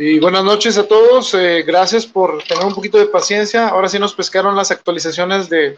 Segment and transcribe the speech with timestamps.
[0.00, 1.34] Y buenas noches a todos.
[1.34, 3.66] Eh, gracias por tener un poquito de paciencia.
[3.66, 5.76] Ahora sí nos pescaron las actualizaciones de,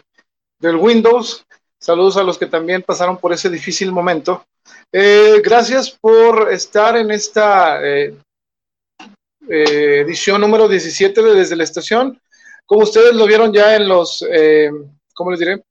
[0.59, 1.43] del Windows.
[1.79, 4.45] Saludos a los que también pasaron por ese difícil momento.
[4.91, 8.15] Eh, gracias por estar en esta eh,
[9.49, 12.21] edición número 17 de Desde la Estación.
[12.67, 14.23] Como ustedes lo vieron ya en los,
[15.15, 15.63] ¿cómo les diré?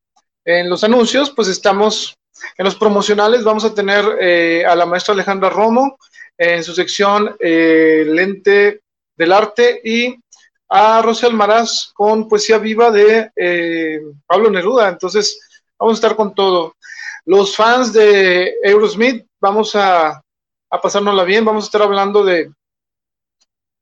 [0.44, 2.16] En los anuncios, pues estamos
[2.58, 3.44] en los promocionales.
[3.44, 5.96] Vamos a tener a la maestra Alejandra Romo
[6.40, 8.80] en su sección eh, Lente
[9.14, 10.16] del Arte y
[10.70, 14.88] a Rosy Almaraz con Poesía Viva de eh, Pablo Neruda.
[14.88, 15.38] Entonces,
[15.78, 16.76] vamos a estar con todo.
[17.26, 20.22] Los fans de Eurosmith, vamos a,
[20.70, 22.50] a pasárnosla bien, vamos a estar hablando de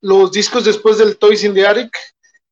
[0.00, 1.96] los discos después del Toys in the Attic.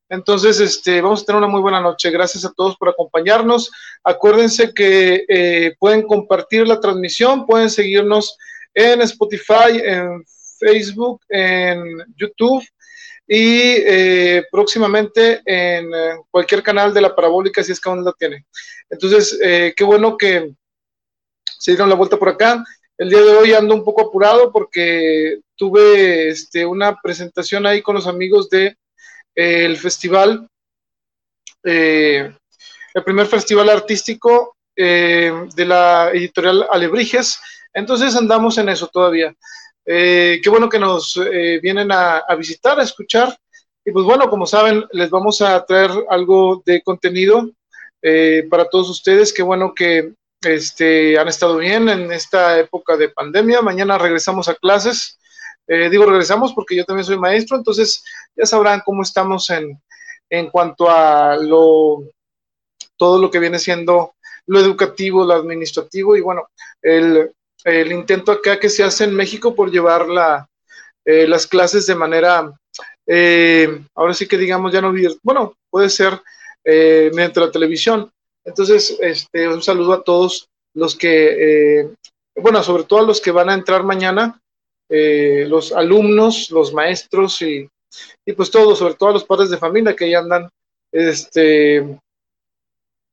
[0.08, 2.12] Entonces, este, vamos a tener una muy buena noche.
[2.12, 3.72] Gracias a todos por acompañarnos.
[4.04, 8.36] Acuérdense que eh, pueden compartir la transmisión, pueden seguirnos
[8.76, 10.22] en Spotify, en
[10.58, 12.62] Facebook, en YouTube
[13.26, 18.12] y eh, próximamente en eh, cualquier canal de la parabólica si es que aún la
[18.12, 18.44] tiene.
[18.90, 20.52] Entonces, eh, qué bueno que
[21.58, 22.62] se dieron la vuelta por acá.
[22.98, 27.94] El día de hoy ando un poco apurado porque tuve este, una presentación ahí con
[27.94, 28.76] los amigos de
[29.34, 30.48] el festival,
[31.62, 32.32] el
[33.04, 37.38] primer festival artístico de la editorial Alebrijes
[37.76, 39.34] entonces andamos en eso todavía.
[39.84, 43.36] Eh, qué bueno que nos eh, vienen a, visitar, a escuchar.
[43.84, 47.50] Y pues bueno, como saben, les vamos a traer algo de contenido
[48.00, 49.30] eh, para todos ustedes.
[49.30, 53.60] Qué bueno que este, han estado bien en esta época de pandemia.
[53.60, 55.18] Mañana regresamos a clases.
[55.68, 58.02] digo regresamos porque yo también soy maestro, entonces
[58.34, 59.78] ya sabrán cómo estamos en,
[60.30, 62.04] en cuanto a lo,
[62.96, 64.14] todo lo que viene siendo
[64.46, 66.48] lo educativo, lo administrativo y bueno,
[66.80, 67.32] el,
[67.66, 70.48] el intento acá que se hace en México por llevar la,
[71.04, 72.52] eh, las clases de manera,
[73.06, 76.20] eh, ahora sí que digamos ya no, bueno, puede ser
[76.64, 78.10] eh, mediante la televisión.
[78.44, 81.88] Entonces, este, un saludo a todos los que,
[82.36, 84.40] bueno, sobre todo a los que van a entrar mañana,
[84.88, 87.68] los alumnos, los maestros y,
[88.24, 90.48] y pues todos, sobre todo a los padres de familia que ya andan
[90.92, 91.98] este,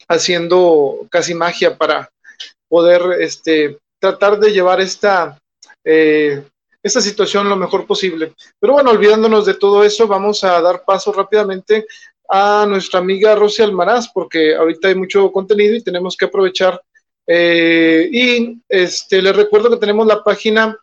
[0.08, 2.12] haciendo casi magia para
[2.68, 5.40] poder este, tratar de llevar esta,
[5.82, 6.44] eh,
[6.84, 8.34] esta situación lo mejor posible.
[8.60, 11.86] Pero bueno, olvidándonos de todo eso, vamos a dar paso rápidamente
[12.28, 16.82] a nuestra amiga Rosy Almaraz, porque ahorita hay mucho contenido y tenemos que aprovechar.
[17.26, 20.78] Eh, y este, les recuerdo que tenemos la página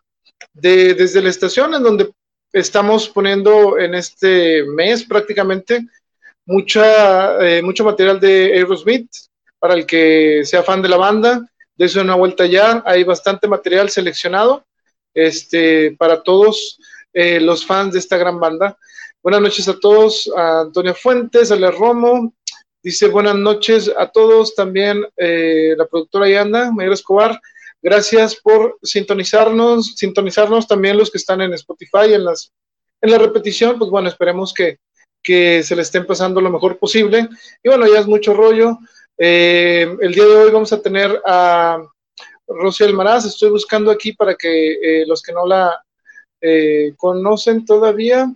[0.51, 2.09] de Desde la Estación, en donde
[2.51, 5.85] estamos poniendo en este mes prácticamente
[6.47, 9.11] mucha, eh, mucho material de Aerosmith
[9.59, 13.89] para el que sea fan de la banda Dese una vuelta ya, hay bastante material
[13.89, 14.65] seleccionado
[15.13, 16.79] este, para todos
[17.13, 18.77] eh, los fans de esta gran banda.
[19.23, 22.33] Buenas noches a todos, a Antonio Fuentes, a Le Romo,
[22.83, 27.39] dice buenas noches a todos, también eh, la productora Yanda, Mayor Escobar,
[27.81, 32.51] gracias por sintonizarnos, sintonizarnos también los que están en Spotify, en, las,
[33.01, 34.79] en la repetición, pues bueno, esperemos que,
[35.21, 37.29] que se le estén pasando lo mejor posible.
[37.63, 38.79] Y bueno, ya es mucho rollo.
[39.23, 41.79] Eh, el día de hoy vamos a tener a
[42.47, 43.23] Rocío Almaraz.
[43.23, 45.79] Estoy buscando aquí para que eh, los que no la
[46.41, 48.33] eh, conocen todavía,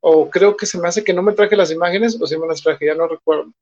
[0.00, 2.48] o creo que se me hace que no me traje las imágenes, o si me
[2.48, 3.52] las traje, ya no recuerdo.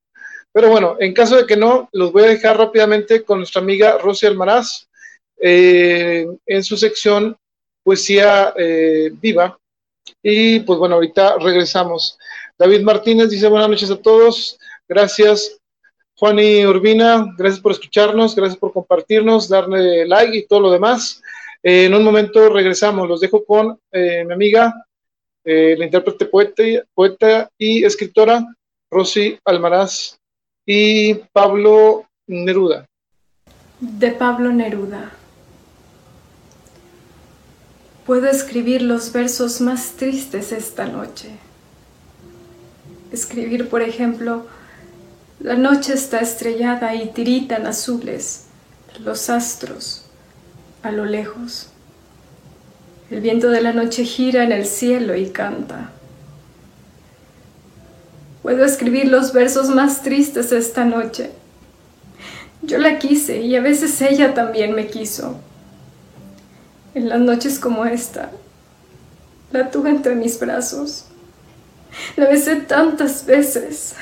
[0.51, 3.99] Pero bueno, en caso de que no, los voy a dejar rápidamente con nuestra amiga
[3.99, 4.89] Rocío Almaraz
[5.37, 7.37] en su sección
[7.85, 8.55] Poesía
[9.21, 9.59] Viva.
[10.23, 12.19] Y pues bueno, ahorita regresamos.
[12.59, 14.59] David Martínez dice buenas noches a todos.
[14.89, 15.60] Gracias
[16.23, 21.23] y Urbina, gracias por escucharnos, gracias por compartirnos, darle like y todo lo demás.
[21.63, 24.87] Eh, en un momento regresamos, los dejo con eh, mi amiga,
[25.45, 26.63] eh, la intérprete poeta,
[26.93, 28.45] poeta y escritora
[28.91, 30.19] Rosy Almaraz
[30.67, 32.85] y Pablo Neruda.
[33.81, 35.13] De Pablo Neruda.
[38.05, 41.31] Puedo escribir los versos más tristes esta noche.
[43.11, 44.47] Escribir, por ejemplo,
[45.41, 48.45] la noche está estrellada y tiritan azules
[49.03, 50.05] los astros
[50.83, 51.69] a lo lejos.
[53.11, 55.93] El viento de la noche gira en el cielo y canta.
[58.43, 61.31] Puedo escribir los versos más tristes esta noche.
[62.61, 65.41] Yo la quise y a veces ella también me quiso.
[66.95, 68.31] En las noches como esta,
[69.53, 71.07] la tuve entre mis brazos.
[72.17, 73.95] La besé tantas veces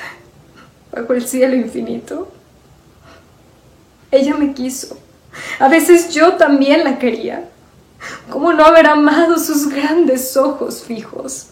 [0.91, 2.31] bajo el cielo infinito.
[4.11, 4.97] Ella me quiso.
[5.59, 7.49] A veces yo también la quería.
[8.29, 11.47] ¿Cómo no haber amado sus grandes ojos fijos?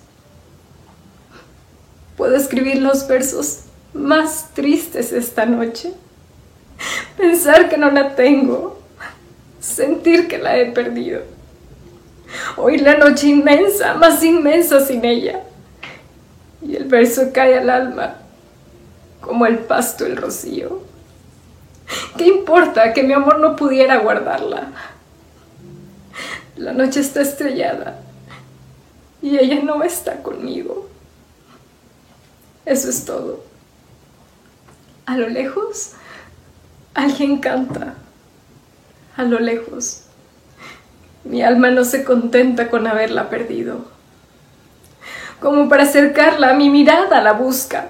[2.16, 3.60] Puedo escribir los versos
[3.94, 5.94] más tristes esta noche.
[7.18, 8.80] Pensar que no la tengo.
[9.60, 11.22] Sentir que la he perdido.
[12.56, 15.42] Hoy la noche inmensa, más inmensa sin ella.
[16.62, 18.26] Y el verso cae al alma
[19.27, 20.81] como el pasto el rocío.
[22.18, 24.69] ¿Qué importa que mi amor no pudiera guardarla?
[26.56, 28.00] La noche está estrellada
[29.21, 30.89] y ella no está conmigo.
[32.65, 33.44] Eso es todo.
[35.06, 35.91] A lo lejos,
[36.94, 37.94] alguien canta.
[39.15, 40.03] A lo lejos,
[41.23, 43.85] mi alma no se contenta con haberla perdido.
[45.39, 47.89] Como para acercarla, mi mirada la busca.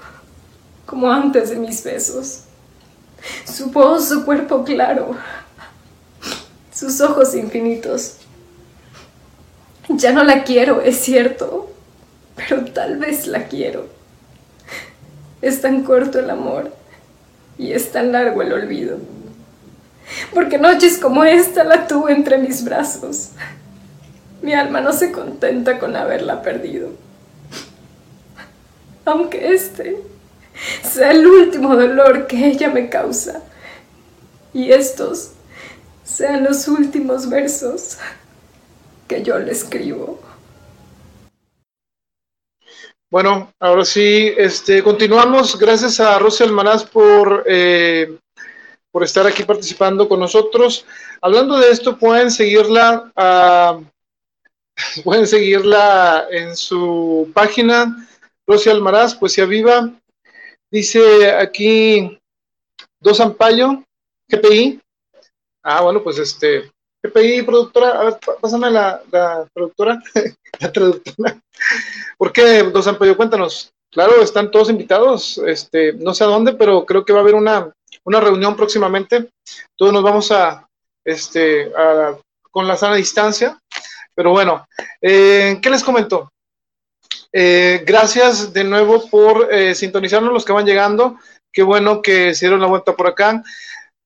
[0.91, 2.41] como antes de mis besos.
[3.45, 5.15] Su voz, su cuerpo claro,
[6.73, 8.17] sus ojos infinitos.
[9.87, 11.71] Ya no la quiero, es cierto,
[12.35, 13.87] pero tal vez la quiero.
[15.41, 16.73] Es tan corto el amor
[17.57, 18.97] y es tan largo el olvido.
[20.33, 23.29] Porque noches como esta la tuve entre mis brazos.
[24.41, 26.89] Mi alma no se contenta con haberla perdido.
[29.05, 30.10] Aunque este
[30.83, 33.43] sea el último dolor que ella me causa.
[34.53, 35.31] Y estos
[36.03, 37.97] sean los últimos versos
[39.07, 40.19] que yo le escribo.
[43.09, 45.59] Bueno, ahora sí, este, continuamos.
[45.59, 48.17] Gracias a Rosy Almaraz por, eh,
[48.89, 50.85] por estar aquí participando con nosotros.
[51.21, 53.11] Hablando de esto, pueden seguirla,
[55.03, 58.07] pueden seguirla en su página,
[58.47, 59.91] Rosy Almaraz, Poesía Viva.
[60.71, 62.17] Dice aquí
[63.01, 63.83] Dos Ampayo,
[64.29, 64.79] GPI.
[65.63, 66.71] Ah, bueno, pues este,
[67.03, 69.01] GPI, productora, a ver, pásame la,
[69.53, 70.01] productora,
[70.59, 71.37] la traductora.
[72.17, 73.17] ¿Por qué, Dos Ampayo?
[73.17, 73.73] Cuéntanos.
[73.91, 77.35] Claro, están todos invitados, este, no sé a dónde, pero creo que va a haber
[77.35, 77.73] una,
[78.05, 79.29] una reunión próximamente.
[79.75, 80.69] Todos nos vamos a,
[81.03, 82.15] este, a,
[82.49, 83.59] con la sana distancia.
[84.15, 84.65] Pero bueno,
[85.01, 86.31] eh, ¿qué les comento?
[87.33, 91.17] Eh, gracias de nuevo por eh, sintonizarnos los que van llegando.
[91.51, 93.43] Qué bueno que se dieron la vuelta por acá.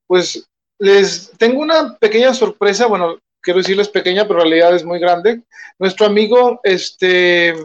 [0.08, 0.48] Pues
[0.80, 2.86] les tengo una pequeña sorpresa.
[2.86, 5.42] Bueno, quiero decirles pequeña, pero en realidad es muy grande.
[5.80, 7.56] Nuestro amigo este,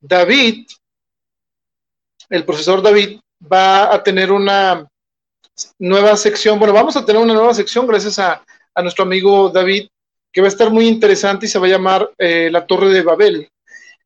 [0.00, 0.66] David,
[2.28, 4.86] el profesor David, va a tener una
[5.78, 6.58] nueva sección.
[6.58, 9.88] Bueno, vamos a tener una nueva sección gracias a, a nuestro amigo David,
[10.32, 13.02] que va a estar muy interesante y se va a llamar eh, La Torre de
[13.02, 13.48] Babel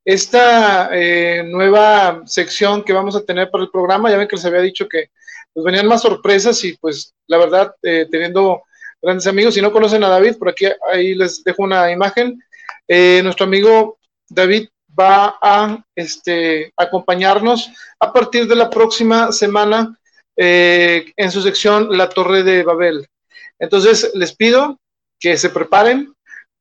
[0.04, 4.44] esta eh, nueva sección que vamos a tener para el programa, ya ven que les
[4.44, 5.10] había dicho que
[5.52, 8.62] pues, venían más sorpresas y pues la verdad, eh, teniendo
[9.00, 12.42] grandes amigos, si no conocen a David, por aquí ahí les dejo una imagen.
[12.86, 14.68] Eh, nuestro amigo David
[14.98, 19.98] va a este, acompañarnos a partir de la próxima semana
[20.36, 23.06] en su sección La Torre de Babel.
[23.58, 24.80] Entonces, les pido
[25.20, 26.12] que se preparen,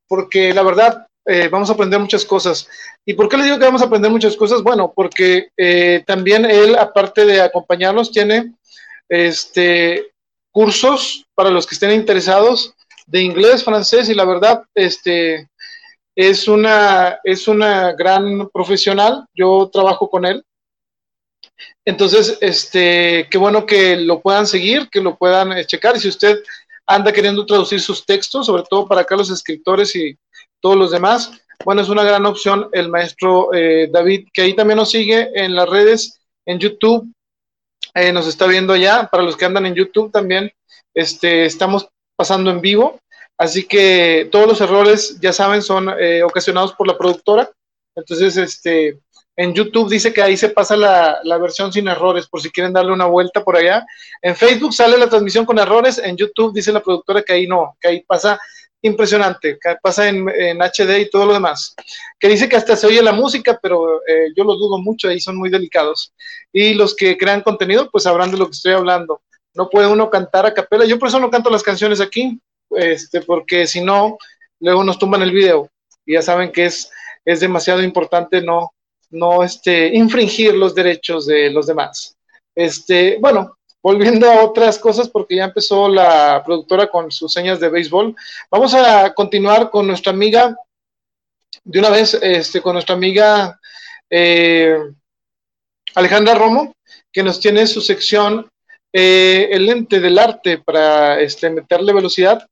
[0.07, 2.67] porque la verdad, eh, vamos a aprender muchas cosas.
[3.05, 4.61] ¿Y por qué le digo que vamos a aprender muchas cosas?
[4.61, 8.53] Bueno, porque eh, también él, aparte de acompañarnos, tiene
[9.07, 10.11] este,
[10.51, 12.73] cursos para los que estén interesados
[13.05, 15.49] de inglés, francés y la verdad, este,
[16.15, 19.25] es una, es una gran profesional.
[19.33, 20.43] Yo trabajo con él.
[21.85, 25.95] Entonces, este, qué bueno que lo puedan seguir, que lo puedan eh, checar.
[25.95, 26.41] Y si usted
[26.85, 30.17] anda queriendo traducir sus textos, sobre todo para acá los escritores y
[30.63, 31.31] todos los demás.
[31.65, 35.55] Bueno, es una gran opción el maestro eh, David, que ahí también nos sigue en
[35.55, 37.13] las redes, en YouTube,
[37.93, 40.51] eh, nos está viendo ya, para los que andan en YouTube también,
[40.93, 42.99] este, estamos pasando en vivo,
[43.37, 47.49] así que todos los errores, ya saben, son eh, ocasionados por la productora,
[47.95, 48.99] entonces, este,
[49.35, 52.73] en YouTube dice que ahí se pasa la, la, versión sin errores, por si quieren
[52.73, 53.85] darle una vuelta por allá.
[54.21, 57.75] En Facebook sale la transmisión con errores, en YouTube dice la productora que ahí no,
[57.79, 58.39] que ahí pasa
[58.83, 60.27] impresionante, pasa en,
[60.61, 61.73] HD y todo lo demás,
[62.19, 65.19] que dice que hasta se oye la música, pero eh, yo lo dudo mucho, ahí
[65.19, 66.13] son muy delicados.
[66.51, 69.21] Y los que crean contenido, pues sabrán de lo que estoy hablando.
[69.55, 72.39] No puede uno cantar a capela, yo por eso no canto las canciones aquí,
[72.71, 74.17] este, porque si no,
[74.59, 75.69] luego nos tumban el video.
[76.05, 76.91] Y ya saben que es,
[77.23, 78.71] es demasiado importante no,
[79.11, 82.17] no este, infringir los derechos de los demás.
[82.53, 87.67] Este, bueno, volviendo a otras cosas, porque ya empezó la productora con sus señas de
[87.67, 88.15] béisbol,
[88.49, 90.55] vamos a continuar con nuestra amiga,
[91.65, 93.59] de una vez, este, con nuestra amiga
[94.09, 94.77] eh,
[95.95, 96.73] Alejandra Romo,
[97.11, 98.49] que nos tiene su sección
[98.91, 102.47] eh, El lente del arte para este, meterle velocidad.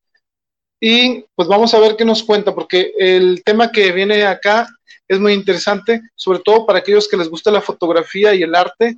[0.79, 4.67] Y pues vamos a ver qué nos cuenta, porque el tema que viene acá
[5.07, 8.97] es muy interesante, sobre todo para aquellos que les gusta la fotografía y el arte.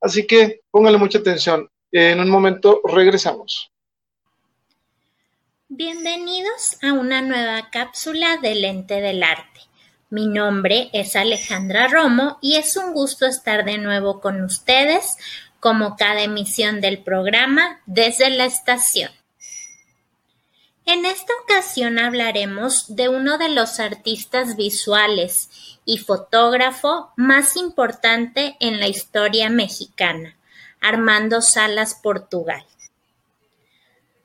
[0.00, 1.68] Así que pónganle mucha atención.
[1.92, 3.70] En un momento regresamos.
[5.68, 9.60] Bienvenidos a una nueva cápsula de Lente del Arte.
[10.08, 15.16] Mi nombre es Alejandra Romo y es un gusto estar de nuevo con ustedes
[15.60, 19.10] como cada emisión del programa desde la estación.
[20.92, 28.80] En esta ocasión hablaremos de uno de los artistas visuales y fotógrafo más importante en
[28.80, 30.36] la historia mexicana,
[30.80, 32.66] Armando Salas Portugal.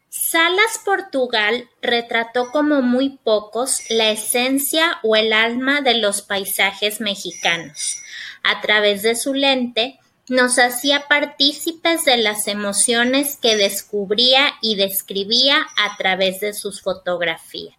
[0.10, 8.02] Salas Portugal retrató como muy pocos la esencia o el alma de los paisajes mexicanos.
[8.42, 15.68] A través de su lente nos hacía partícipes de las emociones que descubría y describía
[15.78, 17.76] a través de sus fotografías.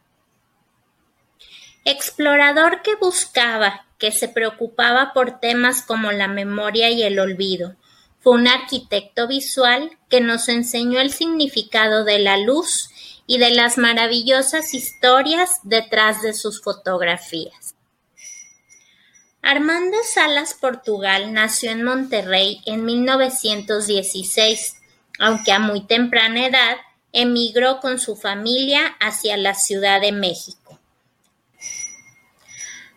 [1.85, 7.75] Explorador que buscaba, que se preocupaba por temas como la memoria y el olvido,
[8.21, 12.91] fue un arquitecto visual que nos enseñó el significado de la luz
[13.27, 17.66] y de las maravillosas historias detrás de sus fotografías.
[19.49, 24.75] Armando Salas Portugal nació en Monterrey en 1916,
[25.21, 26.77] aunque a muy temprana edad
[27.13, 30.81] emigró con su familia hacia la Ciudad de México.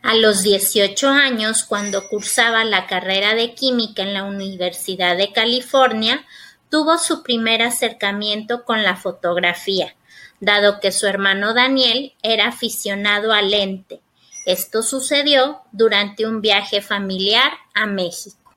[0.01, 6.25] A los 18 años, cuando cursaba la carrera de química en la Universidad de California,
[6.72, 9.96] tuvo su primer acercamiento con la fotografía,
[10.39, 14.01] dado que su hermano Daniel era aficionado al lente.
[14.50, 18.56] Esto sucedió durante un viaje familiar a México.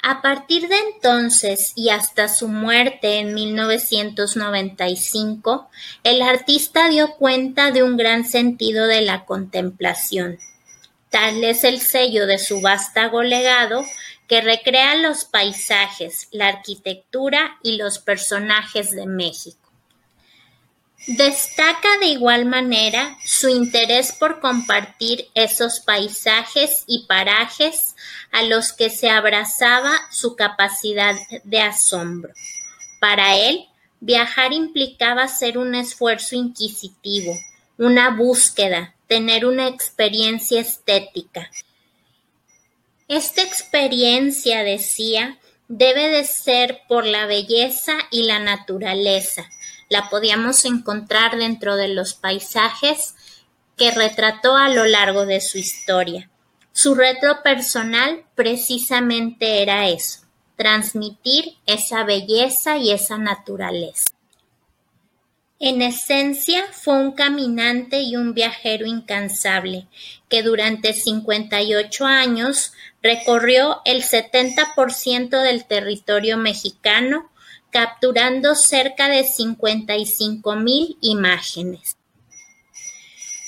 [0.00, 5.68] A partir de entonces y hasta su muerte en 1995,
[6.04, 10.38] el artista dio cuenta de un gran sentido de la contemplación.
[11.10, 13.82] Tal es el sello de su vástago legado
[14.28, 19.65] que recrea los paisajes, la arquitectura y los personajes de México.
[21.06, 27.94] Destaca de igual manera su interés por compartir esos paisajes y parajes
[28.32, 32.32] a los que se abrazaba su capacidad de asombro.
[33.00, 33.68] Para él,
[34.00, 37.38] viajar implicaba ser un esfuerzo inquisitivo,
[37.78, 41.48] una búsqueda, tener una experiencia estética.
[43.06, 49.48] Esta experiencia, decía, debe de ser por la belleza y la naturaleza,
[49.88, 53.14] la podíamos encontrar dentro de los paisajes
[53.76, 56.30] que retrató a lo largo de su historia.
[56.72, 60.20] Su reto personal precisamente era eso,
[60.56, 64.10] transmitir esa belleza y esa naturaleza.
[65.58, 69.86] En esencia fue un caminante y un viajero incansable,
[70.28, 77.30] que durante 58 años recorrió el 70% del territorio mexicano
[77.70, 81.96] capturando cerca de 55 mil imágenes.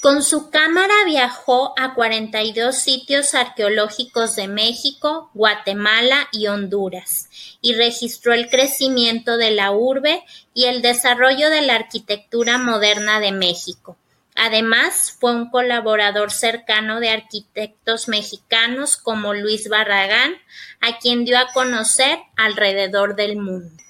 [0.01, 7.29] Con su cámara viajó a 42 sitios arqueológicos de México, Guatemala y Honduras
[7.61, 13.33] y registró el crecimiento de la urbe y el desarrollo de la arquitectura moderna de
[13.33, 13.97] México.
[14.37, 20.35] Además, fue un colaborador cercano de arquitectos mexicanos como Luis Barragán,
[20.81, 23.83] a quien dio a conocer alrededor del mundo.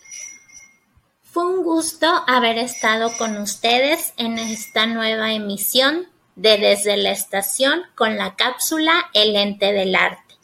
[1.40, 8.16] Un gusto haber estado con ustedes en esta nueva emisión de Desde la Estación con
[8.16, 10.34] la cápsula El ente del arte.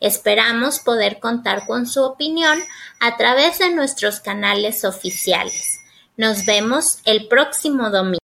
[0.00, 2.58] Esperamos poder contar con su opinión
[3.00, 5.78] a través de nuestros canales oficiales.
[6.16, 8.20] Nos vemos el próximo domingo.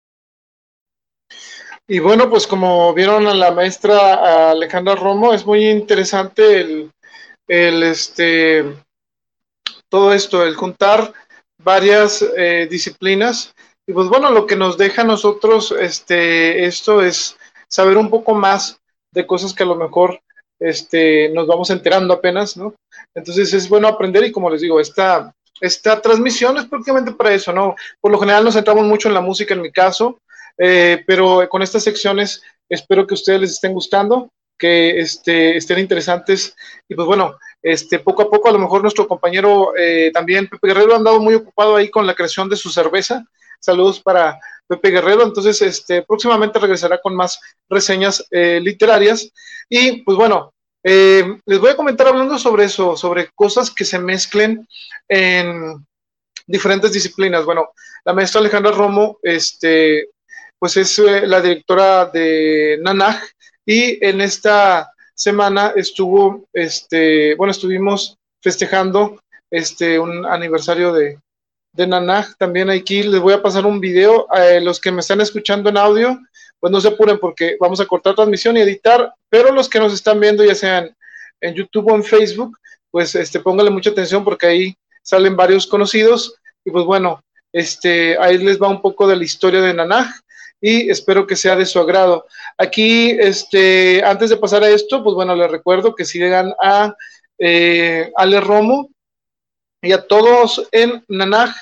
[1.87, 6.91] Y bueno, pues como vieron a la maestra Alejandra Romo, es muy interesante el,
[7.47, 8.65] el este
[9.87, 11.13] todo esto, el juntar
[11.63, 13.53] varias eh, disciplinas.
[13.87, 17.37] Y pues bueno, lo que nos deja a nosotros este, esto es
[17.67, 18.79] saber un poco más
[19.13, 20.21] de cosas que a lo mejor
[20.59, 22.75] este, nos vamos enterando apenas, ¿no?
[23.15, 27.51] Entonces es bueno aprender y como les digo, esta, esta transmisión es prácticamente para eso,
[27.51, 27.75] ¿no?
[27.99, 30.19] Por lo general nos centramos mucho en la música, en mi caso,
[30.57, 36.55] eh, pero con estas secciones espero que ustedes les estén gustando, que este, estén interesantes
[36.87, 40.67] y pues bueno, este, poco a poco a lo mejor nuestro compañero eh, también, Pepe
[40.67, 43.23] Guerrero, ha andado muy ocupado ahí con la creación de su cerveza.
[43.59, 45.23] Saludos para Pepe Guerrero.
[45.23, 47.39] Entonces, este, próximamente regresará con más
[47.69, 49.31] reseñas eh, literarias.
[49.69, 50.53] Y pues bueno,
[50.83, 54.67] eh, les voy a comentar hablando sobre eso, sobre cosas que se mezclen
[55.07, 55.85] en
[56.47, 57.45] diferentes disciplinas.
[57.45, 57.69] Bueno,
[58.03, 60.09] la maestra Alejandra Romo, este,
[60.57, 63.23] pues es la directora de NANAJ
[63.65, 64.91] y en esta
[65.21, 71.19] semana estuvo, este, bueno, estuvimos festejando este, un aniversario de,
[71.73, 72.35] de Nanaj.
[72.39, 74.25] También aquí les voy a pasar un video.
[74.31, 76.19] A los que me están escuchando en audio,
[76.59, 79.93] pues no se apuren porque vamos a cortar transmisión y editar, pero los que nos
[79.93, 80.95] están viendo, ya sean
[81.39, 82.57] en YouTube o en Facebook,
[82.89, 86.33] pues este, pónganle mucha atención porque ahí salen varios conocidos.
[86.65, 90.20] Y pues bueno, este, ahí les va un poco de la historia de Nanaj
[90.61, 92.27] y espero que sea de su agrado.
[92.57, 96.95] Aquí, este, antes de pasar a esto, pues bueno, les recuerdo que sigan a
[97.39, 98.91] eh, Ale Romo,
[99.81, 101.55] y a todos en Nanaj,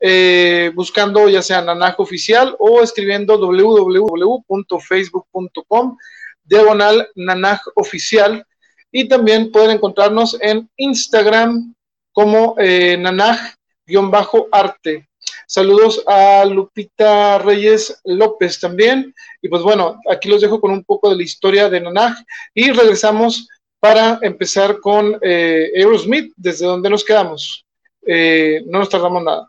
[0.00, 5.98] eh, buscando ya sea Nanaj oficial o escribiendo www.facebook.com
[6.42, 8.46] diagonal Nanaj oficial
[8.90, 11.74] y también pueden encontrarnos en Instagram
[12.12, 15.06] como eh, Nanaj-arte.
[15.46, 19.14] Saludos a Lupita Reyes López también.
[19.40, 22.18] Y pues bueno, aquí los dejo con un poco de la historia de Nanaj
[22.52, 27.64] y regresamos para empezar con eh, Aerosmith, desde donde nos quedamos.
[28.04, 29.48] Eh, no nos tardamos nada.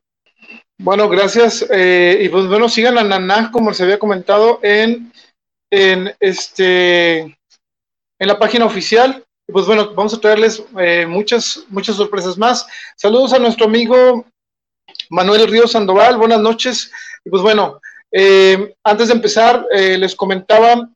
[0.77, 1.65] Bueno, gracias.
[1.71, 5.11] Eh, y pues bueno, sigan a Naná, como se había comentado, en,
[5.71, 9.23] en, este, en la página oficial.
[9.47, 12.67] Y pues bueno, vamos a traerles eh, muchas, muchas sorpresas más.
[12.95, 14.25] Saludos a nuestro amigo
[15.09, 16.91] Manuel Río Sandoval, buenas noches.
[17.23, 17.79] Y pues bueno,
[18.83, 20.89] antes de empezar, les comentaba,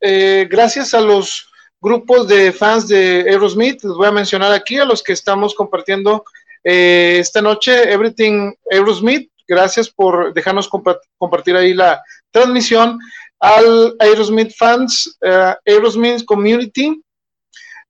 [0.49, 5.01] gracias a los grupos de fans de Aerosmith, les voy a mencionar aquí a los
[5.01, 6.23] que estamos compartiendo
[6.63, 10.69] eh, esta noche, Everything Aerosmith, gracias por dejarnos
[11.17, 12.99] compartir ahí la transmisión.
[13.39, 15.17] Al Aerosmith fans,
[15.65, 17.01] Aerosmith Community,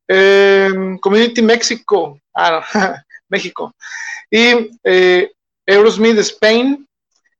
[0.07, 2.63] Community México, ah,
[3.29, 3.75] México,
[4.29, 4.69] y
[5.65, 6.87] eh, Aerosmith Spain,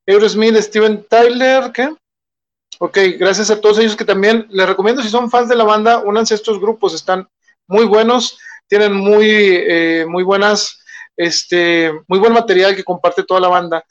[0.07, 1.93] Aerosmith Steven Tyler, ¿qué?
[2.79, 5.99] Ok, gracias a todos ellos que también les recomiendo, si son fans de la banda,
[5.99, 7.27] únanse a estos grupos, están
[7.67, 10.81] muy buenos, tienen muy, muy buenas
[11.21, 13.85] este, muy buen material que comparte toda la banda.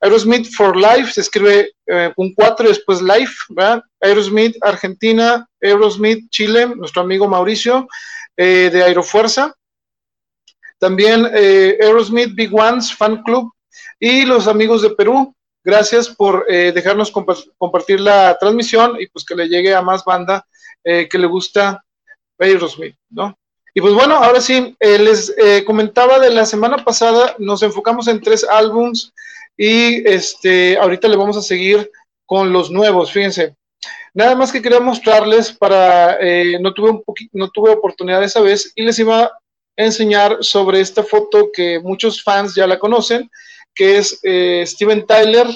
[0.00, 3.82] Aerosmith for Life se escribe eh, cuatro y después Life, ¿verdad?
[4.00, 7.88] Aerosmith Argentina, Aerosmith Chile, nuestro amigo Mauricio
[8.36, 9.54] eh, de Aerofuerza.
[10.78, 13.50] También eh, Aerosmith Big Ones Fan Club
[13.98, 15.34] y los amigos de Perú.
[15.64, 17.10] Gracias por dejarnos
[17.58, 20.46] compartir la transmisión y pues que le llegue a más banda
[20.84, 21.84] que le gusta
[22.38, 23.36] Aerosmith, ¿no?
[23.76, 28.08] Y pues bueno, ahora sí, eh, les eh, comentaba de la semana pasada, nos enfocamos
[28.08, 29.12] en tres álbums
[29.54, 31.90] y este, ahorita le vamos a seguir
[32.24, 33.54] con los nuevos, fíjense.
[34.14, 38.72] Nada más que quería mostrarles para, eh, no, tuve un no tuve oportunidad esa vez
[38.74, 39.32] y les iba a
[39.76, 43.30] enseñar sobre esta foto que muchos fans ya la conocen,
[43.76, 44.20] que es
[44.68, 45.46] Steven Tyler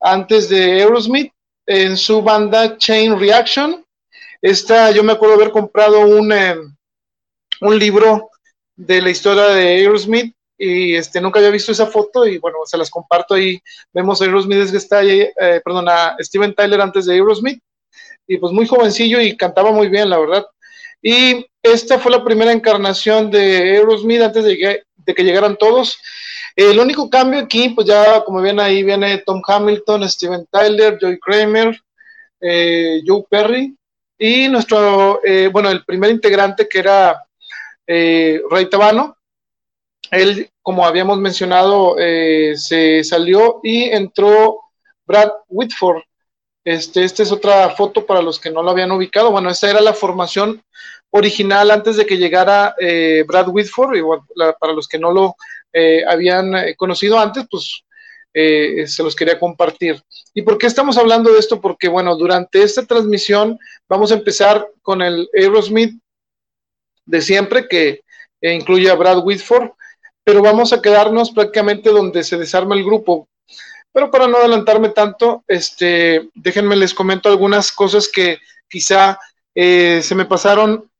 [0.00, 1.32] antes de Aerosmith
[1.66, 3.84] en su banda Chain Reaction.
[4.40, 6.76] Esta, yo me acuerdo haber comprado un em,
[7.60, 8.30] un libro
[8.76, 12.78] de la historia de Aerosmith y este nunca había visto esa foto y bueno, se
[12.78, 13.58] las comparto ahí.
[13.92, 17.60] Vemos a Aerosmith que está ahí, eh, perdón, a Steven Tyler antes de Aerosmith
[18.26, 20.46] y pues muy jovencillo y cantaba muy bien, la verdad.
[21.02, 25.98] Y esta fue la primera encarnación de Aerosmith antes de de que llegaran todos.
[26.56, 31.18] El único cambio aquí, pues ya como ven ahí, viene Tom Hamilton, Steven Tyler, Joey
[31.18, 31.78] Kramer,
[32.40, 33.76] eh, Joe Perry
[34.18, 37.22] y nuestro, eh, bueno, el primer integrante que era
[37.86, 39.18] eh, Ray Tabano.
[40.10, 44.60] Él, como habíamos mencionado, se salió y entró
[45.04, 46.02] Brad Whitford.
[46.64, 49.30] Este, esta es otra foto para los que no lo habían ubicado.
[49.30, 50.62] Bueno, esta era la formación
[51.10, 52.74] original antes de que llegara
[53.26, 53.96] Brad Whitford.
[53.96, 54.20] Igual,
[54.60, 55.34] para los que no lo
[55.72, 57.82] eh, habían conocido antes, pues
[58.32, 60.02] se los quería compartir.
[60.34, 61.58] ¿Y por qué estamos hablando de esto?
[61.58, 65.98] Porque, bueno, durante esta transmisión vamos a empezar con el Aerosmith
[67.06, 68.02] de siempre, que
[68.40, 69.70] eh, incluye a Brad Whitford,
[70.24, 73.28] pero vamos a quedarnos prácticamente donde se desarma el grupo.
[73.92, 79.18] Pero para no adelantarme tanto, este, déjenme les comento algunas cosas que quizá
[79.54, 80.90] eh, se me pasaron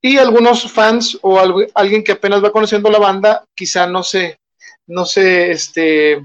[0.00, 1.38] y algunos fans o
[1.74, 4.38] alguien que apenas va conociendo la banda, quizá no se,
[4.86, 6.24] no se, este,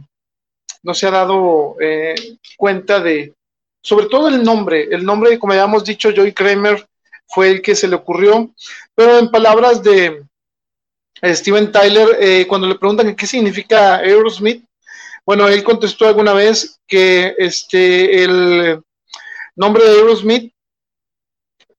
[0.84, 2.15] no se ha dado eh,
[2.57, 3.34] cuenta de,
[3.81, 6.86] sobre todo el nombre, el nombre, como habíamos dicho, Joey Kramer
[7.27, 8.51] fue el que se le ocurrió,
[8.93, 10.23] pero en palabras de
[11.23, 14.63] Steven Tyler, eh, cuando le preguntan qué significa Aerosmith,
[15.25, 18.81] bueno, él contestó alguna vez que este, el
[19.55, 20.51] nombre de Aerosmith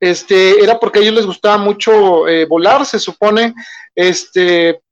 [0.03, 3.55] este, era porque a ellos les gustaba mucho eh, volar, se supone,
[3.95, 4.83] este,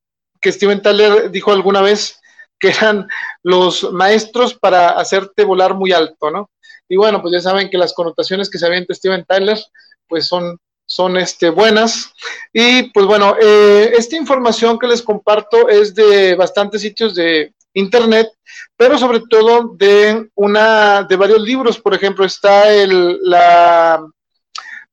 [0.40, 2.20] que Steven Tyler dijo alguna vez
[2.60, 3.08] que eran
[3.42, 6.48] los maestros para hacerte volar muy alto, ¿no?
[6.88, 9.58] Y bueno, pues ya saben que las connotaciones que se avienta Steven Tyler,
[10.06, 12.12] pues son, son este, buenas.
[12.52, 18.28] Y pues bueno, eh, esta información que les comparto es de bastantes sitios de internet,
[18.76, 21.80] pero sobre todo de una, de varios libros.
[21.80, 24.04] Por ejemplo, está el, la,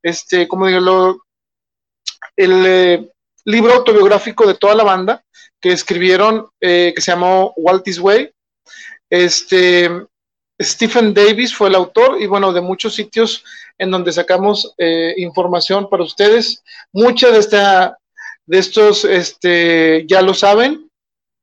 [0.08, 1.22] este, ¿cómo digo?
[2.38, 3.12] el eh,
[3.44, 5.24] libro autobiográfico de toda la banda
[5.60, 8.32] que escribieron, eh, que se llamó Walt Is Way.
[9.10, 9.90] Este,
[10.62, 13.44] Stephen Davis fue el autor y bueno, de muchos sitios
[13.78, 16.64] en donde sacamos eh, información para ustedes.
[16.94, 17.98] Mucha de esta,
[18.46, 20.90] de estos, este, ya lo saben,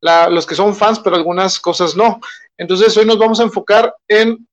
[0.00, 2.20] los que son fans, pero algunas cosas no.
[2.56, 4.46] Entonces hoy nos vamos a enfocar en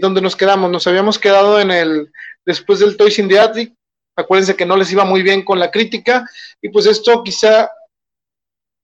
[0.00, 0.70] donde nos quedamos.
[0.70, 2.10] Nos habíamos quedado en el,
[2.46, 3.74] después del Toys in the Attic.
[4.16, 6.26] Acuérdense que no les iba muy bien con la crítica
[6.62, 7.70] y pues esto quizá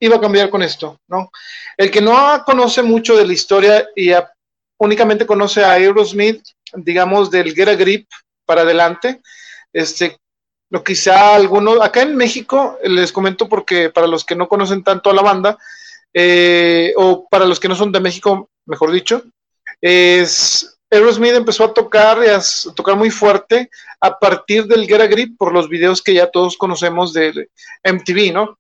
[0.01, 1.31] iba a cambiar con esto, ¿no?
[1.77, 4.11] El que no conoce mucho de la historia y
[4.79, 6.42] únicamente conoce a Aerosmith,
[6.75, 8.09] digamos, del Get a Grip
[8.44, 9.22] para adelante,
[9.72, 10.18] este,
[10.70, 15.09] lo quizá algunos, acá en México, les comento porque para los que no conocen tanto
[15.09, 15.57] a la banda,
[16.12, 19.22] eh, o para los que no son de México, mejor dicho,
[19.81, 22.40] es Aerosmith empezó a tocar y a
[22.76, 26.57] tocar muy fuerte a partir del Get a Grip por los videos que ya todos
[26.57, 27.48] conocemos de
[27.83, 28.59] MTV, ¿no?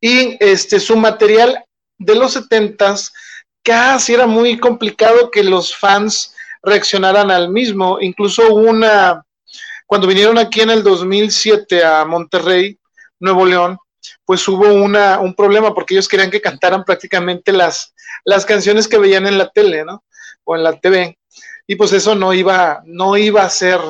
[0.00, 1.62] y este, su material
[1.98, 3.12] de los setentas
[3.62, 7.98] casi era muy complicado que los fans reaccionaran al mismo.
[8.00, 9.22] Incluso una,
[9.86, 12.78] cuando vinieron aquí en el 2007 a Monterrey,
[13.18, 13.78] Nuevo León,
[14.24, 18.98] pues hubo una, un problema porque ellos querían que cantaran prácticamente las, las canciones que
[18.98, 20.02] veían en la tele, ¿no?
[20.44, 21.18] O en la TV.
[21.66, 23.80] Y pues eso no iba, no iba a ser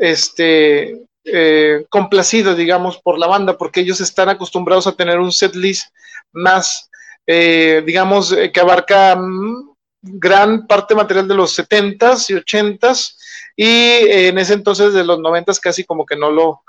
[0.00, 5.56] este, eh, complacido, digamos, por la banda, porque ellos están acostumbrados a tener un set
[5.56, 5.88] list
[6.32, 6.88] más,
[7.26, 9.70] eh, digamos, eh, que abarca mm,
[10.02, 13.16] gran parte material de los 70s y 80s,
[13.56, 13.70] y
[14.08, 16.62] en ese entonces de los 90s casi como que no lo,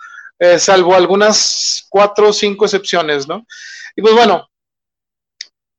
[0.58, 3.46] salvo algunas cuatro o cinco excepciones, ¿no?
[3.96, 4.48] Y pues bueno,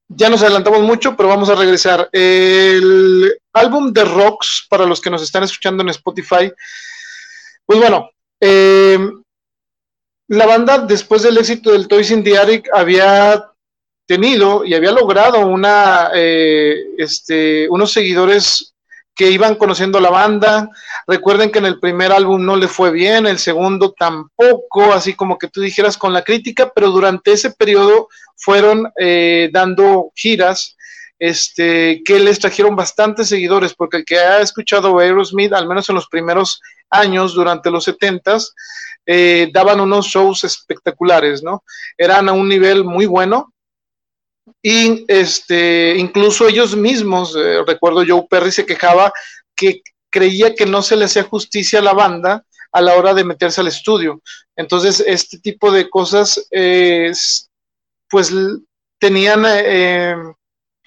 [0.08, 2.08] ya nos adelantamos mucho, pero vamos a regresar.
[2.12, 6.50] El álbum de Rocks, para los que nos están escuchando en Spotify,
[7.66, 8.98] pues bueno, eh,
[10.28, 13.44] la banda, después del éxito del Toys in the había
[14.06, 18.74] tenido y había logrado una, eh, este, unos seguidores
[19.14, 20.70] que iban conociendo la banda.
[21.06, 25.38] Recuerden que en el primer álbum no le fue bien, el segundo tampoco, así como
[25.38, 30.76] que tú dijeras con la crítica, pero durante ese periodo fueron eh, dando giras
[31.18, 35.96] este, que les trajeron bastantes seguidores, porque el que ha escuchado Aerosmith, al menos en
[35.96, 38.38] los primeros años, durante los 70
[39.04, 41.64] eh, daban unos shows espectaculares, ¿no?
[41.96, 43.52] Eran a un nivel muy bueno.
[44.62, 49.12] Y este, incluso ellos mismos, eh, recuerdo Joe Perry se quejaba
[49.54, 53.24] que creía que no se le hacía justicia a la banda a la hora de
[53.24, 54.22] meterse al estudio.
[54.56, 56.46] Entonces, este tipo de cosas,
[58.08, 58.32] pues
[58.98, 60.16] tenían eh,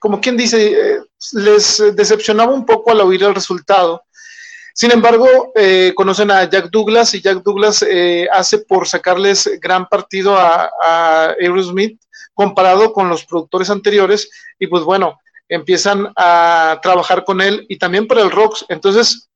[0.01, 0.99] como quien dice, eh,
[1.33, 4.03] les decepcionaba un poco al oír el resultado.
[4.73, 9.87] Sin embargo, eh, conocen a Jack Douglas y Jack Douglas eh, hace por sacarles gran
[9.87, 12.01] partido a, Aerosmith
[12.33, 18.07] comparado con los productores anteriores y pues bueno, empiezan a trabajar con él y también
[18.07, 18.65] para el Rocks.
[18.69, 19.29] Entonces,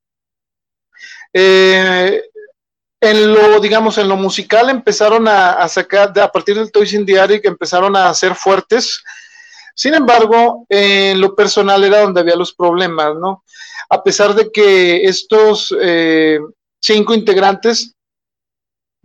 [3.06, 7.18] en lo, digamos, en lo musical empezaron a, sacar, a partir del Toys in the
[7.18, 9.02] Attic, empezaron a ser fuertes
[9.78, 13.44] sin embargo, en lo personal era donde había los problemas, ¿no?
[13.90, 16.38] A pesar de que estos eh,
[16.80, 17.94] cinco integrantes,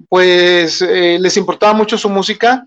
[0.07, 2.65] pues eh, les importaba mucho su música,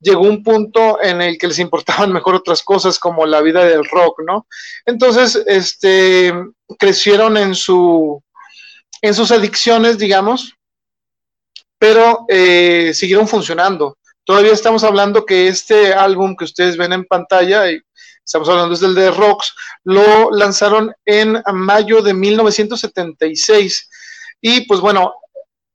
[0.00, 3.84] llegó un punto en el que les importaban mejor otras cosas como la vida del
[3.84, 4.46] rock, ¿no?
[4.86, 6.32] Entonces, este,
[6.78, 8.22] crecieron en su,
[9.02, 10.54] en sus adicciones, digamos,
[11.82, 13.98] pero eh, siguieron funcionando.
[14.22, 17.64] Todavía estamos hablando que este álbum que ustedes ven en pantalla,
[18.24, 23.90] estamos hablando desde el de Rocks, lo lanzaron en mayo de 1976.
[24.40, 25.12] Y pues bueno,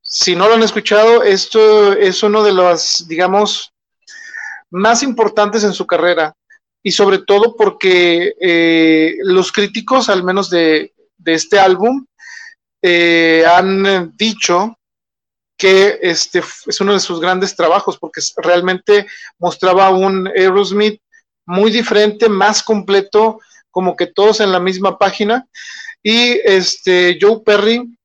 [0.01, 3.73] si no lo han escuchado, esto es uno de los, digamos,
[4.69, 6.33] más importantes en su carrera.
[6.81, 12.05] Y sobre todo porque eh, los críticos, al menos de de este álbum
[12.81, 14.76] eh, han dicho
[15.57, 19.07] que este es uno de sus grandes trabajos porque realmente
[19.39, 21.01] mostraba un Aerosmith
[21.45, 23.39] muy diferente, más completo,
[23.71, 25.47] como que todos en la misma página.
[26.03, 27.97] Y este Joe Perry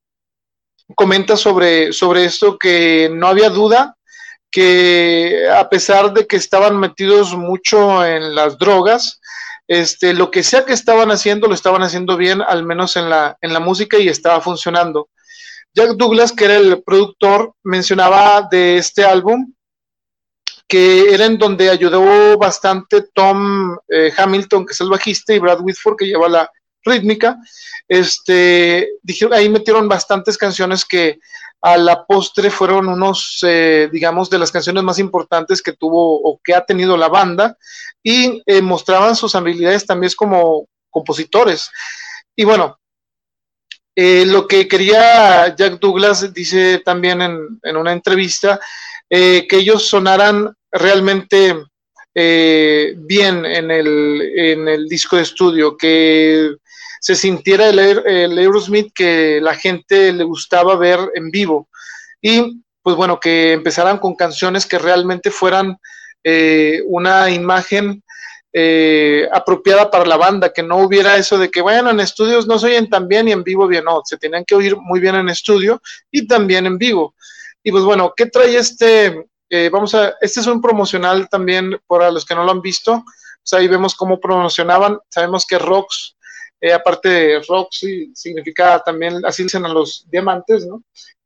[0.95, 3.97] comenta sobre, sobre esto que no había duda
[4.51, 9.21] que a pesar de que estaban metidos mucho en las drogas,
[9.67, 13.39] este, lo que sea que estaban haciendo, lo estaban haciendo bien, al menos en la,
[13.41, 15.09] en la música y estaba funcionando.
[15.75, 19.53] Jack Douglas, que era el productor, mencionaba de este álbum
[20.73, 25.61] que era en donde ayudó bastante Tom eh, Hamilton, que es el bajista, y Brad
[25.61, 26.51] Whitford, que lleva la
[26.83, 27.37] rítmica.
[27.87, 31.19] Este, dijeron, ahí metieron bastantes canciones que
[31.61, 36.41] a la postre fueron unos, eh, digamos, de las canciones más importantes que tuvo o
[36.43, 37.59] que ha tenido la banda
[38.03, 41.71] y eh, mostraban sus habilidades también como compositores.
[42.35, 42.79] Y bueno,
[43.95, 48.59] lo que quería Jack Douglas dice también en, una entrevista
[49.09, 51.55] que ellos sonaran realmente
[52.15, 56.57] eh, bien en el, en el, disco de estudio, que
[57.01, 61.69] se sintiera el, el, Aerosmith que la gente le gustaba ver en vivo.
[62.21, 65.79] Y pues bueno, que empezaran con canciones que realmente fueran
[66.23, 68.02] eh, una imagen
[68.53, 72.59] eh, apropiada para la banda, que no hubiera eso de que, bueno, en estudios no
[72.59, 75.15] se oyen tan bien y en vivo bien, no, se tenían que oír muy bien
[75.15, 77.15] en estudio y también en vivo.
[77.63, 79.27] Y pues bueno, ¿qué trae este,
[79.71, 83.05] vamos a, este es un promocional también para los que no lo han visto.
[83.53, 84.99] ahí vemos cómo promocionaban.
[85.09, 86.17] Sabemos que Rox,
[86.61, 87.81] eh, aparte de Rox,
[88.15, 90.83] significa también, así dicen a los diamantes, ¿no?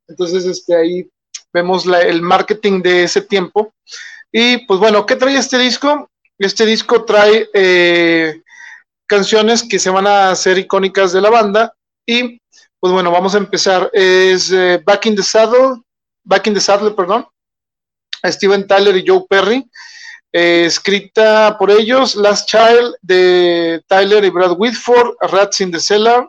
[0.08, 1.08] Entonces, este, ahí
[1.52, 3.72] vemos el marketing de ese tiempo.
[4.32, 6.08] Y pues bueno, ¿qué trae este disco?
[6.38, 8.42] Este disco trae eh,
[9.06, 11.74] canciones que se van a hacer icónicas de la banda.
[12.04, 12.40] Y
[12.78, 13.90] pues bueno, vamos a empezar.
[13.92, 15.82] Es eh, Back in the Saddle,
[16.24, 17.26] Back in the Saddle, perdón.
[18.24, 19.64] Steven Tyler y Joe Perry,
[20.32, 26.28] eh, escrita por ellos, Last Child de Tyler y Brad Whitford, Rats in the Cellar,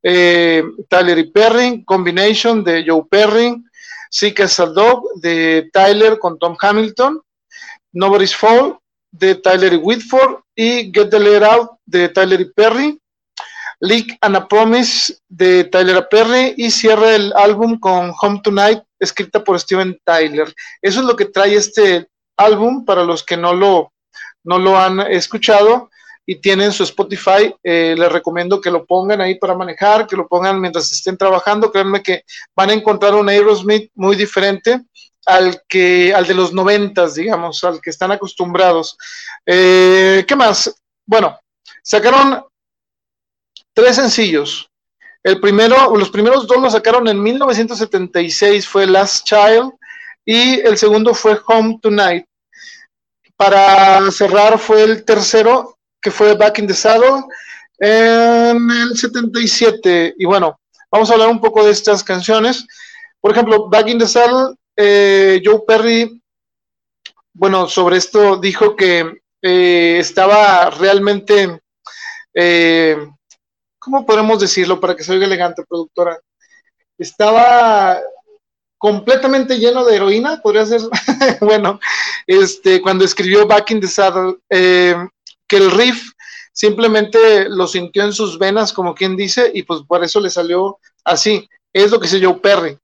[0.00, 3.56] Tyler y Perry, Combination de Joe Perry,
[4.10, 7.20] Sick as a Dog de Tyler con Tom Hamilton,
[7.92, 8.78] Nobody's Fall
[9.10, 12.98] de Tyler Whitford y Get the Letter Out de Tyler Perry,
[13.80, 19.42] Leak and a Promise de Tyler Perry y cierra el álbum con Home Tonight escrita
[19.42, 20.52] por Steven Tyler.
[20.82, 23.92] Eso es lo que trae este álbum para los que no lo,
[24.44, 25.90] no lo han escuchado
[26.26, 30.28] y tienen su Spotify, eh, les recomiendo que lo pongan ahí para manejar, que lo
[30.28, 31.72] pongan mientras estén trabajando.
[31.72, 34.82] Créanme que van a encontrar un Aerosmith muy diferente
[35.28, 38.96] al que al de los noventas, digamos, al que están acostumbrados.
[39.44, 40.74] Eh, ¿Qué más?
[41.06, 41.38] Bueno,
[41.82, 42.42] sacaron
[43.74, 44.70] tres sencillos.
[45.22, 49.72] El primero, los primeros dos los sacaron en 1976, fue Last Child,
[50.24, 52.24] y el segundo fue Home Tonight.
[53.36, 57.24] Para cerrar fue el tercero, que fue Back in the Saddle,
[57.78, 60.14] en el 77.
[60.18, 60.58] Y bueno,
[60.90, 62.66] vamos a hablar un poco de estas canciones.
[63.20, 66.22] Por ejemplo, Back in the Saddle, eh, Joe Perry,
[67.34, 71.60] bueno, sobre esto dijo que eh, estaba realmente
[72.40, 72.96] eh,
[73.78, 76.20] ¿cómo podemos decirlo para que se oiga elegante, productora?
[76.98, 77.98] Estaba
[78.76, 80.82] completamente lleno de heroína, podría ser,
[81.40, 81.80] bueno,
[82.26, 84.94] este, cuando escribió Back in the Saddle, eh,
[85.46, 86.12] que el riff
[86.52, 90.78] simplemente lo sintió en sus venas, como quien dice, y pues por eso le salió
[91.04, 91.48] así.
[91.72, 92.78] Es lo que se Joe Perry.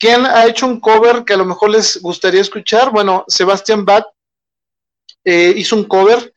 [0.00, 2.90] ¿Quién ha hecho un cover que a lo mejor les gustaría escuchar?
[2.90, 4.06] Bueno, Sebastian Bach
[5.22, 6.32] eh, hizo un cover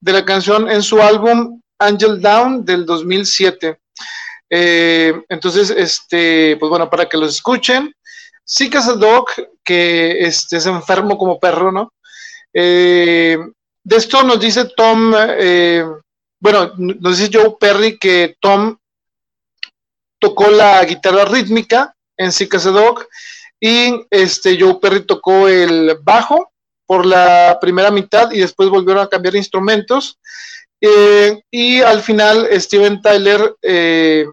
[0.00, 3.76] de la canción en su álbum Angel Down del 2007.
[4.50, 7.92] Eh, entonces, este, pues bueno, para que los escuchen.
[8.44, 9.26] Sí que es dog,
[9.64, 11.92] que es enfermo como perro, ¿no?
[12.54, 13.36] Eh,
[13.82, 15.84] de esto nos dice Tom, eh,
[16.40, 18.78] bueno, nos dice Joe Perry que Tom
[20.20, 23.06] tocó la guitarra rítmica en Sick as Dog
[23.60, 26.52] y este Joe Perry tocó el bajo
[26.86, 30.18] por la primera mitad y después volvieron a cambiar instrumentos.
[30.80, 34.26] Eh, y al final Steven Tyler eh,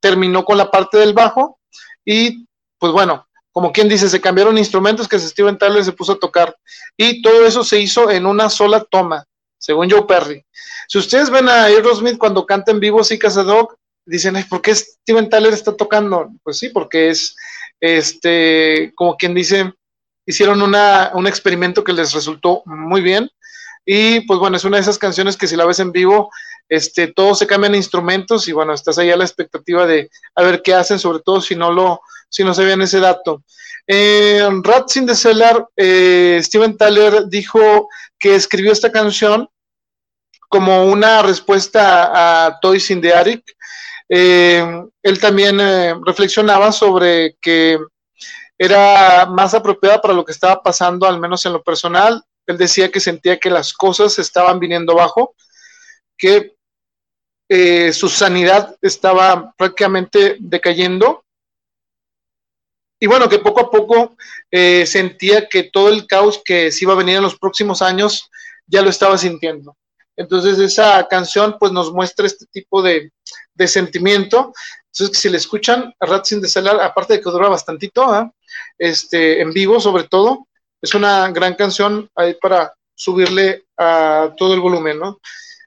[0.00, 1.58] terminó con la parte del bajo
[2.04, 2.46] y
[2.78, 6.56] pues bueno, como quien dice, se cambiaron instrumentos que Steven Tyler se puso a tocar.
[6.96, 9.24] Y todo eso se hizo en una sola toma,
[9.58, 10.44] según Joe Perry.
[10.88, 15.28] Si ustedes ven a Aerosmith cuando canta en vivo as Dog, dicen, ¿por qué Steven
[15.28, 16.30] Tyler está tocando?
[16.42, 17.34] Pues sí, porque es,
[17.80, 19.72] este, como quien dice,
[20.26, 23.30] hicieron una, un experimento que les resultó muy bien
[23.84, 26.30] y pues bueno, es una de esas canciones que si la ves en vivo,
[26.68, 30.62] este, todos se cambian instrumentos y bueno, estás ahí a la expectativa de a ver
[30.62, 33.42] qué hacen, sobre todo si no lo, si no sabían ese dato.
[33.86, 39.48] En Rats in the Cellar, eh, Steven Tyler dijo que escribió esta canción
[40.48, 43.42] como una respuesta a Toys in the Attic.
[44.12, 47.78] Eh, él también eh, reflexionaba sobre que
[48.58, 52.22] era más apropiada para lo que estaba pasando, al menos en lo personal.
[52.46, 55.36] Él decía que sentía que las cosas estaban viniendo abajo,
[56.18, 56.56] que
[57.48, 61.24] eh, su sanidad estaba prácticamente decayendo.
[62.98, 64.16] Y bueno, que poco a poco
[64.50, 68.28] sentía que todo el caos que se iba a venir en los próximos años
[68.66, 69.74] ya lo estaba sintiendo.
[70.20, 73.10] Entonces esa canción pues nos muestra este tipo de,
[73.68, 74.52] sentimiento.
[74.92, 78.30] Entonces si le escuchan a Rats in the Cellar, aparte de que dura bastantito, ¿ah?
[78.78, 80.46] este, en vivo sobre todo,
[80.82, 85.20] es una gran canción ahí para subirle a todo el volumen, ¿no?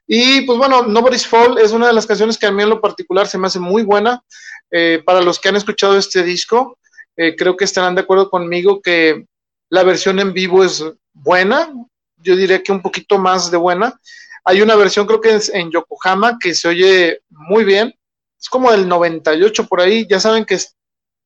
[0.06, 2.80] Y pues bueno, Nobody's Fall es una de las canciones que a mí en lo
[2.80, 4.22] particular se me hace muy buena.
[4.70, 6.78] Eh, para los que han escuchado este disco,
[7.16, 9.24] eh, creo que estarán de acuerdo conmigo que
[9.70, 11.72] la versión en vivo es buena,
[12.16, 13.98] yo diría que un poquito más de buena.
[14.44, 17.94] Hay una versión, creo que es en Yokohama, que se oye muy bien.
[18.38, 20.06] Es como del 98 por ahí.
[20.08, 20.58] Ya saben que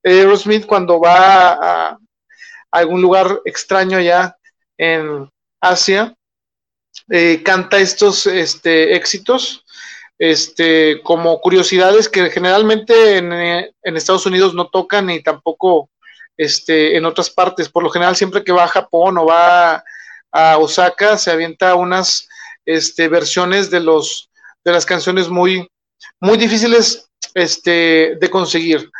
[0.04, 1.98] Aerosmith cuando va a,
[2.70, 4.36] algún lugar extraño allá
[4.76, 5.28] en
[5.60, 6.14] Asia,
[7.10, 9.64] eh, canta estos este, éxitos
[10.18, 15.90] este, como curiosidades que generalmente en, en, Estados Unidos no tocan y tampoco
[16.36, 17.68] este, en otras partes.
[17.68, 19.84] Por lo general, siempre que va a Japón o va
[20.32, 22.27] a Osaka, se avienta unas
[22.68, 24.30] este, versiones de, los,
[24.62, 25.66] de las canciones muy,
[26.20, 28.90] muy difíciles este, de conseguir.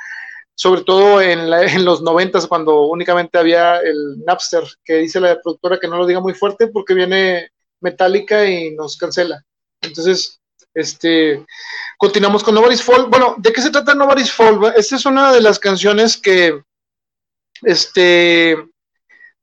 [0.54, 5.78] Sobre todo en, en los noventas, cuando únicamente había el Napster, que dice la productora
[5.78, 7.50] que no lo diga muy fuerte porque viene
[7.80, 9.44] Metallica y nos cancela.
[9.82, 10.40] Entonces,
[10.74, 11.44] este,
[11.98, 13.06] continuamos con Nobody's Fall.
[13.06, 14.72] Bueno, ¿de qué se trata Nobody's Fall?
[14.76, 16.62] Esta es una de las canciones que,
[17.62, 18.56] este,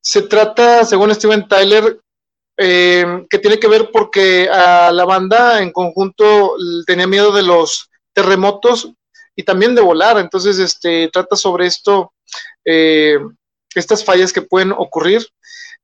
[0.02, 2.00] se trata, según Steven Tyler,
[2.58, 7.90] eh, que tiene que ver porque a la banda en conjunto tenía miedo de los
[8.14, 8.92] terremotos
[9.36, 10.18] y también de volar.
[10.20, 12.14] Entonces, este, trata sobre esto,
[12.64, 13.20] eh,
[13.74, 15.28] estas fallas que pueden ocurrir.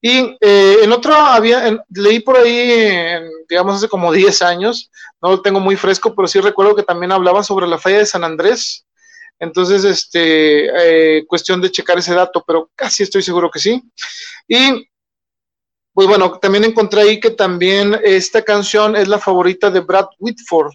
[0.01, 4.89] Y eh, en otro había, leí por ahí, digamos, hace como 10 años,
[5.21, 8.05] no lo tengo muy fresco, pero sí recuerdo que también hablaba sobre la falla de
[8.05, 8.85] San Andrés.
[9.39, 13.83] Entonces, este, cuestión de checar ese dato, pero casi estoy seguro que sí.
[14.47, 14.87] Y
[15.93, 20.73] pues bueno, también encontré ahí que también esta canción es la favorita de Brad Whitford.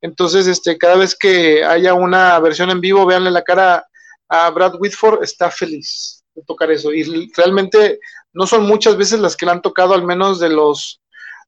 [0.00, 3.86] Entonces, este, cada vez que haya una versión en vivo, véanle la cara
[4.28, 6.92] a Brad Whitford, está feliz de tocar eso.
[6.92, 8.00] Y realmente
[8.32, 11.00] no son muchas veces las que le han tocado, al menos de los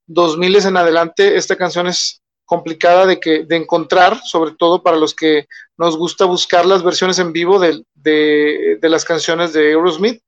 [0.07, 1.37] 2000 en adelante.
[1.37, 6.27] Esta canción es complicada de, que, de encontrar, sobre todo para los que nos gusta
[6.27, 10.23] buscar las versiones en vivo de, de, de las canciones de Aerosmith.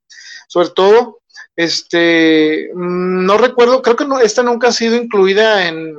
[0.48, 1.17] Sobre todo,
[1.56, 5.94] este, no recuerdo, creo que esta nunca ha sido incluida en,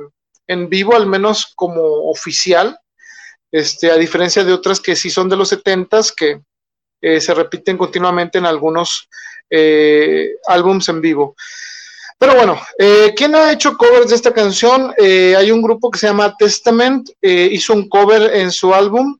[0.46, 2.78] en vivo, al menos como oficial,
[3.52, 6.40] este, a diferencia de otras que sí son de los setentas, que
[7.02, 9.08] eh, se repiten continuamente en algunos
[9.48, 11.34] eh, álbums en vivo.
[12.18, 14.92] Pero bueno, eh, ¿quién ha hecho covers de esta canción?
[14.98, 19.18] hay un grupo que se llama Testament, hizo un cover en su álbum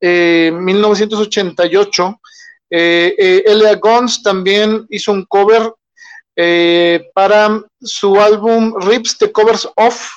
[0.00, 2.20] 1988
[2.74, 5.74] eh, eh, Elia Gons también hizo un cover
[6.34, 10.08] eh, para su álbum Rips the Covers Off.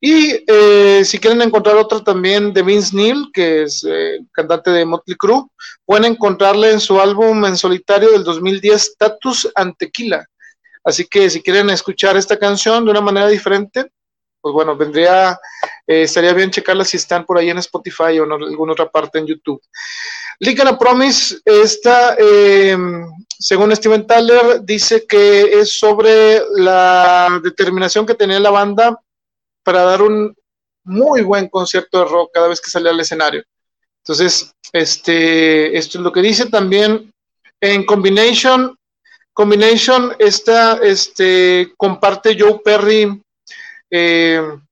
[0.00, 3.86] Y eh, si quieren encontrar otro también de Vince Neil, que es
[4.32, 5.44] cantante de Motley Crue,
[5.84, 10.24] pueden encontrarle en su álbum en solitario del 2010, Status Antequila.
[10.84, 13.90] Así que si quieren escuchar esta canción de una manera diferente,
[14.40, 15.38] pues bueno, vendría,
[15.88, 19.26] estaría bien checarla si están por ahí en Spotify o en alguna otra parte en
[19.26, 19.60] YouTube.
[20.40, 23.08] Lick a Promise, esta, em,
[23.38, 29.00] según Steven Tyler, dice que es sobre la determinación que tenía la banda
[29.64, 30.36] para dar un
[30.84, 33.42] muy buen concierto de rock cada vez que salía al escenario.
[34.04, 37.12] Entonces, este, esto es lo que dice también
[37.60, 38.76] en Combination.
[39.32, 43.22] Combination, esta, este, comparte Joe Perry,
[43.90, 44.67] em,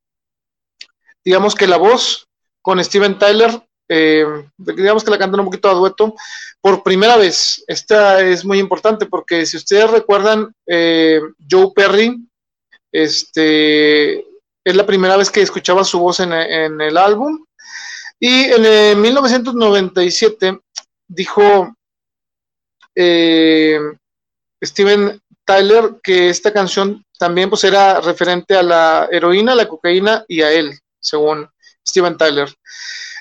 [1.26, 2.26] digamos que la voz
[2.62, 4.24] con Steven Tyler eh,
[4.56, 6.14] digamos que la cantan un poquito a dueto,
[6.60, 7.64] por primera vez.
[7.66, 12.16] Esta es muy importante porque si ustedes recuerdan, eh, Joe Perry,
[12.92, 14.18] este,
[14.64, 17.44] es la primera vez que escuchaba su voz en, el álbum.
[18.18, 20.58] Y en 1997
[21.06, 21.74] dijo
[22.94, 23.78] eh,
[24.64, 30.42] Steven Tyler que esta canción también pues era referente a la heroína, la cocaína y
[30.42, 31.48] a él, según
[31.86, 32.52] Steven Tyler.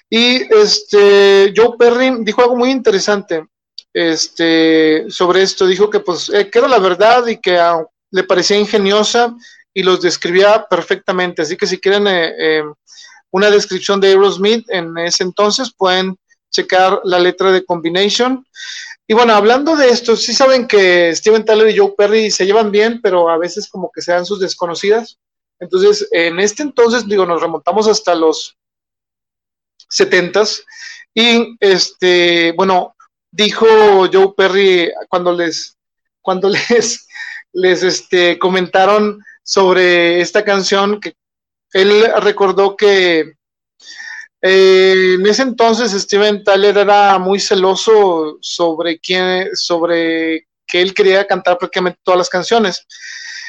[0.09, 3.45] Y este Joe Perry dijo algo muy interesante
[3.93, 5.65] este, sobre esto.
[5.67, 7.59] Dijo que pues eh, que era la verdad y que
[8.11, 9.35] le parecía ingeniosa
[9.73, 11.41] y los describía perfectamente.
[11.41, 12.63] Así que si quieren eh, eh,
[13.31, 16.17] una descripción de Aerosmith en ese entonces, pueden
[16.51, 18.45] checar la letra de Combination.
[19.07, 22.71] Y bueno, hablando de esto, sí saben que Steven Tyler y Joe Perry se llevan
[22.71, 25.19] bien, pero a veces como que se dan sus desconocidas.
[25.59, 28.57] Entonces, en este entonces, digo, nos remontamos hasta los
[29.89, 30.63] setentas
[31.13, 32.95] y este, bueno,
[33.31, 33.65] dijo
[34.11, 35.77] Joe Perry cuando les,
[36.21, 37.07] cuando les,
[37.53, 41.15] les este, comentaron sobre esta canción que
[41.73, 43.35] él recordó que
[44.41, 51.25] eh, en ese entonces Steven Tyler era muy celoso sobre quién, sobre que él quería
[51.25, 52.85] cantar prácticamente todas las canciones.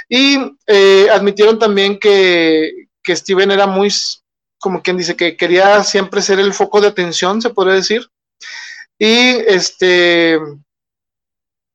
[0.09, 3.93] Y eh, admitieron también que, que, Steven era muy,
[4.59, 8.09] como quien dice, que quería siempre ser el foco de atención, se podría decir.
[8.99, 9.09] Y
[9.47, 10.39] este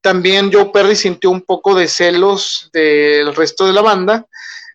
[0.01, 4.25] también Joe Perry sintió un poco de celos del resto de la banda.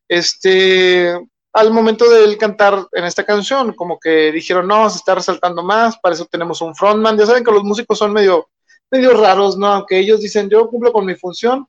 [0.09, 1.13] Este,
[1.53, 5.65] al momento de él cantar en esta canción, como que dijeron, no, se está resaltando
[5.65, 7.19] más, para eso tenemos un frontman.
[7.19, 8.49] Ya saben que los músicos son medio,
[8.91, 9.67] medio raros, ¿no?
[9.67, 11.67] Aunque ellos dicen, yo cumplo con mi función,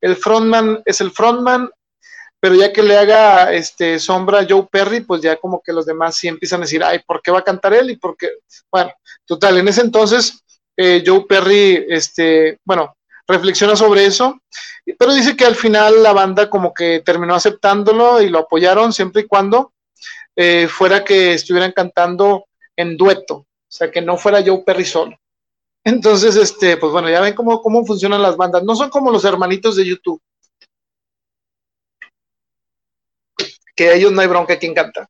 [0.00, 1.70] el frontman es el frontman,
[2.40, 5.84] pero ya que le haga este sombra a Joe Perry, pues ya como que los
[5.84, 7.90] demás sí empiezan a decir, ay, ¿por qué va a cantar él?
[7.90, 8.30] Y por qué,
[8.70, 8.92] bueno,
[9.26, 10.42] total, en ese entonces
[10.76, 12.96] eh, Joe Perry, este, bueno,
[13.28, 14.40] reflexiona sobre eso,
[14.98, 19.22] pero dice que al final la banda como que terminó aceptándolo y lo apoyaron siempre
[19.22, 19.72] y cuando
[20.34, 22.46] eh, fuera que estuvieran cantando
[22.76, 25.16] en dueto, o sea, que no fuera Joe Perry solo.
[25.84, 28.62] Entonces, este, pues bueno, ya ven cómo, cómo funcionan las bandas.
[28.62, 30.20] No son como los hermanitos de YouTube.
[33.74, 35.08] Que ellos no hay bronca quien canta.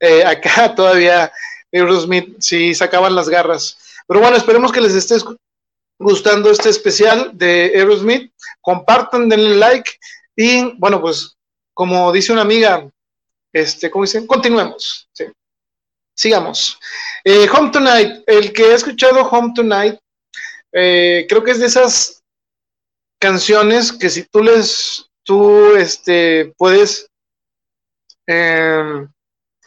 [0.00, 1.30] Eh, acá todavía
[1.72, 3.78] Aerosmith sí sacaban las garras.
[4.06, 5.16] Pero bueno, esperemos que les esté
[5.98, 8.32] gustando este especial de Aerosmith.
[8.60, 9.92] Compartan, denle like
[10.34, 11.36] y bueno, pues
[11.74, 12.88] como dice una amiga,
[13.52, 14.26] este, ¿cómo dicen?
[14.26, 15.08] Continuemos.
[16.18, 16.78] Sigamos.
[17.24, 19.98] Eh, Home Tonight, el que ha escuchado Home Tonight,
[20.72, 22.24] eh, creo que es de esas
[23.20, 27.08] canciones que si tú les, tú, este, puedes,
[28.26, 29.06] eh,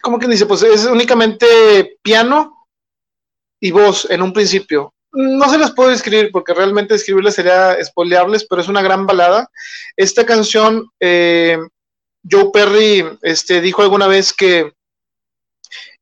[0.02, 0.46] ¿cómo que dice?
[0.46, 2.68] Pues es únicamente piano
[3.62, 8.46] y voz en un principio no se las puedo escribir porque realmente escribirles sería espoleables,
[8.46, 9.50] pero es una gran balada.
[9.98, 11.58] Esta canción, eh,
[12.30, 14.74] Joe Perry este, dijo alguna vez que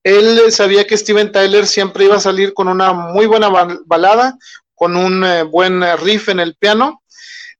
[0.04, 3.50] él sabía que Steven Tyler siempre iba a salir con una muy buena
[3.86, 4.38] balada,
[4.74, 7.04] con un eh, buen riff en el piano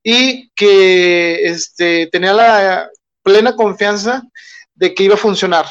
[0.02, 2.90] y que este, tenía la
[3.22, 4.24] plena confianza
[4.74, 5.66] de que iba a funcionar.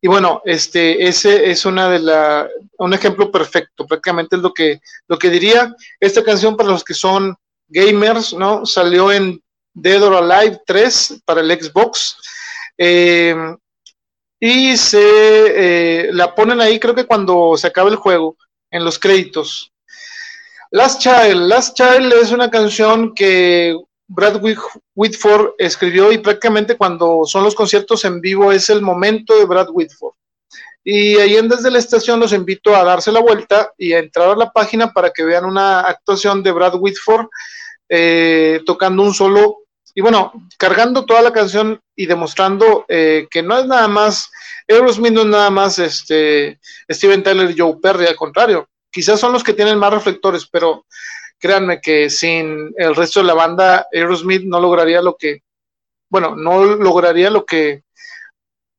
[0.00, 2.48] Y bueno, este, ese es una de la,
[2.78, 5.74] un ejemplo perfecto, prácticamente es lo que, lo que diría.
[5.98, 7.36] Esta canción para los que son
[7.66, 8.64] gamers, ¿no?
[8.64, 9.42] Salió en
[9.74, 12.16] Dead or Alive 3 para el Xbox.
[12.78, 13.34] Eh,
[14.40, 18.36] y se eh, la ponen ahí, creo que cuando se acaba el juego,
[18.70, 19.72] en los créditos.
[20.70, 23.74] Last Child, Last Child es una canción que
[24.06, 24.42] Brad
[24.94, 29.68] Whitford escribió y prácticamente cuando son los conciertos en vivo es el momento de Brad
[29.70, 30.14] Whitford.
[30.84, 34.30] Y ahí en desde la estación los invito a darse la vuelta y a entrar
[34.30, 37.26] a la página para que vean una actuación de Brad Whitford
[37.88, 39.58] eh, tocando un solo
[39.98, 44.30] y bueno, cargando toda la canción y demostrando eh, que no es nada más,
[44.68, 49.32] Aerosmith no es nada más este, Steven Tyler y Joe Perry, al contrario, quizás son
[49.32, 50.86] los que tienen más reflectores, pero
[51.36, 55.42] créanme que sin el resto de la banda, Aerosmith no lograría lo que,
[56.08, 57.82] bueno, no lograría lo que,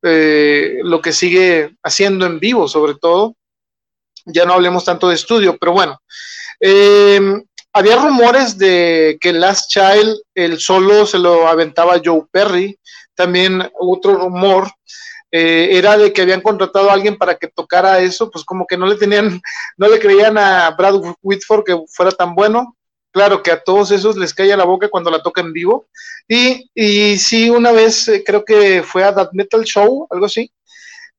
[0.02, 3.36] eh, lo que sigue haciendo en vivo, sobre todo.
[4.24, 6.00] Ya no hablemos tanto de estudio, pero bueno.
[6.58, 7.42] Em,
[7.72, 12.78] había rumores de que Last Child, el solo se lo aventaba Joe Perry.
[13.14, 14.70] También otro rumor
[15.30, 18.76] eh, era de que habían contratado a alguien para que tocara eso, pues como que
[18.76, 19.40] no le tenían,
[19.76, 22.76] no le creían a Brad Whitford que fuera tan bueno.
[23.12, 25.88] Claro que a todos esos les cae la boca cuando la toca en vivo.
[26.28, 30.50] Y, y sí, una vez eh, creo que fue a That Metal Show, algo así.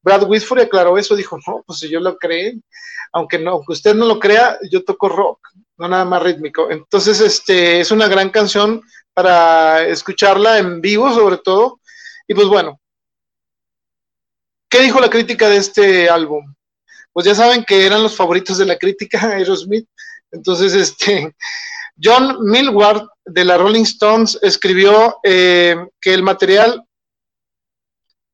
[0.02, 2.58] Brad Whitford aclaró eso, dijo, no, pues si yo lo creé,
[3.12, 5.40] aunque no, aunque usted no lo crea, yo toco rock,
[5.78, 6.70] no nada más rítmico.
[6.70, 8.82] Entonces, este, es una gran canción
[9.14, 11.80] para escucharla en vivo, sobre todo.
[12.28, 12.82] Y pues bueno,
[14.72, 16.56] ¿Qué dijo la crítica de este álbum?
[17.12, 19.86] Pues ya saben que eran los favoritos de la crítica, Aerosmith.
[20.32, 21.36] Entonces, este,
[22.02, 26.86] John Millward de la Rolling Stones escribió eh, que el material,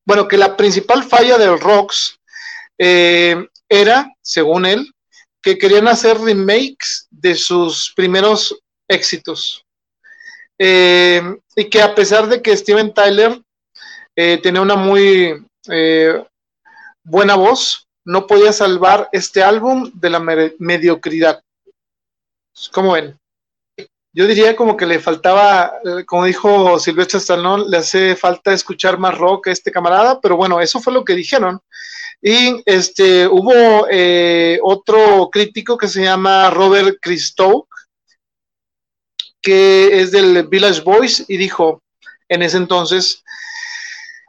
[0.05, 2.19] bueno, que la principal falla del Rocks
[2.77, 4.93] eh, era, según él,
[5.41, 8.57] que querían hacer remakes de sus primeros
[8.87, 9.63] éxitos.
[10.59, 11.21] Eh,
[11.55, 13.39] y que a pesar de que Steven Tyler
[14.15, 15.45] tenía una muy
[17.03, 21.43] buena voz, no podía salvar este álbum de la mediocridad.
[22.71, 23.19] ¿Cómo ven?
[24.13, 28.97] Yo diría como que le faltaba, eh, como dijo Silvestre Stallone, le hace falta escuchar
[28.97, 31.59] más rock a este camarada, pero bueno, eso fue lo que dijeron.
[32.21, 37.67] Y este hubo eh, otro crítico que se llama Robert Christou,
[39.41, 41.83] que es del Village Boys, y dijo
[42.27, 43.23] en ese entonces,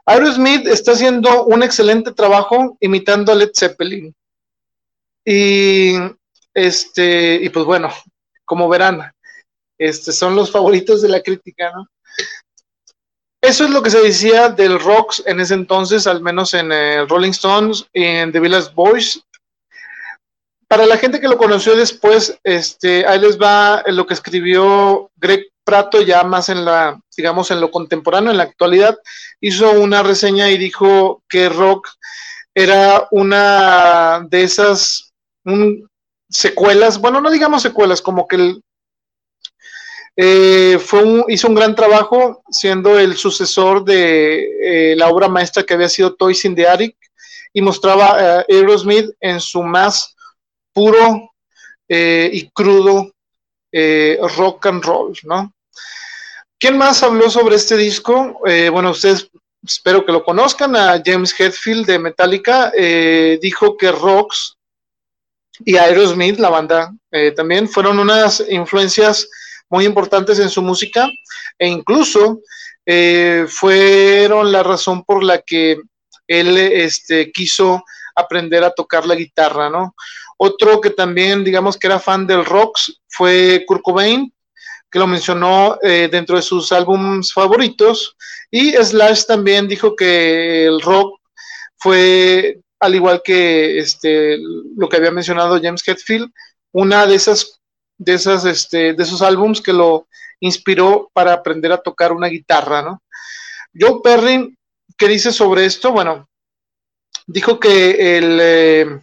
[0.05, 4.15] Aerosmith está haciendo un excelente trabajo imitando a Led Zeppelin.
[5.25, 5.93] Y
[6.53, 7.89] este, y pues bueno,
[8.45, 9.11] como verán,
[9.77, 11.87] este, son los favoritos de la crítica, ¿no?
[13.41, 17.05] Eso es lo que se decía del rocks en ese entonces, al menos en eh,
[17.05, 19.23] Rolling Stones en The Village Boys.
[20.67, 25.47] Para la gente que lo conoció después, este, ahí les va lo que escribió Greg
[25.63, 28.97] Prato ya más en la, digamos, en lo contemporáneo, en la actualidad.
[29.39, 31.87] Hizo una reseña y dijo que rock
[32.53, 35.13] era una de esas
[36.29, 38.63] secuelas, bueno, no digamos secuelas, como que el,
[40.21, 45.75] eh, fue hizo un gran trabajo siendo el sucesor de eh, la obra maestra que
[45.75, 46.97] había sido Toys in the Attic
[47.53, 50.17] y mostraba a Aerosmith en su más
[50.73, 51.31] puro
[51.87, 53.13] eh, y crudo
[53.71, 55.53] rock and roll, ¿no?
[56.59, 58.41] ¿Quién más habló sobre este disco?
[58.73, 59.29] bueno, ustedes
[59.65, 62.73] espero que lo conozcan, a James Hetfield de Metallica,
[63.41, 64.57] dijo que Rocks
[65.63, 66.93] y Aerosmith, la banda,
[67.37, 69.29] también fueron unas influencias
[69.69, 71.07] muy importantes en su música
[71.57, 72.41] e incluso
[72.85, 75.79] eh, fueron la razón por la que
[76.27, 77.83] él este, quiso
[78.15, 79.95] aprender a tocar la guitarra, ¿no?
[80.37, 84.33] Otro que también, digamos que era fan del rock fue Kurt Cobain,
[84.89, 88.15] que lo mencionó eh, dentro de sus álbumes favoritos,
[88.49, 91.19] y Slash también dijo que el rock
[91.77, 94.37] fue, al igual que este,
[94.77, 96.31] lo que había mencionado James Hetfield,
[96.71, 97.58] una de esas
[97.99, 100.07] de, esas, este, de esos álbums que lo
[100.39, 103.03] inspiró para aprender a tocar una guitarra, ¿no?
[103.79, 104.57] Joe Perry,
[104.97, 105.91] ¿qué dice sobre esto?
[105.91, 106.27] Bueno,
[107.27, 108.99] dijo que el, eh,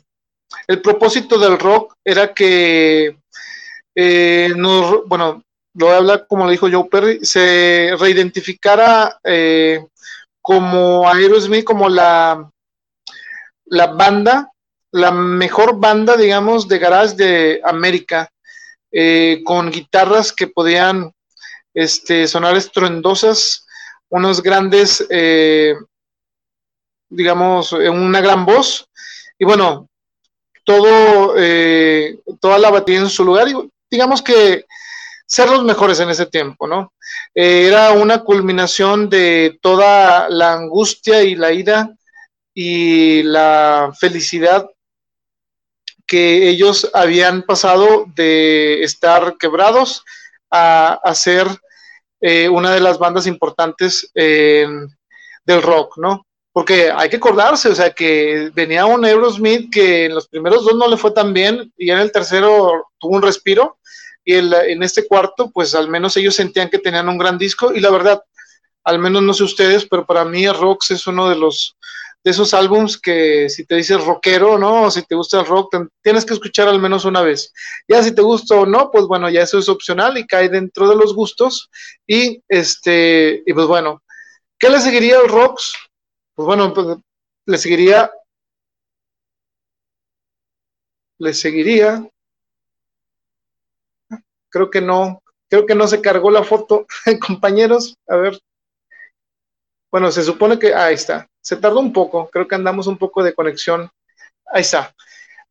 [0.67, 3.19] el propósito del rock era que,
[3.95, 4.53] eh,
[5.07, 5.45] bueno,
[5.75, 9.87] lo voy a hablar como lo dijo Joe Perry, se reidentificara eh,
[10.41, 12.51] como Aerosmith, como la,
[13.67, 14.51] la banda,
[14.93, 18.31] la mejor banda, digamos, de garage de América.
[18.99, 21.13] Eh, con guitarras que podían
[21.75, 23.67] este, sonar estruendosas,
[24.09, 25.75] unos grandes, eh,
[27.11, 28.89] digamos, eh, una gran voz,
[29.39, 29.91] y bueno,
[30.65, 31.35] todo,
[32.41, 34.65] toda la batida en su lugar, y digamos que
[35.27, 36.95] ser los mejores en ese tiempo, ¿no?
[37.35, 41.91] era una culminación de toda la angustia y la ira
[42.55, 44.67] y la felicidad
[46.07, 50.05] que ellos habían pasado de estar quebrados
[50.51, 51.49] a, ser
[52.21, 56.27] eh, una de las bandas importantes del rock, ¿no?
[56.53, 60.75] Porque hay que acordarse, o sea, que venía un Aerosmith que en los primeros dos
[60.75, 63.79] no le fue tan bien y en el tercero tuvo un respiro
[64.25, 67.81] y en este cuarto, pues al menos ellos sentían que tenían un gran disco y
[67.81, 68.23] la verdad,
[68.83, 71.77] al menos no sé ustedes, pero para mí Rocks es uno de los
[72.27, 74.91] de esos álbums que si te dices rockero, ¿no?
[74.91, 77.53] Si te gusta el rock, tienes que escuchar al menos una vez.
[77.87, 80.89] Ya si te gusta o no, pues bueno, ya eso es opcional y cae dentro
[80.89, 81.71] de los gustos.
[82.05, 84.03] Y este, y pues bueno,
[84.59, 85.75] ¿qué le seguiría al rocks?
[86.35, 86.99] Pues bueno, pues,
[87.47, 88.11] le seguiría.
[91.19, 92.11] Le seguiría.
[94.49, 96.89] Creo que no, creo que no se cargó la foto,
[97.25, 97.95] compañeros.
[98.09, 98.41] A ver.
[99.97, 101.27] Bueno, se supone que ahí está.
[101.41, 103.91] Se tardó un poco, creo que andamos un poco de conexión.
[104.53, 104.95] Ahí está.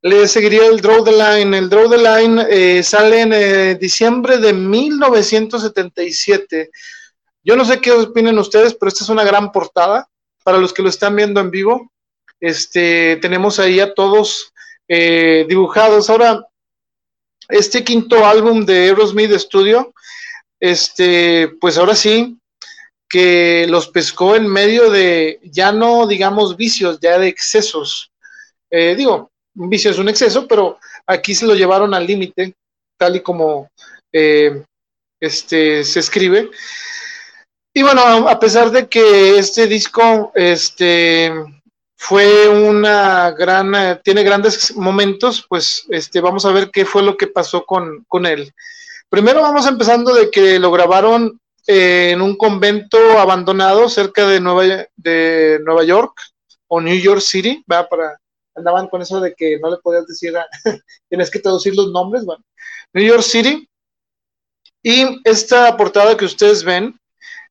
[0.03, 1.57] Le seguiría el Draw the Line.
[1.57, 6.69] El Draw the Line eh, sale en eh, diciembre de 1977.
[7.43, 10.07] Yo no sé qué opinen ustedes, pero esta es una gran portada.
[10.43, 11.91] Para los que lo están viendo en vivo,
[12.39, 14.53] este, tenemos ahí a todos
[14.87, 16.07] eh, dibujados.
[16.11, 16.45] Ahora,
[17.49, 19.91] este quinto álbum de Aerosmith Studio,
[20.59, 22.37] este, pues ahora sí,
[23.15, 28.11] que los pescó en medio de, ya no digamos vicios, ya de excesos.
[28.69, 32.53] Eh, digo, un vicio es un exceso, pero aquí se lo llevaron al límite,
[32.97, 33.69] tal y como
[34.11, 34.65] eh,
[35.17, 36.49] este, se escribe.
[37.73, 41.31] Y bueno, a pesar de que este disco este,
[41.95, 47.15] fue una gran, eh, tiene grandes momentos, pues este, vamos a ver qué fue lo
[47.15, 48.51] que pasó con, con él.
[49.07, 55.59] Primero vamos empezando de que lo grabaron en un convento abandonado cerca de Nueva, de
[55.63, 56.19] Nueva York
[56.67, 58.19] o New York City, va para
[58.55, 60.33] andaban con eso de que no le podías decir,
[61.09, 62.43] tienes que traducir los nombres, bueno,
[62.93, 63.67] New York City.
[64.81, 66.97] Y esta portada que ustedes ven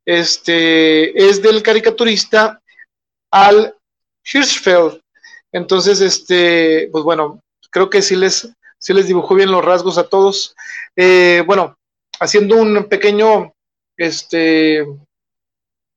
[0.04, 2.60] este, es del caricaturista
[3.30, 3.74] Al
[4.24, 5.00] Hirschfeld.
[5.52, 7.40] Entonces, este, pues bueno,
[7.70, 8.48] creo que sí les,
[8.78, 10.54] sí les dibujó bien los rasgos a todos.
[10.96, 11.76] Eh, bueno,
[12.20, 13.53] haciendo un pequeño
[13.96, 14.86] este,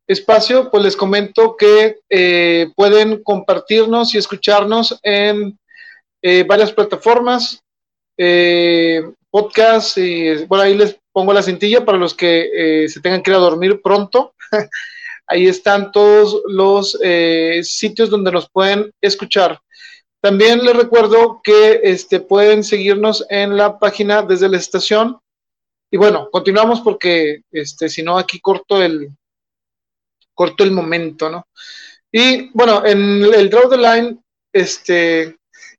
[0.08, 5.58] espacio, pues les comento que eh, pueden compartirnos y escucharnos en
[6.22, 7.62] eh, varias plataformas,
[9.30, 13.32] podcast, y bueno, ahí les pongo la cintilla para los que eh, se tengan que
[13.32, 14.36] ir a dormir pronto.
[15.28, 19.60] Ahí están todos los eh, sitios donde nos pueden escuchar.
[20.22, 25.18] También les recuerdo que este, pueden seguirnos en la página desde la estación.
[25.90, 29.10] Y bueno, continuamos porque este, si no, aquí corto el,
[30.34, 31.48] corto el momento, ¿no?
[32.12, 34.18] Y bueno, en el Draw the Line,
[34.52, 35.38] este,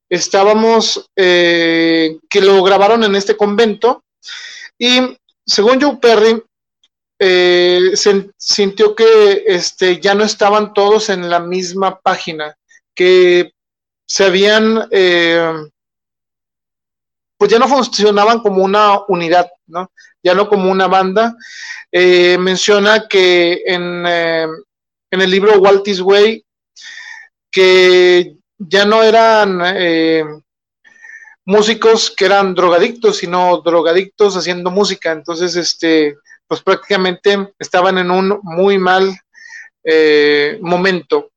[0.08, 4.04] estábamos, eh, que lo grabaron en este convento.
[4.78, 6.42] Y según Joe Perry,
[7.18, 12.56] eh, se sintió que este, ya no estaban todos en la misma página,
[12.94, 13.52] que
[14.06, 15.52] se habían, eh,
[17.36, 19.90] pues ya no funcionaban como una unidad, ¿no?
[20.22, 21.36] Ya no como una banda.
[21.90, 26.44] Eh, menciona que en, en, el libro Walt Way,
[27.50, 30.42] que ya no eran
[31.48, 35.12] músicos que eran drogadictos, sino drogadictos haciendo música.
[35.12, 36.14] Entonces, este,
[36.46, 39.18] pues prácticamente estaban en un muy mal
[39.82, 41.30] eh, momento.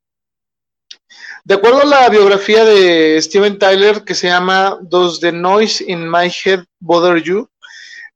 [1.45, 6.09] De acuerdo a la biografía de Steven Tyler, que se llama Does the Noise in
[6.09, 7.47] My Head Bother You?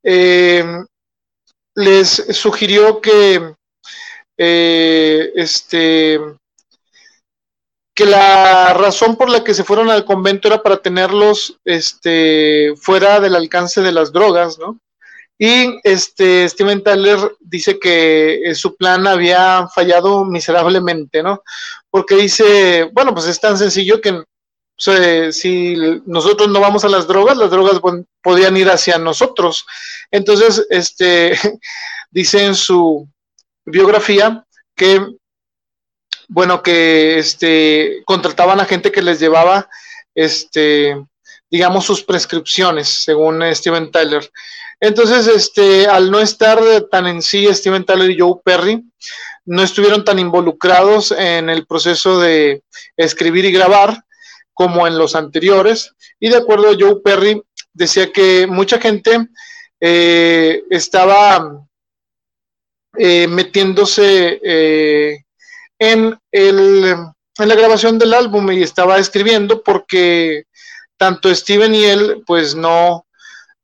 [0.07, 0.63] Eh,
[1.75, 3.55] les sugirió que
[4.37, 6.19] eh, este,
[7.95, 13.19] que la razón por la que se fueron al convento era para tenerlos este, fuera
[13.19, 14.77] del alcance de las drogas, ¿no?
[15.37, 21.41] Y este, Steven Tyler dice que eh, su plan había fallado miserablemente, ¿no?
[21.89, 24.23] Porque dice, bueno, pues es tan sencillo que
[24.77, 27.79] si nosotros no vamos a las drogas, las drogas
[28.21, 29.65] podían ir hacia nosotros.
[30.11, 31.37] Entonces, este,
[32.11, 33.07] dice en su
[33.65, 34.43] biografía
[34.75, 35.01] que
[36.27, 39.69] bueno, que este, contrataban a gente que les llevaba,
[40.13, 40.95] este,
[41.49, 44.29] digamos, sus prescripciones, según Steven Tyler.
[44.79, 46.59] Entonces, este, al no estar
[46.91, 48.83] tan en sí Steven Tyler y Joe Perry,
[49.45, 52.63] no estuvieron tan involucrados en el proceso de
[52.97, 54.03] escribir y grabar
[54.55, 55.93] como en los anteriores.
[56.19, 57.39] Y de acuerdo a Joe Perry,
[57.73, 59.27] decía que mucha gente
[59.79, 61.61] eh, estaba
[62.97, 65.25] eh, metiéndose eh,
[65.77, 66.95] en, el,
[67.37, 70.45] en la grabación del álbum y estaba escribiendo porque
[70.97, 73.05] tanto Steven y él, pues no,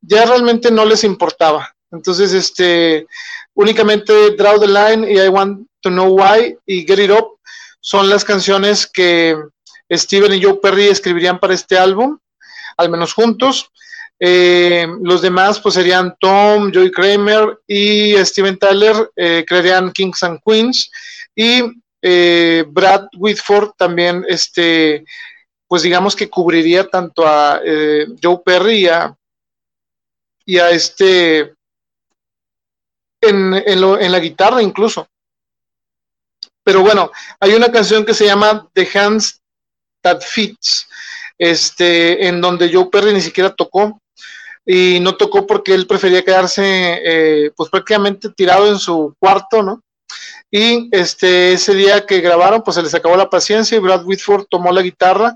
[0.02, 1.74] ya realmente no les importaba.
[1.90, 3.06] Entonces, este,
[3.54, 7.38] únicamente Draw the Line y I Want to Know Why y Get It Up
[7.80, 9.36] son las canciones que
[9.92, 12.18] Steven y Joe Perry escribirían para este álbum,
[12.76, 13.70] al menos juntos.
[14.18, 20.40] Eh, los demás pues serían Tom, Joey Kramer y Steven Tyler, eh, crearían Kings and
[20.44, 20.90] Queens
[21.34, 21.62] y
[22.00, 25.04] eh, Brad Whitford también, este,
[25.68, 29.16] pues digamos que cubriría tanto a eh, Joe Perry y a,
[30.44, 31.54] y a este,
[33.20, 35.08] en, en, la guitarra incluso.
[36.64, 39.41] Pero bueno, hay una canción que se llama The Hands
[40.02, 40.88] That Fits,
[41.38, 44.00] este, en donde Joe Perry ni siquiera tocó
[44.64, 46.62] y no tocó porque él prefería quedarse
[47.04, 49.82] eh, pues prácticamente tirado en su cuarto, ¿no?
[50.50, 54.44] Y este, ese día que grabaron, pues se les acabó la paciencia y Brad Whitford
[54.50, 55.34] tomó la guitarra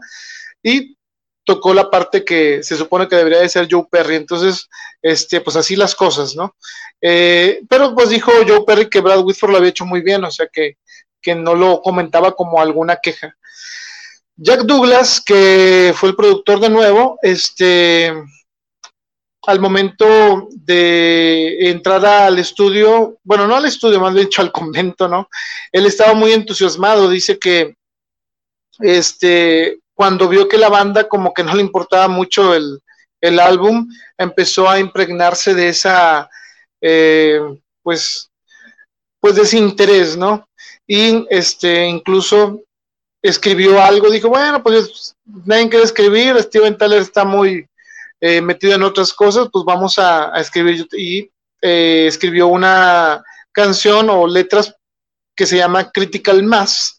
[0.62, 0.96] y
[1.42, 4.16] tocó la parte que se supone que debería de ser Joe Perry.
[4.16, 4.68] Entonces,
[5.00, 6.54] este, pues así las cosas, ¿no?
[7.00, 10.30] Eh, pero pues dijo Joe Perry que Brad Whitford lo había hecho muy bien, o
[10.30, 10.76] sea que,
[11.22, 13.36] que no lo comentaba como alguna queja.
[14.36, 18.12] Jack Douglas, que fue el productor de nuevo, este,
[19.46, 25.08] al momento de entrar al estudio, bueno, no al estudio, más bien dicho al convento,
[25.08, 25.28] ¿no?
[25.72, 27.76] Él estaba muy entusiasmado, dice que
[28.80, 32.80] este, cuando vio que la banda como que no le importaba mucho el,
[33.40, 36.30] álbum, empezó a impregnarse de esa
[36.80, 37.40] eh,
[37.82, 38.30] pues,
[39.18, 40.46] pues desinterés, ¿no?
[40.86, 42.60] Y este, incluso
[43.22, 47.66] escribió algo, dijo, bueno, pues nadie quiere escribir, Steven Tyler está muy
[48.20, 50.86] eh, metido en otras cosas, pues vamos a, escribir.
[50.92, 54.74] Y eh, escribió una canción o letras
[55.34, 56.98] que se llama Critical Mass.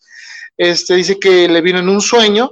[0.57, 2.51] Este, dice que le vino en un sueño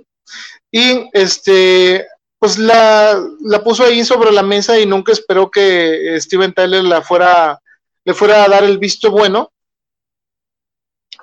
[0.72, 2.08] y este,
[2.38, 7.02] pues la, la puso ahí sobre la mesa y nunca esperó que Steven Tyler la
[7.02, 7.60] fuera,
[8.04, 9.52] le fuera a dar el visto bueno.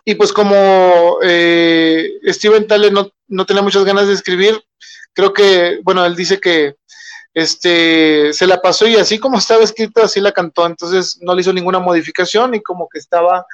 [0.04, 4.60] Y pues como eh, Steven Tyler no, no, tenía muchas ganas de escribir,
[5.12, 6.74] creo que, bueno, él dice que
[7.34, 11.42] este, se la pasó y así como estaba escrita, así la cantó, entonces no le
[11.42, 13.46] hizo ninguna modificación y como que estaba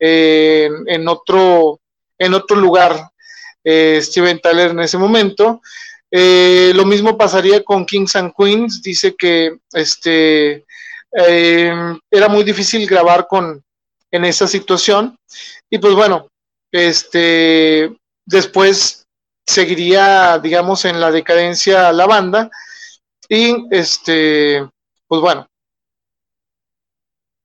[0.00, 1.80] eh, en, otro,
[2.18, 3.10] en otro lugar
[3.62, 5.62] eh, Steven Tyler en ese momento.
[6.10, 10.66] Lo mismo pasaría con Kings and Queens, dice que este,
[11.10, 13.64] era muy difícil grabar con,
[14.12, 15.16] en esa situación
[15.68, 16.28] y pues bueno,
[16.70, 17.96] este,
[18.26, 19.06] después
[19.46, 22.50] seguiría, digamos, en la decadencia la banda
[23.28, 24.68] y este,
[25.08, 25.46] pues bueno,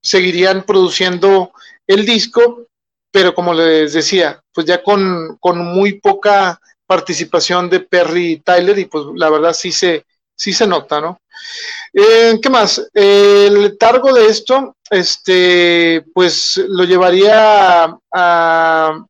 [0.01, 1.51] seguirían produciendo
[1.86, 2.68] el disco,
[3.11, 8.86] pero como les decía, pues ya con, muy poca participación de Perry y Tyler, y
[8.86, 10.05] pues la verdad sí se,
[10.36, 11.20] sí se nota, ¿no?
[11.93, 12.89] Eh, ¿Qué más?
[12.93, 19.05] el letargo de esto, este, pues lo llevaría a,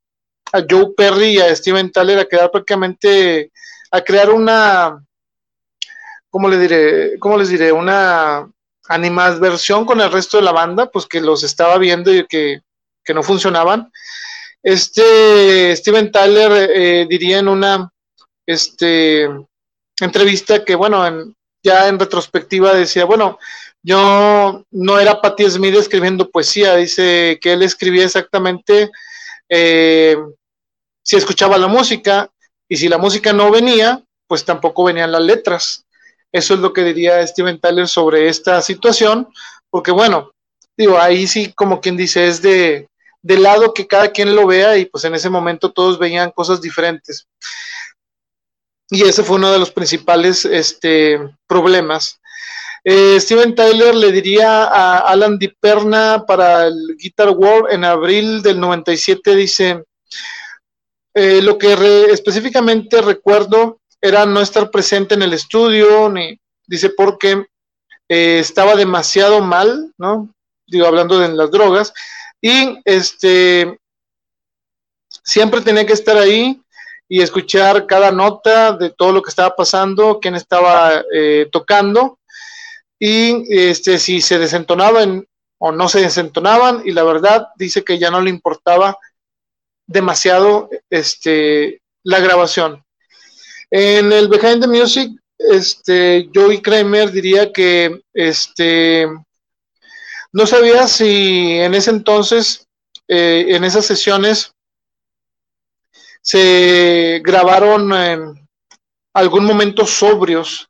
[0.70, 3.52] Joe Perry y a Steven Tyler a quedar prácticamente,
[3.92, 5.04] a crear una,
[6.30, 7.20] ¿cómo le diré?
[7.20, 7.72] ¿Cómo les diré?
[7.72, 8.50] Una
[8.88, 12.62] animadversión con el resto de la banda, pues que los estaba viendo y que,
[13.14, 13.92] no funcionaban.
[14.62, 17.90] Este Steven Tyler eh, diría en una
[18.46, 19.30] este,
[20.00, 23.40] entrevista que, bueno, ya en retrospectiva decía, bueno,
[23.88, 28.92] yo no era Patti Smith escribiendo poesía, dice que él escribía exactamente
[29.48, 30.18] eh,
[31.02, 32.30] si escuchaba la música
[32.68, 35.86] y si la música no venía, pues tampoco venían las letras.
[36.34, 39.30] Eso es lo que diría Steven Tyler sobre esta situación,
[39.70, 40.32] porque bueno,
[40.76, 42.90] digo, ahí sí como quien dice, es de,
[43.24, 47.26] lado que cada quien lo vea y pues en ese momento todos veían cosas diferentes.
[48.90, 52.20] Y ese fue uno de los principales este, problemas.
[52.84, 58.60] Eh, Steven Tyler le diría a Alan DiPerna para el Guitar World en abril del
[58.60, 59.84] 97, dice,
[61.14, 61.74] eh, lo que
[62.12, 67.46] específicamente recuerdo era no estar presente en el estudio, ni dice porque
[68.10, 70.30] eh, estaba demasiado mal, ¿no?
[70.68, 71.94] Digo, hablando de las drogas,
[72.42, 73.80] y este
[75.24, 76.62] siempre tenía que estar ahí
[77.10, 82.17] y escuchar cada nota de todo lo que estaba pasando, quién estaba eh, tocando,
[83.00, 85.28] y este si se desentonaban
[85.60, 88.98] o no se desentonaban, y la verdad dice que ya no le importaba
[89.88, 92.84] demasiado este la grabación.
[93.70, 99.08] En el Behind the Music, este, Joey Kramer diría que este,
[100.32, 102.68] no sabía si en ese entonces,
[103.08, 104.54] eh, en esas sesiones,
[106.22, 108.48] se grabaron en
[109.14, 110.68] algún momento sobrios.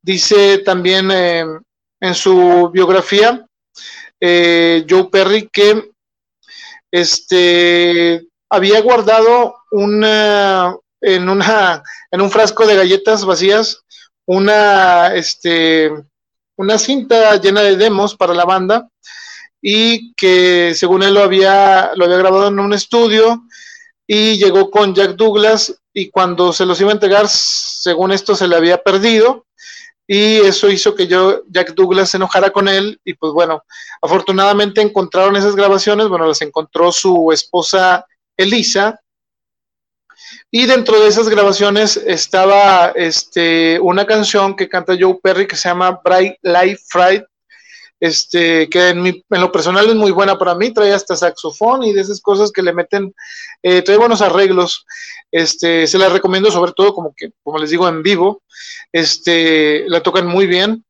[0.00, 1.10] Dice también
[2.00, 3.46] en su biografía
[4.20, 5.90] eh, Joe Perry que
[6.90, 13.84] este, había guardado una, en, una, en un frasco de galletas vacías
[14.26, 15.90] una, este,
[16.56, 18.88] una cinta llena de demos para la banda
[19.60, 23.42] y que según él lo había, lo había grabado en un estudio
[24.06, 28.48] y llegó con Jack Douglas y cuando se los iba a entregar, según esto, se
[28.48, 29.46] le había perdido
[30.10, 33.62] y eso hizo que yo, Jack Douglas se enojara con él y pues bueno,
[34.00, 38.98] afortunadamente encontraron esas grabaciones, bueno, las encontró su esposa Elisa.
[40.50, 45.68] Y dentro de esas grabaciones estaba este, una canción que canta Joe Perry que se
[45.68, 47.24] llama Bright Light Fright,
[48.00, 51.92] este, que en, en, lo personal es muy buena para mí, trae hasta saxofón y
[51.92, 53.14] de esas cosas que le meten,
[53.62, 54.84] eh, trae buenos arreglos,
[55.30, 58.42] este, se la recomiendo sobre todo como que, como les digo, en vivo,
[58.92, 60.84] este, la tocan muy bien,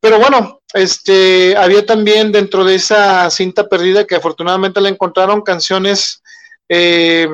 [0.00, 6.22] pero bueno, este, había también dentro de esa cinta perdida que afortunadamente la encontraron canciones
[6.68, 7.28] eh,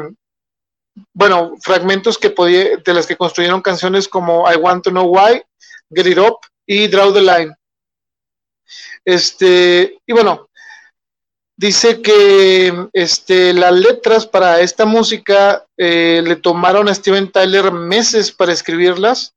[1.12, 5.42] bueno, fragmentos que podía, de las que construyeron canciones como I Want to Know Why,
[5.90, 7.54] Get It Up y Draw the Line.
[9.04, 10.48] Este, y bueno,
[11.56, 18.32] dice que este, las letras para esta música eh, le tomaron a Steven Tyler meses
[18.32, 19.34] para escribirlas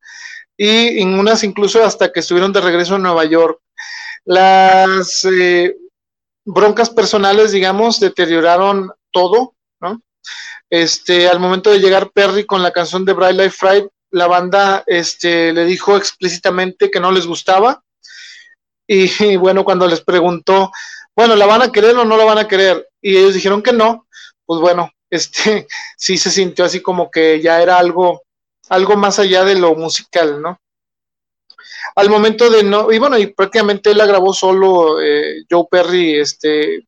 [0.56, 3.60] y en unas incluso hasta que estuvieron de regreso en Nueva York.
[4.26, 5.76] Las, eh,
[6.48, 10.02] broncas personales, digamos, deterioraron todo, ¿no?
[10.70, 14.84] Este, al momento de llegar Perry con la canción de Bright Life Friday, la banda
[14.88, 17.84] este, le dijo explícitamente que no les gustaba.
[18.88, 20.72] Y, bueno, cuando les preguntó,
[21.16, 22.88] bueno, ¿la van a querer o no la van a querer?
[23.02, 24.08] Y ellos dijeron que no,
[24.46, 25.68] pues bueno, este
[25.98, 28.24] sí se sintió así como que ya era algo,
[28.70, 30.60] algo más allá de lo musical, ¿no?
[31.96, 36.20] Al momento de no, y bueno, y prácticamente él la grabó solo, eh, Joe Perry,
[36.20, 36.88] este,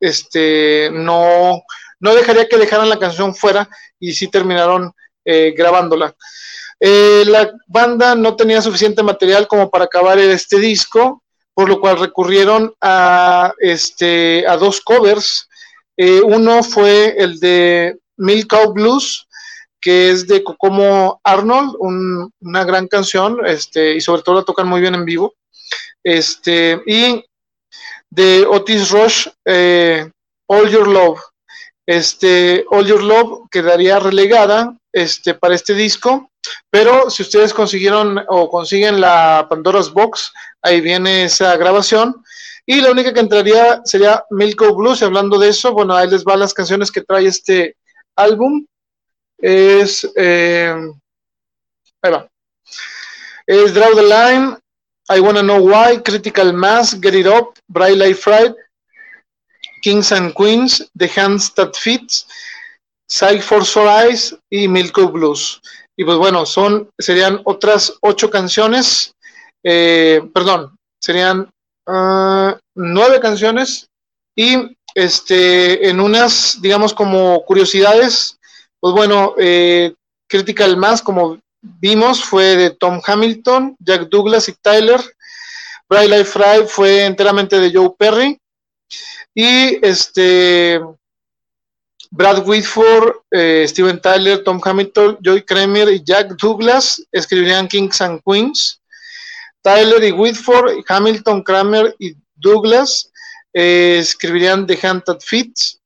[0.00, 1.62] este, no,
[2.00, 3.68] no dejaría que dejaran la canción fuera
[4.00, 4.92] y sí terminaron
[5.24, 6.14] eh, grabándola.
[6.78, 11.22] Eh, la banda no tenía suficiente material como para acabar este disco,
[11.54, 15.48] por lo cual recurrieron a, este, dos covers.
[15.96, 19.26] Eh, uno fue el de Milk Cow Blues,
[19.80, 24.80] que es de Kokomo Arnold, una gran canción, este, y sobre todo la tocan muy
[24.80, 25.34] bien en vivo.
[26.04, 27.24] Este, y
[28.10, 29.28] de Otis Rush,
[30.46, 31.20] All Your Love.
[32.70, 34.76] All Your Love quedaría relegada
[35.40, 36.30] para este disco,
[36.70, 40.32] pero si ustedes consiguieron o consiguen la Pandora's Box,
[40.62, 42.22] ahí viene esa grabación.
[42.66, 45.00] Y la única que entraría sería Milko Blues.
[45.00, 47.76] Y hablando de eso, bueno, ahí les van las canciones que trae este
[48.16, 48.66] álbum.
[49.38, 50.08] Es.
[50.16, 50.74] Eh,
[52.02, 52.28] ahí va.
[53.46, 54.58] Draw the Line,
[55.08, 58.54] I Wanna Know Why, Critical Mass, Get It Up, Bright Light Friday,
[59.82, 62.26] Kings and Queens, The Hands That Fits,
[63.08, 65.60] Sight for Sore Eyes y Milko Blues.
[65.96, 69.14] Y pues bueno, son, serían otras ocho canciones,
[69.64, 71.50] eh, perdón, serían
[71.86, 73.88] uh, nueve canciones
[74.36, 78.38] y este, en unas, digamos, como curiosidades,
[78.80, 79.94] pues bueno, eh,
[80.28, 85.00] Critical Mass, como vimos, fue de Tom Hamilton, Jack Douglas y Tyler.
[85.88, 88.38] Bright Light Fry fue enteramente de Joe Perry.
[89.34, 90.80] Y este
[92.16, 98.22] Brad Whitford, eh, Steven Tyler, Tom Hamilton, Joy Kramer y Jack Douglas escribirían Kings and
[98.24, 98.80] Queens.
[99.60, 103.12] Tyler y Whitford, Hamilton, Kramer y Douglas
[103.52, 105.78] eh, escribirían The That Fits.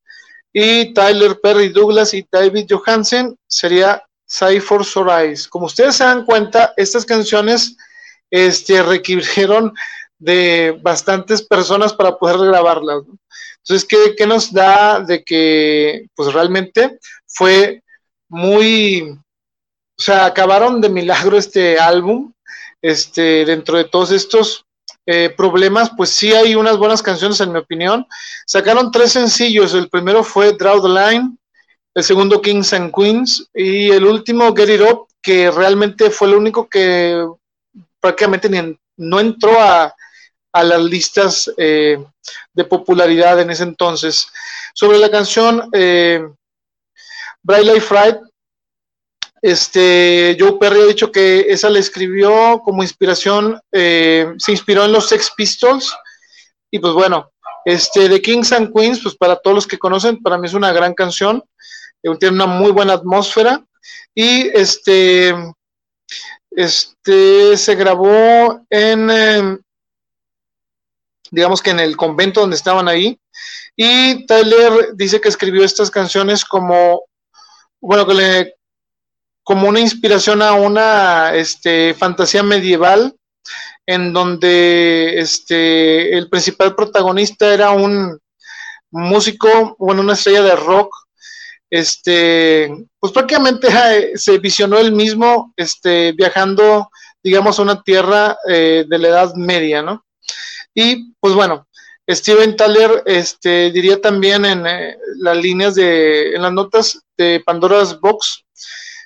[0.53, 5.49] Y Tyler, Perry, Douglas y David Johansen sería Cypher Sorais.
[5.49, 7.77] Como ustedes se dan cuenta, estas canciones
[8.31, 9.73] este, requirieron
[10.21, 13.03] de bastantes personas para poder grabarlas.
[13.65, 17.83] Entonces, ¿qué, nos da de que pues realmente fue
[18.29, 22.33] muy, o sea, acabaron de milagro este álbum,
[22.83, 24.65] este, dentro de todos estos
[25.07, 28.07] eh, problemas, pues sí hay unas buenas canciones en mi opinión.
[28.47, 31.37] Sacaron tres sencillos, el primero fue Draw the Line,
[31.95, 36.35] el segundo Kings and Queens y el último Get It Up, que realmente fue el
[36.35, 37.27] único que
[38.01, 39.95] prácticamente ni no entró a,
[40.53, 42.05] a las listas eh,
[42.53, 44.29] de popularidad en ese entonces.
[44.75, 46.23] Sobre la canción eh,
[47.43, 48.17] Bright Light Fright,
[49.43, 54.93] este, Joe Perry ha dicho que esa le escribió como inspiración, eh, se inspiró en
[54.93, 55.95] los Sex Pistols,
[56.71, 57.31] y pues bueno,
[57.65, 60.73] este, de Kings and Queens, pues para todos los que conocen, para mí es una
[60.73, 61.43] gran canción,
[62.03, 63.65] eh, tiene una muy buena atmósfera,
[64.15, 65.35] y este,
[66.51, 69.63] este, se grabó en,
[71.31, 73.19] digamos que en el convento donde estaban ahí.
[73.77, 77.03] Y Tyler dice que escribió estas canciones como,
[77.81, 78.55] bueno, que le,
[79.43, 83.15] como una inspiración a una este, fantasía medieval
[83.87, 88.19] en donde este, el principal protagonista era un
[88.91, 90.95] músico, bueno, una estrella de rock,
[91.71, 93.69] este, pues prácticamente
[94.17, 96.91] se visionó él mismo este, viajando,
[97.23, 100.05] digamos, a una tierra eh, de la Edad Media, ¿no?
[100.81, 101.69] Y pues bueno,
[102.09, 108.01] Steven Tyler este, diría también en eh, las líneas de, en las notas de Pandora's
[108.01, 108.47] Box,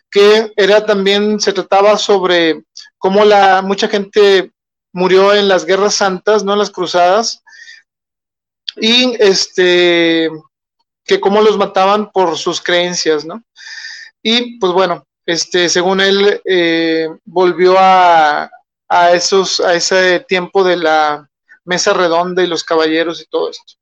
[0.09, 2.62] que era también, se trataba sobre
[2.97, 4.53] cómo la, mucha gente
[4.93, 7.43] murió en las guerras santas, no en las cruzadas,
[8.77, 10.31] y este,
[11.05, 13.43] que cómo los mataban por sus creencias, ¿no?
[14.22, 18.49] Y pues bueno, este, según él, eh, volvió a,
[18.89, 21.29] a, esos, a ese tiempo de la,
[21.65, 23.75] mesa redonda y los caballeros y todo esto.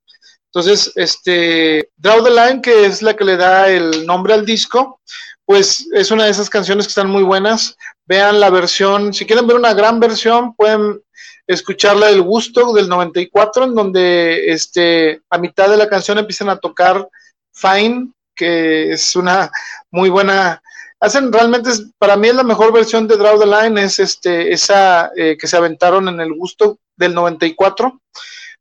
[0.47, 5.01] Entonces, este, Draw the Line, que es la que le da el nombre al disco,
[5.45, 7.77] pues es una de esas canciones que están muy buenas.
[8.07, 11.01] Vean la versión, si quieren ver una gran versión, pueden
[11.47, 16.59] escucharla del gusto del 94, en donde este, a mitad de la canción empiezan a
[16.59, 17.09] tocar
[17.55, 19.51] Fine, que es una
[19.91, 20.63] muy buena.
[21.03, 25.11] Hacen realmente, para mí es la mejor versión de Draw the Line, es este, esa
[25.17, 28.01] eh, que se aventaron en el gusto del 94.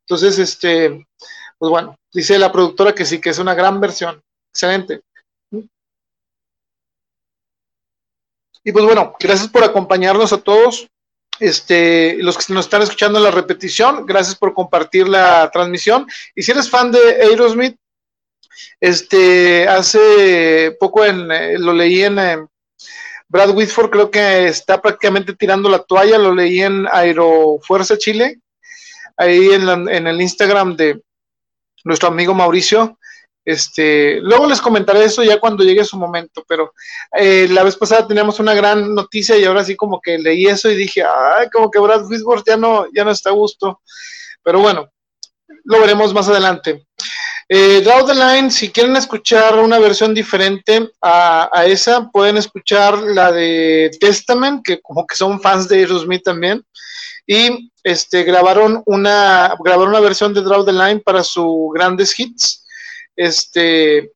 [0.00, 1.06] Entonces, este,
[1.56, 4.20] pues bueno, dice la productora que sí, que es una gran versión.
[4.52, 5.02] Excelente.
[8.64, 10.88] Y pues bueno, gracias por acompañarnos a todos.
[11.38, 16.08] Este, los que nos están escuchando en la repetición, gracias por compartir la transmisión.
[16.34, 17.76] Y si eres fan de Aerosmith,
[18.80, 22.46] este, hace poco en, eh, lo leí en eh,
[23.28, 28.40] Brad Whitford, creo que está prácticamente tirando la toalla, lo leí en Aerofuerza Chile,
[29.16, 31.00] ahí en, en el Instagram de
[31.84, 32.98] nuestro amigo Mauricio.
[33.44, 36.72] Este, luego les comentaré eso ya cuando llegue su momento, pero
[37.18, 40.70] eh, la vez pasada teníamos una gran noticia y ahora sí como que leí eso
[40.70, 43.80] y dije, ay, como que Brad Whitford ya no, ya no está a gusto.
[44.44, 44.88] Pero bueno,
[45.64, 46.86] lo veremos más adelante.
[47.48, 53.32] Eh, Draw the Line, si quieren escuchar una versión diferente a, esa, pueden escuchar la
[53.32, 56.64] de Testament, que como que son fans de Aerosmith también.
[57.26, 62.64] Y este, grabaron, una, grabaron una versión de Draw the Line para sus grandes hits.
[63.14, 64.12] Este,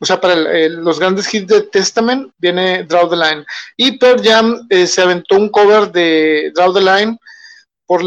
[0.00, 3.44] o sea, para los grandes hits de Testament viene Draw the Line.
[3.76, 7.18] Y Pearl Jam eh, se aventó un cover de Draw the Line
[7.86, 8.02] por,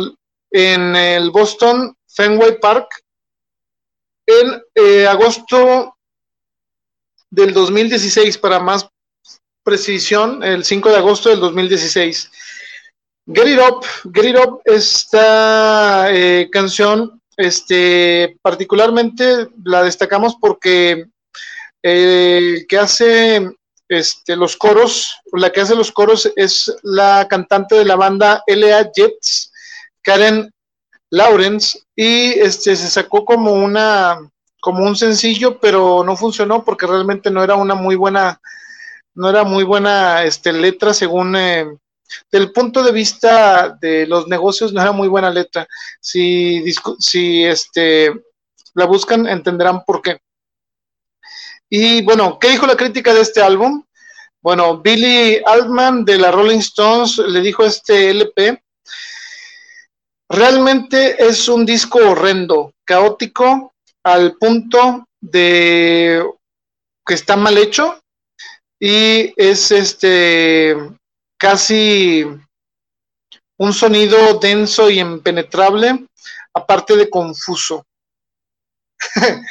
[0.52, 3.05] en el Boston Fenway Park
[4.26, 5.96] en eh, agosto
[7.30, 8.88] del 2016, para más
[9.64, 12.32] precisión, el 5 de agosto del 2016.
[13.28, 21.08] Get It Up, Get It Up, esta eh, canción, este, particularmente la destacamos porque
[21.82, 23.52] eh, el que hace
[23.90, 28.92] este, los coros, la que hace los coros es la cantante de la banda LA
[28.96, 29.52] Jets,
[30.02, 30.52] Karen
[31.16, 34.18] Lawrence, y este se sacó como una
[34.60, 38.42] como un sencillo, pero no funcionó porque realmente no era una muy buena
[39.14, 41.66] no era muy buena este letra según eh,
[42.32, 45.68] del punto de vista de los negocios no era muy buena letra.
[46.02, 46.64] Si
[47.00, 48.12] si este
[48.74, 50.20] la buscan entenderán por qué.
[51.70, 53.84] Y bueno, ¿qué dijo la crítica de este álbum?
[54.42, 58.65] Bueno, Billy Altman de la Rolling Stones le dijo este LP
[60.30, 63.74] Realmente es un disco horrendo, caótico,
[64.04, 66.24] al punto de
[67.06, 68.00] que está mal hecho
[68.80, 70.76] y es este
[71.38, 72.26] casi
[73.58, 76.08] un sonido denso y impenetrable,
[76.54, 77.86] aparte de confuso.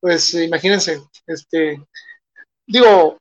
[0.00, 1.82] pues imagínense, este
[2.66, 3.18] digo,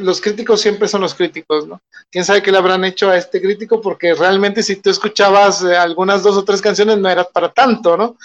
[0.00, 1.80] los críticos siempre son los críticos, ¿no?
[2.10, 5.76] Quién sabe qué le habrán hecho a este crítico, porque realmente si tú escuchabas eh,
[5.76, 8.16] algunas dos o tres canciones no era para tanto, ¿no?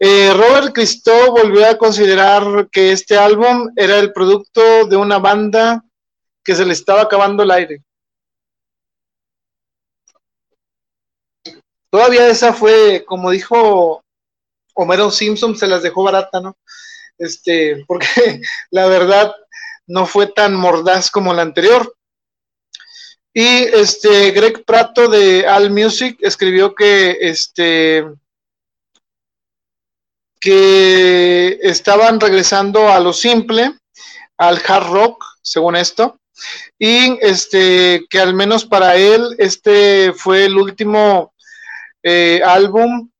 [0.00, 5.84] Eh, Robert Christo volvió a considerar que este álbum era el producto de una banda
[6.42, 7.82] que se le estaba acabando el aire.
[11.90, 14.02] Todavía esa fue, como dijo
[14.74, 16.56] Homero Simpson, se las dejó barata, ¿no?
[17.18, 18.06] Este, porque
[18.70, 19.34] la verdad
[19.86, 21.94] no fue tan mordaz como la anterior.
[23.32, 28.06] Y este Greg Prato de All Music escribió que este
[30.40, 33.72] que estaban regresando a lo simple,
[34.38, 36.20] al hard rock, según esto,
[36.78, 41.34] y este que al menos para él este fue el último
[42.02, 43.10] eh, álbum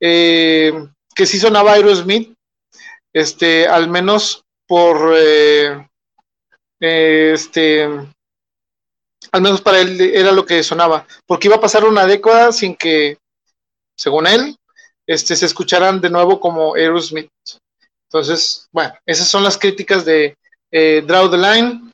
[0.00, 0.72] eh,
[1.14, 2.34] que sí sonaba Aerosmith,
[3.12, 5.88] este al menos por eh,
[6.80, 7.84] este,
[9.32, 12.76] al menos para él era lo que sonaba, porque iba a pasar una década sin
[12.76, 13.18] que,
[13.96, 14.56] según él,
[15.06, 17.30] este, se escucharan de nuevo como Aerosmith.
[18.08, 20.36] Entonces, bueno, esas son las críticas de
[20.70, 21.92] eh, Draw the Line.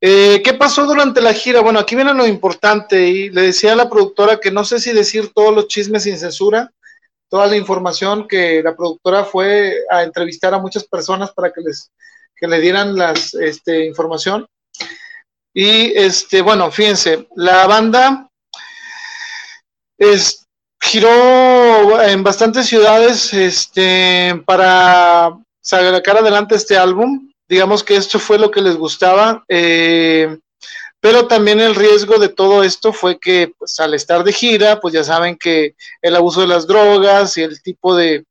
[0.00, 1.60] Eh, ¿Qué pasó durante la gira?
[1.60, 4.92] Bueno, aquí viene lo importante y le decía a la productora que no sé si
[4.92, 6.70] decir todos los chismes sin censura,
[7.28, 11.90] toda la información que la productora fue a entrevistar a muchas personas para que les
[12.40, 14.46] que le dieran las este, información.
[15.52, 18.28] Y este, bueno, fíjense, la banda
[19.98, 20.46] es,
[20.80, 27.30] giró en bastantes ciudades este, para sacar adelante este álbum.
[27.48, 29.44] Digamos que esto fue lo que les gustaba.
[29.48, 30.38] Eh,
[31.00, 34.94] pero también el riesgo de todo esto fue que pues, al estar de gira, pues
[34.94, 38.24] ya saben que el abuso de las drogas y el tipo de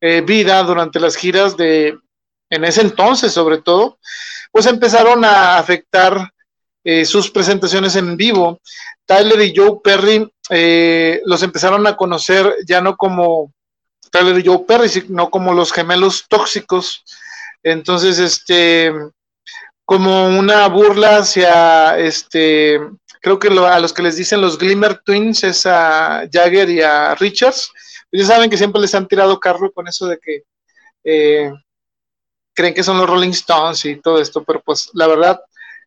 [0.00, 1.96] eh, vida durante las giras de
[2.52, 3.98] en ese entonces sobre todo,
[4.52, 6.30] pues empezaron a afectar
[6.84, 8.60] eh, sus presentaciones en vivo.
[9.06, 13.52] Tyler y Joe Perry eh, los empezaron a conocer ya no como
[14.10, 17.02] Tyler y Joe Perry, sino como los gemelos tóxicos.
[17.62, 18.92] Entonces, este,
[19.86, 22.80] como una burla hacia este,
[23.22, 27.14] creo que a los que les dicen los Glimmer Twins es a Jagger y a
[27.14, 27.72] Richards.
[28.12, 30.42] Ya saben que siempre les han tirado carro con eso de que
[31.04, 31.50] eh,
[32.54, 35.40] creen que son los Rolling Stones y todo esto, pero pues la verdad,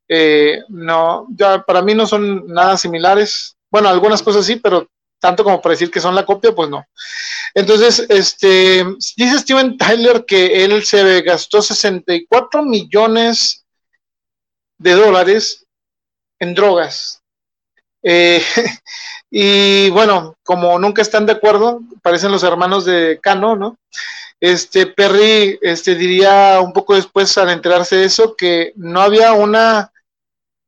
[0.08, 3.56] eh, no, ya para mí no son nada similares.
[3.70, 4.88] Bueno, algunas cosas sí, pero
[5.20, 6.86] tanto como para decir que son la copia, pues no.
[7.54, 8.86] Entonces, este,
[9.16, 13.66] dice Steven Tyler que él se gastó 64 millones
[14.78, 15.66] de dólares
[16.40, 17.22] en drogas.
[18.04, 18.44] Eh,
[19.32, 23.80] y bueno, como nunca están de acuerdo, parecen los hermanos de Cano, ¿no?
[24.46, 29.92] Este Perry este, diría un poco después al enterarse de eso que no había una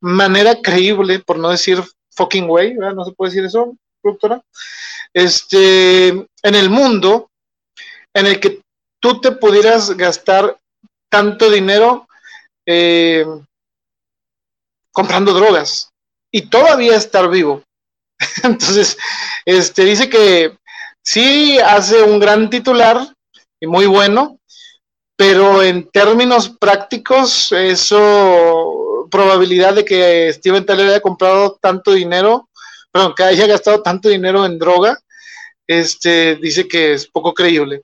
[0.02, 1.84] manera creíble, por no decir
[2.16, 2.96] fucking way, ¿verdad?
[2.96, 4.42] No se puede decir eso, productora.
[5.14, 7.30] Este, en el mundo
[8.16, 8.62] en el que
[9.00, 10.58] tú te pudieras gastar
[11.08, 12.08] tanto dinero
[12.66, 13.28] eh,
[14.92, 15.92] comprando drogas
[16.32, 17.62] y todavía estar vivo.
[18.44, 18.98] Entonces,
[19.46, 20.58] este dice que
[21.06, 23.14] sí hace un gran titular
[23.60, 24.40] y muy bueno,
[25.16, 32.50] pero en términos prácticos, eso probabilidad de que Steven Tyler haya comprado tanto dinero,
[32.92, 34.98] perdón, que haya gastado tanto dinero en droga,
[35.66, 37.82] este dice que es poco creíble.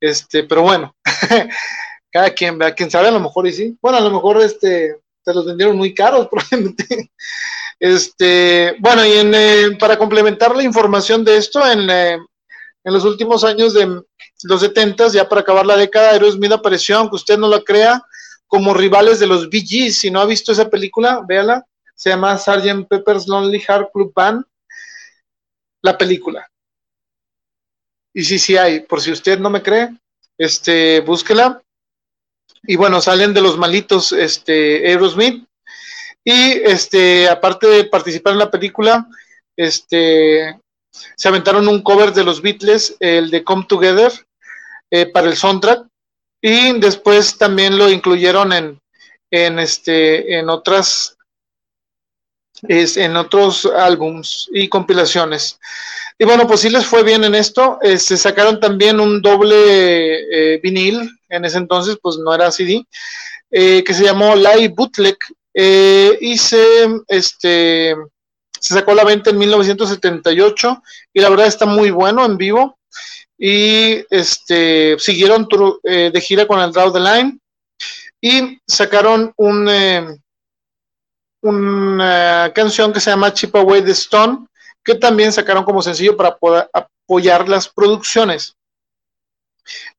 [0.00, 0.94] Este, pero bueno,
[2.10, 3.76] cada quien vea, quien sabe, a lo mejor y sí.
[3.80, 7.10] Bueno, a lo mejor este se los vendieron muy caros, probablemente.
[7.78, 12.18] Este, bueno, y en, eh, para complementar la información de esto, en, eh,
[12.84, 14.02] en los últimos años de
[14.44, 18.04] los 70, ya para acabar la década, Aerosmith apareció, aunque usted no lo crea,
[18.46, 19.90] como rivales de los Bee.
[19.90, 21.66] Si no ha visto esa película, véala.
[21.94, 22.88] Se llama Sgt.
[22.88, 24.44] Pepper's Lonely Heart Club Band.
[25.82, 26.48] La película.
[28.14, 28.80] Y sí, sí hay.
[28.80, 29.88] Por si usted no me cree,
[30.36, 31.62] este, búsquela
[32.64, 35.44] y bueno, salen de los malitos este, Aerosmith.
[36.24, 39.08] Y este, aparte de participar en la película,
[39.56, 40.60] este,
[41.16, 44.12] se aventaron un cover de los Beatles, el de Come Together,
[44.92, 45.88] eh, para el soundtrack.
[46.40, 48.80] Y después también lo incluyeron en,
[49.30, 51.16] en, este, en otras
[52.68, 55.58] en otros álbums y compilaciones.
[56.18, 57.78] Y bueno, pues sí les fue bien en esto.
[57.82, 62.86] se este, sacaron también un doble eh, vinil, en ese entonces pues no era CD,
[63.50, 65.16] eh, que se llamó Live Bootleg
[65.54, 66.62] eh, y se,
[67.08, 67.96] este,
[68.60, 70.82] se sacó a la venta en 1978
[71.12, 72.78] y la verdad está muy bueno en vivo.
[73.44, 75.48] Y este, siguieron
[75.82, 77.38] de gira con el Draw the Line
[78.20, 79.68] y sacaron un
[81.42, 84.46] una canción que se llama Chip Away the Stone,
[84.84, 88.56] que también sacaron como sencillo para poder apoyar las producciones.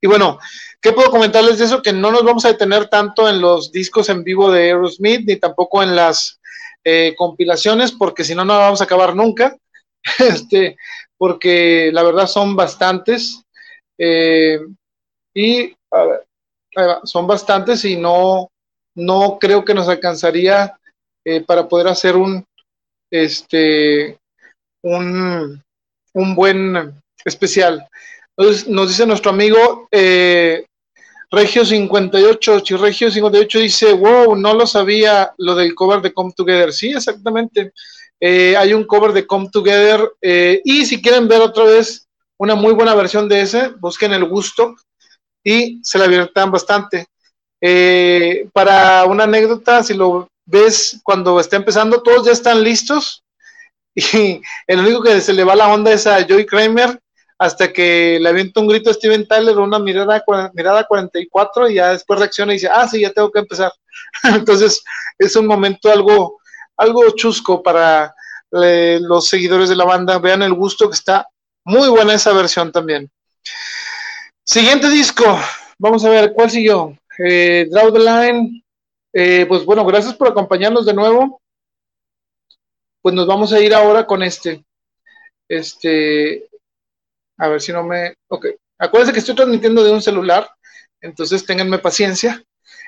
[0.02, 0.40] Y bueno,
[0.82, 1.82] ¿qué puedo comentarles de eso?
[1.82, 5.36] Que no nos vamos a detener tanto en los discos en vivo de Aerosmith, ni
[5.36, 6.40] tampoco en las
[6.84, 9.56] eh, compilaciones, porque si no, no vamos a acabar nunca.
[10.20, 10.78] este,
[11.18, 13.44] porque la verdad son bastantes.
[13.98, 14.60] Eh,
[15.34, 16.28] y a ver,
[17.04, 18.50] son bastantes y no,
[18.96, 20.78] no creo que nos alcanzaría
[21.26, 22.46] eh, para poder hacer un,
[23.12, 24.18] este,
[24.84, 25.62] un,
[26.14, 27.88] un buen especial.
[28.36, 30.66] Entonces nos dice nuestro amigo eh,
[31.34, 36.72] Regio 58, Chirregio 58 dice, wow, no lo sabía lo del cover de Come Together.
[36.72, 37.74] Sí, exactamente.
[38.20, 42.08] Eh, hay un cover de Come Together y si quieren ver otra vez
[42.38, 44.76] una muy buena versión de ese, busquen el gusto
[45.44, 47.08] y se la diviertan bastante.
[48.54, 53.24] para una anécdota, si lo ves cuando está empezando, todos ya están listos
[53.96, 57.00] y el único que se le va la onda es a Joey Kramer
[57.38, 60.24] hasta que le avienta un grito a Steven Tyler, una mirada,
[60.54, 63.72] mirada 44 y ya después reacciona y dice, ah, sí, ya tengo que empezar.
[64.24, 64.82] Entonces
[65.18, 66.40] es un momento algo,
[66.78, 68.14] algo chusco para
[68.52, 70.20] los seguidores de la banda.
[70.20, 71.28] Vean el gusto que está
[71.66, 73.10] muy buena esa versión también.
[74.46, 75.24] Siguiente disco,
[75.80, 76.98] vamos a ver, ¿cuál siguió?
[77.18, 78.64] Eh, Draw the Line,
[79.14, 81.42] eh, pues bueno, gracias por acompañarnos de nuevo.
[83.02, 84.64] Pues nos vamos a ir ahora con este.
[85.48, 86.50] Este,
[87.38, 88.16] a ver si no me.
[88.28, 88.48] Ok,
[88.80, 90.50] acuérdense que estoy transmitiendo de un celular,
[91.02, 92.44] entonces ténganme paciencia.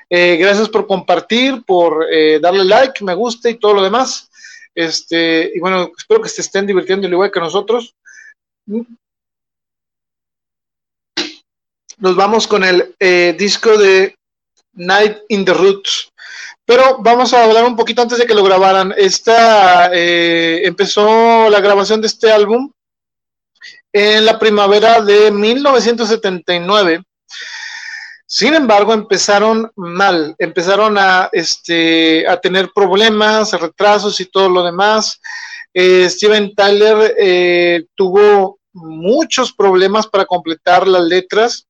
[0.08, 4.30] Eh, gracias por compartir, por eh, darle like, me gusta y todo lo demás.
[4.74, 7.94] Este, y bueno, espero que se estén divirtiendo igual que nosotros.
[11.98, 12.94] Nos vamos con el
[13.38, 14.14] disco de
[14.74, 16.10] Night in the Roots.
[16.66, 18.92] Pero vamos a hablar un poquito antes de que lo grabaran.
[18.96, 22.70] Esta eh, empezó la grabación de este álbum
[23.92, 27.04] en la primavera de 1979.
[28.28, 35.20] Sin embargo, empezaron mal, empezaron a, este, a tener problemas, retrasos y todo lo demás.
[35.72, 41.68] Eh, Steven Tyler eh, tuvo muchos problemas para completar las letras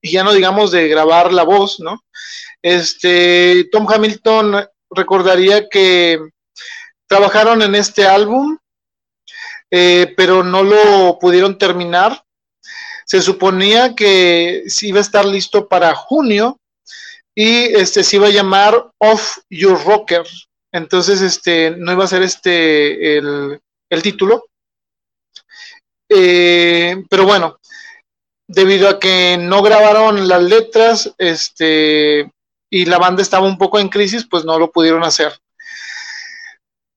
[0.00, 2.02] y ya no digamos de grabar la voz, ¿no?
[2.60, 6.18] Este, Tom Hamilton recordaría que
[7.06, 8.58] trabajaron en este álbum,
[9.70, 12.21] eh, pero no lo pudieron terminar
[13.12, 16.58] se suponía que iba a estar listo para junio
[17.34, 20.24] y este se iba a llamar Off Your Rocker.
[20.72, 23.60] Entonces, este, no iba a ser este el,
[24.02, 24.46] título.
[26.08, 27.58] Eh, pero bueno,
[28.48, 32.32] debido a que no grabaron las letras, este,
[32.70, 35.38] y la banda estaba un poco en crisis, pues no lo pudieron hacer.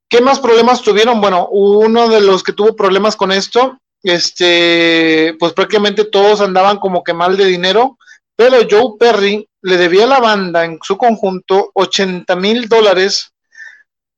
[0.09, 1.19] ¿Qué más problemas tuvieron?
[1.19, 7.03] Bueno, uno de los que tuvo problemas con esto este, pues prácticamente todos andaban como
[7.03, 7.98] que mal de dinero,
[8.36, 13.32] pero Joe Perry le debía a la banda en su conjunto 80 mil dólares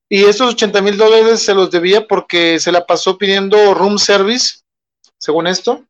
[0.08, 4.60] y esos 80 mil dólares se los debía porque se la pasó pidiendo room service,
[5.18, 5.84] según esto.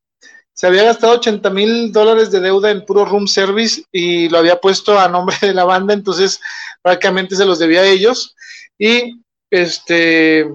[0.55, 4.61] Se había gastado 80 mil dólares de deuda en puro room service y lo había
[4.61, 6.41] puesto a nombre de la banda, entonces
[6.83, 8.35] prácticamente se los debía a ellos.
[8.79, 9.21] Y
[9.51, 10.47] este,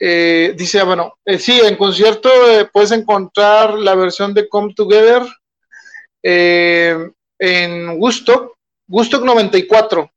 [0.00, 4.72] eh, dice, ah, bueno, eh, sí, en concierto eh, puedes encontrar la versión de Come
[4.74, 5.22] Together
[6.20, 8.56] en Gusto,
[8.86, 10.10] Gusto 94,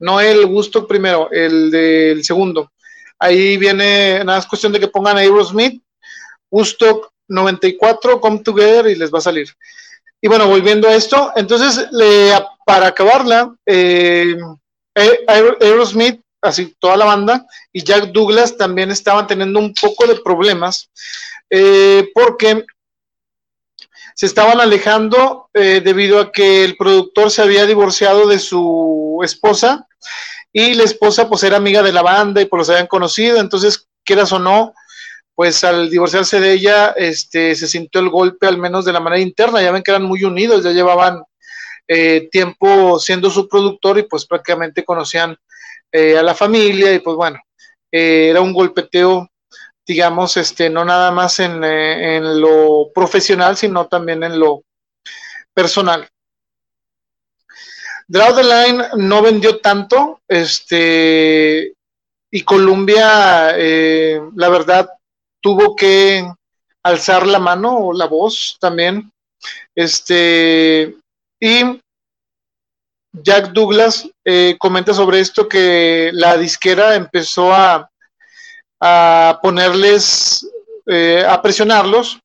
[0.00, 2.72] no el Gusto primero, el del segundo.
[3.18, 5.82] Ahí viene, nada, es cuestión de que pongan Aerosmith,
[6.50, 9.48] Gusto 94, Come Together y les va a salir.
[10.20, 11.88] Y bueno, volviendo a esto, entonces,
[12.64, 13.54] para acabarla,
[14.96, 20.90] Aerosmith así toda la banda, y Jack Douglas también estaban teniendo un poco de problemas
[21.50, 22.64] eh, porque
[24.14, 29.86] se estaban alejando eh, debido a que el productor se había divorciado de su esposa
[30.52, 33.88] y la esposa pues era amiga de la banda y pues los habían conocido, entonces
[34.04, 34.74] quieras o no,
[35.34, 39.22] pues al divorciarse de ella, este, se sintió el golpe al menos de la manera
[39.22, 41.22] interna, ya ven que eran muy unidos, ya llevaban
[41.88, 45.36] eh, tiempo siendo su productor y pues prácticamente conocían
[45.92, 47.40] eh, a la familia y pues bueno,
[47.90, 49.28] eh, era un golpeteo,
[49.86, 54.62] digamos, este, no nada más en, eh, en, lo profesional, sino también en lo
[55.52, 56.08] personal.
[58.06, 61.74] Draw the Line no vendió tanto, este,
[62.30, 64.88] y Columbia, la verdad,
[65.40, 66.24] tuvo que
[66.82, 69.12] alzar la mano o la voz también,
[69.74, 70.96] este,
[71.40, 71.80] y
[73.12, 77.88] Jack Douglas eh, comenta sobre esto que la disquera empezó a,
[79.42, 80.48] ponerles,
[80.86, 82.20] eh, a presionarlos,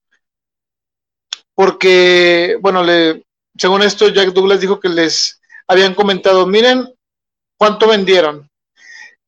[1.53, 3.23] porque, bueno, le,
[3.57, 6.93] según esto, Jack Douglas dijo que les habían comentado, miren
[7.57, 8.49] cuánto vendieron,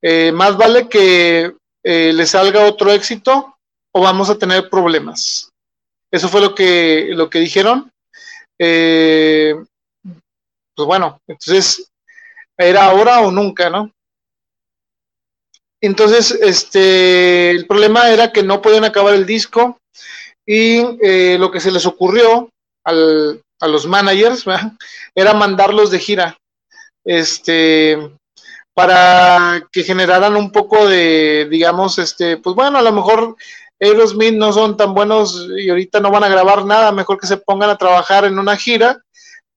[0.02, 1.54] eh, más vale que
[1.84, 3.56] les salga otro éxito
[3.94, 5.50] o vamos a tener problemas.
[6.12, 7.90] Eso fue lo que, lo que dijeron
[10.78, 11.92] pues bueno, entonces
[12.56, 13.92] era ahora o nunca, ¿no?
[15.82, 19.80] Entonces, este, el problema era que no podían acabar el disco
[20.46, 22.50] y eh, lo que se les ocurrió
[22.84, 24.46] al, a los managers
[25.16, 26.38] era mandarlos de gira,
[27.04, 27.98] este,
[28.76, 33.36] para que generaran un poco de, digamos, este, pues bueno, a lo mejor
[33.80, 37.38] Aerosmith no son tan buenos y ahorita no van a grabar nada, mejor que se
[37.38, 39.02] pongan a trabajar en una gira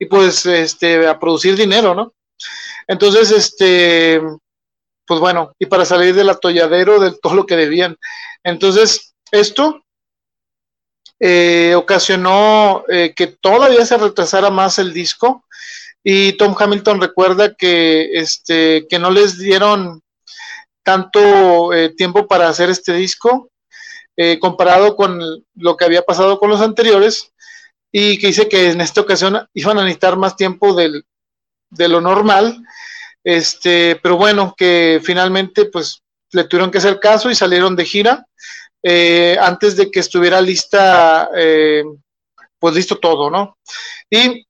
[0.01, 2.15] y pues este, a producir dinero, ¿no?
[2.89, 4.21] Entonces, este,
[5.07, 7.97] pues bueno, y para salir del atolladero de todo lo que debían.
[8.43, 9.85] Entonces, esto
[11.21, 15.45] eh, ocasionó eh, que todavía se retrasara más el disco
[16.03, 20.01] y Tom Hamilton recuerda que, este, que no les dieron
[20.83, 23.49] tanto eh, tiempo para hacer este disco
[24.39, 25.19] comparado con
[25.55, 27.33] lo que había pasado con los anteriores
[27.93, 31.05] y que dice que en esta ocasión iban a necesitar más tiempo del,
[31.71, 32.63] de lo normal,
[33.25, 36.03] este, pero bueno, que finalmente pues
[36.33, 38.27] le tuvieron que hacer caso y salieron de gira
[38.83, 41.85] eh, antes de que estuviera lista, eh,
[42.59, 43.59] pues listo todo, ¿no?
[44.09, 44.47] Y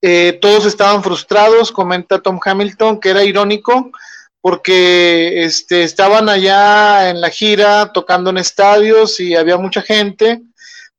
[0.00, 3.92] eh, todos estaban frustrados, comenta Tom Hamilton, que era irónico,
[4.40, 10.42] porque este, estaban allá en la gira tocando en estadios y había mucha gente,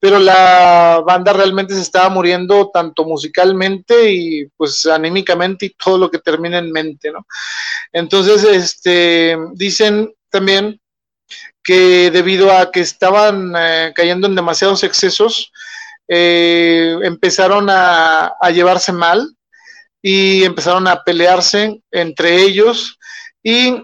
[0.04, 6.12] pero la banda realmente se estaba muriendo tanto musicalmente y pues anímicamente y todo lo
[6.12, 7.26] que termina en mente, ¿no?
[7.94, 10.78] Entonces, este, dicen también
[11.64, 15.54] que debido a que estaban eh, cayendo en demasiados excesos,
[16.10, 19.26] eh, empezaron a, a, llevarse mal
[20.02, 23.00] y empezaron a pelearse entre ellos
[23.42, 23.82] y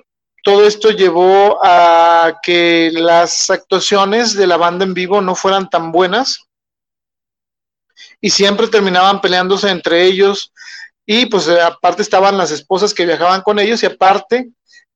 [0.50, 5.92] todo esto llevó a que las actuaciones de la banda en vivo no fueran tan
[5.92, 6.40] buenas
[8.20, 10.52] y siempre terminaban peleándose entre ellos
[11.06, 14.50] y pues aparte estaban las esposas que viajaban con ellos y aparte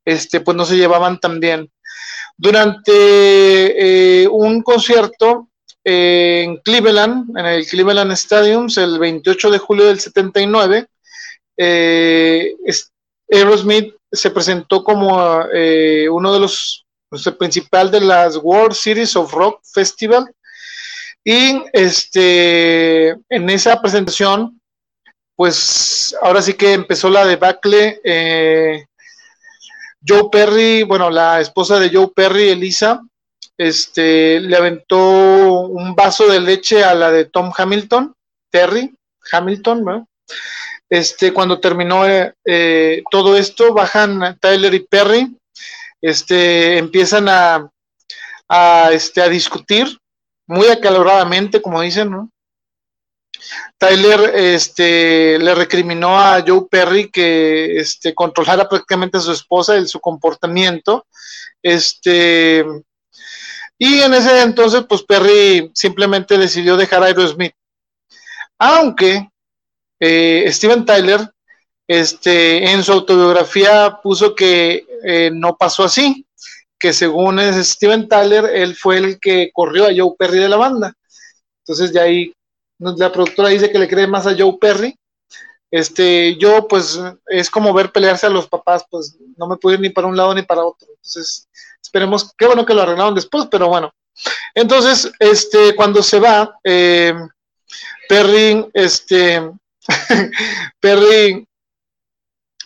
[0.03, 1.71] este pues no se llevaban tan bien.
[2.35, 5.49] Durante eh, un concierto
[5.83, 10.87] eh, en Cleveland, en el Cleveland Stadium, el 28 de julio del 79,
[11.57, 12.55] eh,
[13.31, 19.33] Aerosmith se presentó como eh, uno de los pues, principal de las World Series of
[19.33, 20.33] Rock Festival
[21.23, 24.61] y este en esa presentación
[25.35, 28.85] pues ahora sí que empezó la debacle eh,
[30.05, 33.01] Joe Perry, bueno, la esposa de Joe Perry, Elisa,
[33.57, 38.13] este, le aventó un vaso de leche a la de Tom Hamilton,
[38.51, 38.93] Terry
[39.31, 40.07] Hamilton, ¿no?
[40.93, 45.35] Este, cuando terminó eh, eh, todo esto, bajan Tyler y Perry,
[45.99, 47.27] este, empiezan
[48.91, 49.97] este, a discutir
[50.45, 52.29] muy acaloradamente, como dicen, ¿no?
[53.79, 54.35] Tyler
[55.41, 57.83] le recriminó a Joe Perry que
[58.13, 61.07] controlara prácticamente a su esposa y su comportamiento.
[61.63, 61.71] Y
[63.99, 67.55] en ese entonces, pues Perry simplemente decidió dejar a Aerosmith.
[68.59, 69.32] Aunque
[70.05, 71.21] eh, Steven Tyler,
[71.87, 76.25] este, en su autobiografía puso que eh, no pasó así,
[76.77, 80.57] que según es Steven Tyler, él fue el que corrió a Joe Perry de la
[80.57, 80.93] banda.
[81.59, 82.33] Entonces de ahí
[82.79, 84.93] la productora dice que le cree más a Joe Perry.
[85.71, 89.79] Este, yo pues es como ver pelearse a los papás, pues no me pude ir
[89.79, 90.89] ni para un lado ni para otro.
[90.89, 91.47] Entonces,
[91.81, 93.89] esperemos, qué bueno que lo arreglaron después, pero bueno.
[94.53, 97.13] Entonces, este, cuando se va, eh,
[98.09, 99.41] Perry, este,
[100.79, 101.47] Perry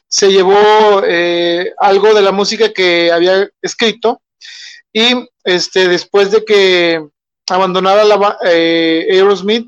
[0.08, 4.22] se llevó eh, algo de la música que había escrito
[4.94, 7.08] y este, después de que
[7.50, 9.68] abandonara la, eh, Aerosmith,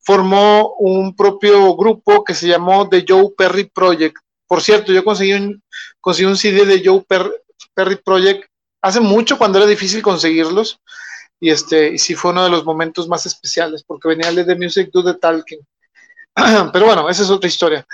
[0.00, 4.16] formó un propio grupo que se llamó The Joe Perry Project.
[4.46, 5.62] Por cierto, yo conseguí un,
[6.00, 7.04] conseguí un CD de Joe
[7.74, 8.48] Perry Project
[8.80, 10.80] hace mucho cuando era difícil conseguirlos
[11.40, 14.54] y este y sí fue uno de los momentos más especiales porque venía de The
[14.54, 15.60] Music Do the Talking.
[16.72, 17.86] Pero bueno, esa es otra historia.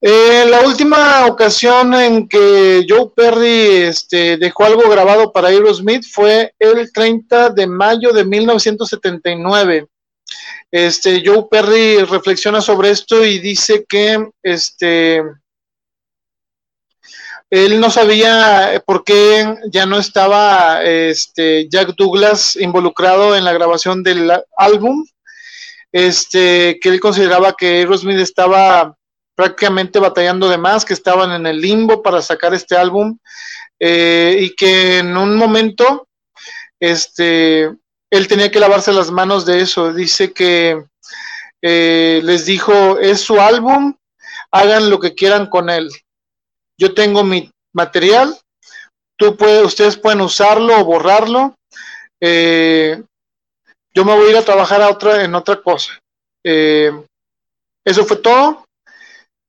[0.00, 6.54] Eh, la última ocasión en que Joe Perry este, dejó algo grabado para Aerosmith fue
[6.58, 9.86] el 30 de mayo de 1979.
[10.70, 15.22] Este, Joe Perry reflexiona sobre esto y dice que este,
[17.50, 24.30] él no sabía por qué ya no estaba Jack Douglas involucrado en la grabación del
[24.56, 25.04] álbum
[25.92, 28.94] este, que él consideraba que Aerosmith estaba
[29.34, 33.18] prácticamente batallando de más, que estaban en el limbo para sacar este álbum
[33.78, 36.08] eh, y que en un momento
[36.80, 37.70] este,
[38.10, 39.92] él tenía que lavarse las manos de eso.
[39.92, 40.84] Dice que
[41.62, 43.94] eh, les dijo, es su álbum,
[44.50, 45.88] hagan lo que quieran con él.
[46.76, 48.36] Yo tengo mi material,
[49.16, 51.54] tú puede, ustedes pueden usarlo o borrarlo.
[52.20, 53.02] Eh,
[53.98, 55.98] yo me voy a ir a trabajar a otra, en otra cosa.
[56.46, 56.92] Eh,
[57.84, 58.64] eso fue todo.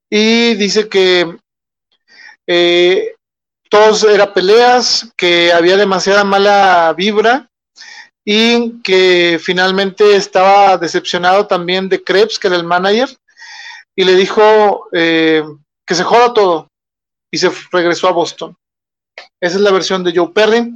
[0.09, 1.38] Y dice que
[2.47, 3.13] eh,
[3.69, 7.47] todos eran peleas, que había demasiada mala vibra
[8.26, 13.15] y que finalmente estaba decepcionado también de Krebs, que era el manager,
[13.95, 15.43] y le dijo eh,
[15.85, 16.67] que se joda todo
[17.31, 18.55] y se regresó a Boston.
[19.39, 20.73] Esa es la versión de Joe Perry.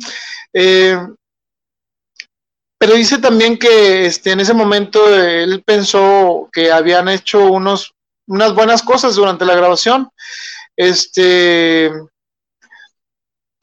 [2.83, 7.93] Pero dice también que este, en ese momento él pensó que habían hecho unos,
[8.27, 10.09] unas buenas cosas durante la grabación.
[10.75, 11.93] Este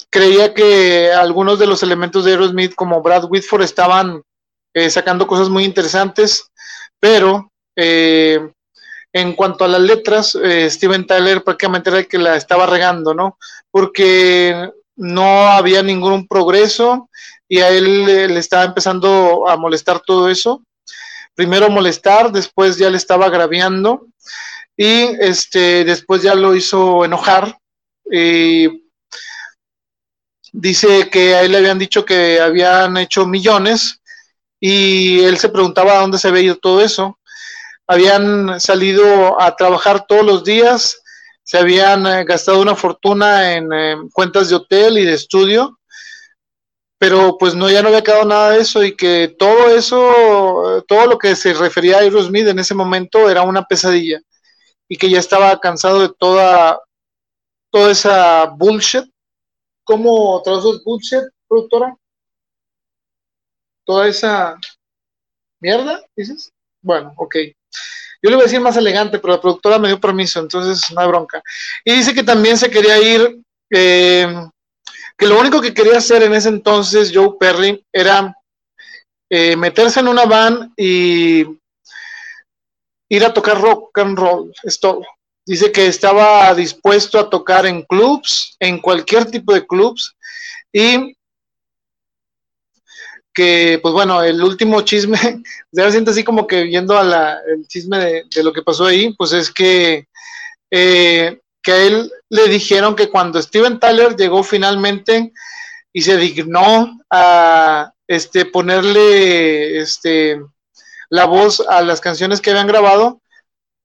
[0.08, 4.22] creía que algunos de los elementos de Aerosmith, como Brad Whitford, estaban
[4.72, 6.50] eh, sacando cosas muy interesantes,
[6.98, 8.40] pero eh,
[9.12, 13.12] en cuanto a las letras, eh, Steven Tyler prácticamente era el que la estaba regando,
[13.12, 13.36] ¿no?
[13.70, 17.10] Porque no había ningún progreso
[17.52, 20.62] y a él le estaba empezando a molestar todo eso.
[21.34, 24.06] Primero molestar, después ya le estaba agraviando
[24.76, 27.58] y este, después ya lo hizo enojar.
[28.08, 28.84] Y
[30.52, 34.00] dice que a él le habían dicho que habían hecho millones
[34.60, 37.18] y él se preguntaba dónde se había ido todo eso.
[37.88, 41.02] Habían salido a trabajar todos los días,
[41.42, 45.79] se habían eh, gastado una fortuna en cuentas de hotel y de estudio
[47.00, 51.06] pero pues no, ya no había quedado nada de eso y que todo eso, todo
[51.06, 54.20] lo que se refería a Aerosmith en ese momento era una pesadilla
[54.86, 56.78] y que ya estaba cansado de toda,
[57.70, 59.10] toda esa bullshit.
[59.82, 61.96] ¿Cómo traduces bullshit, productora?
[63.86, 64.58] Toda esa
[65.58, 66.52] mierda, dices.
[66.82, 67.34] Bueno, ok.
[68.22, 71.00] Yo le voy a decir más elegante, pero la productora me dio permiso, entonces no
[71.00, 71.42] hay bronca.
[71.82, 73.40] Y dice que también se quería ir
[73.70, 74.26] eh,
[75.20, 78.34] que lo único que quería hacer en ese entonces Joe Perry era
[79.28, 81.44] eh, meterse en una van y
[83.10, 85.02] ir a tocar rock and roll, es todo.
[85.44, 90.16] Dice que estaba dispuesto a tocar en clubs, en cualquier tipo de clubs,
[90.72, 91.14] y
[93.34, 95.18] que, pues bueno, el último chisme,
[95.70, 99.34] ya siente así como que viendo a el chisme de, lo que pasó ahí, pues
[99.34, 100.06] es que
[100.70, 105.32] eh, que él le dijeron que cuando Steven Tyler llegó finalmente
[105.92, 110.40] y se dignó a este, ponerle este,
[111.08, 113.20] la voz a las canciones que habían grabado,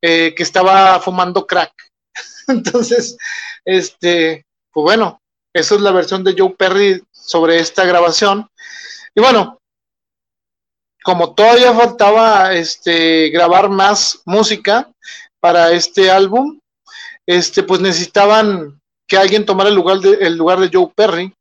[0.01, 1.73] eh, que estaba fumando crack.
[2.47, 3.17] Entonces,
[3.65, 5.21] este, pues bueno,
[5.53, 8.49] esa es la versión de Joe Perry sobre esta grabación.
[9.15, 9.59] Y bueno,
[11.03, 14.91] como todavía faltaba este, grabar más música
[15.39, 16.59] para este álbum,
[17.25, 21.33] este, pues necesitaban que alguien tomara el lugar de, lugar de Joe Perry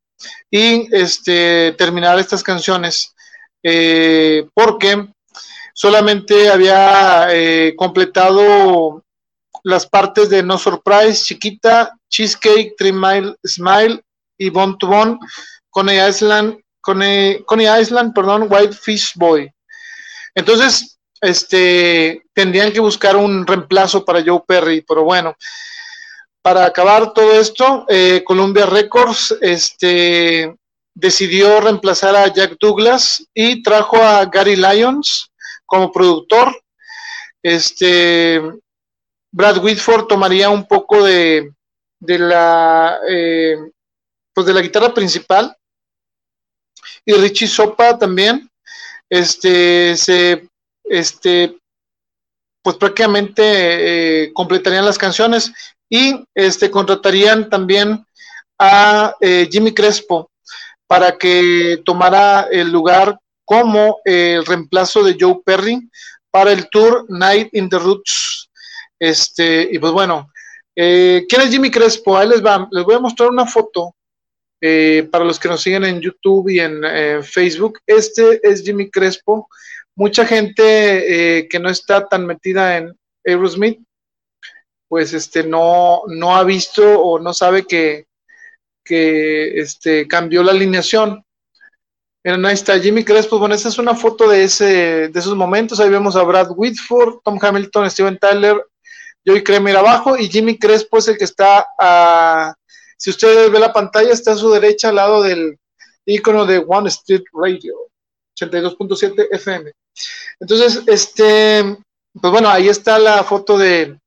[0.51, 3.15] y este, terminar estas canciones,
[3.62, 5.09] eh, porque
[5.74, 9.02] solamente había eh, completado
[9.65, 14.02] las partes de No Surprise, Chiquita, Cheesecake, Three Mile Smile
[14.39, 15.19] y Bone to Bone,
[15.70, 17.43] Coney Island, Coney
[17.81, 19.51] Island, perdón, White Fish Boy.
[20.35, 25.35] Entonces, este, tendrían que buscar un reemplazo para Joe Perry, pero bueno,
[26.45, 30.55] para acabar todo esto, eh, Columbia Records este,
[30.95, 35.33] decidió reemplazar a Jack Douglas y trajo a Gary Lyons
[35.65, 36.55] como productor.
[37.43, 38.43] Este,
[39.33, 41.51] Brad Whitford tomaría un poco de,
[42.01, 43.57] la eh,
[44.35, 45.57] pues de la guitarra principal
[47.07, 48.51] y Richie Sopa también
[49.09, 50.47] este se
[50.85, 51.57] este
[52.62, 55.53] pues prácticamente eh, completarían las canciones
[55.89, 58.05] y este, contratarían también
[58.59, 60.31] a eh, Jimmy Crespo
[60.86, 65.89] para que tomara el lugar como el reemplazo de Joe Perry
[66.31, 68.51] para el tour Night in the Roots.
[68.98, 70.31] Este, y pues bueno,
[70.74, 72.16] eh, ¿quién es Jimmy Crespo?
[72.16, 73.94] Ahí les, les voy a mostrar una foto
[74.61, 76.82] eh, para los que nos siguen en YouTube y en
[77.23, 77.81] Facebook.
[77.86, 79.48] Este es Jimmy Crespo.
[79.94, 83.78] Mucha gente que no está tan metida en Aerosmith
[84.95, 88.07] pues este no, no ha visto o no sabe que,
[88.85, 91.25] que este, cambió la alineación.
[92.23, 93.41] Miren, ahí está Jimmy Crespo.
[93.41, 95.81] Bueno, esta es una foto de, ese, de esos momentos.
[95.81, 98.65] Ahí vemos a Brad Whitford, Tom Hamilton, Steven Tyler,
[99.27, 102.55] Joey Kramer abajo y Jimmy Crespo es el que está a.
[102.97, 105.59] Si ustedes ven la pantalla, está a su derecha al lado del
[106.07, 107.75] icono de One Street Radio,
[108.41, 109.73] 82.7 FM.
[110.39, 111.79] Entonces, este,
[112.12, 113.99] pues bueno, ahí está la foto de,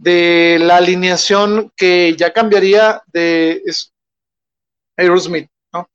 [0.00, 3.62] de la alineación que ya cambiaría de
[4.96, 5.88] Aerosmith, ¿no?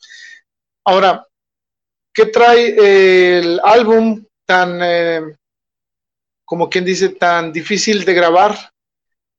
[0.85, 1.25] Ahora,
[2.13, 5.35] ¿qué trae el álbum tan, eh,
[6.45, 8.55] como quien dice, tan difícil de grabar?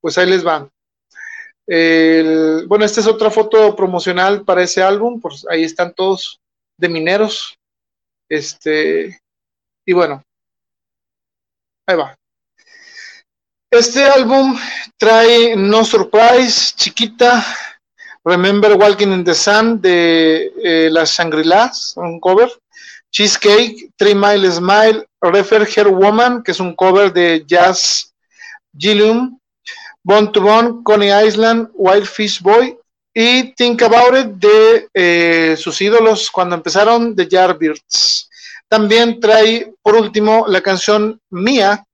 [0.00, 0.68] Pues ahí les van.
[2.68, 6.40] bueno, esta es otra foto promocional para ese álbum, pues ahí están todos
[6.76, 7.56] de mineros.
[8.28, 9.20] Este,
[9.86, 10.24] y bueno,
[11.86, 12.16] ahí va.
[13.78, 14.58] Este álbum
[14.96, 17.44] trae No Surprise, Chiquita,
[18.24, 22.50] Remember Walking in the Sun de eh, las Shangri-Las, un cover,
[23.12, 28.14] Cheesecake, Three Mile Smile, Refer Her Woman, que es un cover de Jazz
[28.74, 29.38] Gillium,
[30.02, 32.78] Bone to Bone, Coney Island, Wild Fish Boy
[33.12, 38.30] y Think About It de eh, sus ídolos cuando empezaron, de Yardbirds.
[38.68, 41.85] También trae, por último, la canción Mía,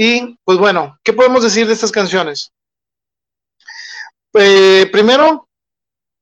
[0.00, 2.52] y pues bueno, ¿qué podemos decir de estas canciones?
[4.32, 5.48] Eh, primero,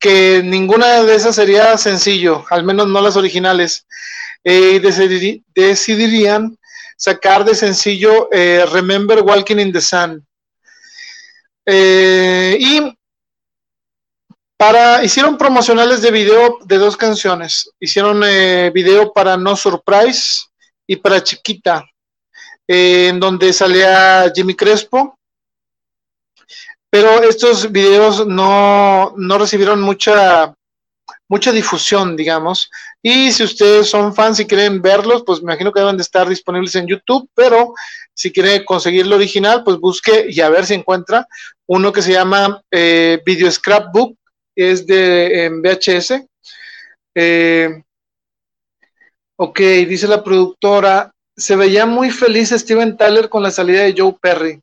[0.00, 3.86] que ninguna de esas sería sencillo, al menos no las originales.
[4.42, 4.80] Eh,
[5.54, 6.56] decidirían
[6.96, 10.26] sacar de sencillo eh, Remember Walking in the Sun.
[11.66, 12.96] y
[14.56, 17.70] para, hicieron promocionales de video de dos canciones.
[17.78, 18.22] Hicieron
[18.72, 20.46] video para No Surprise
[20.86, 21.84] y para Chiquita
[22.66, 25.18] en donde salía Jimmy Crespo.
[26.90, 30.54] Pero estos videos no, recibieron mucha
[31.28, 32.70] mucha difusión, digamos.
[33.02, 36.28] Y si ustedes son fans y quieren verlos, pues me imagino que deben de estar
[36.28, 37.74] disponibles en YouTube, pero
[38.14, 41.26] si quiere conseguir el original, pues busque y a ver si encuentra
[41.66, 44.16] uno que se llama eh, Video Scrapbook,
[44.54, 46.24] es de VHS.
[47.14, 47.82] Eh,
[49.36, 54.16] ok, dice la productora, se veía muy feliz Steven Tyler con la salida de Joe
[54.20, 54.60] Perry.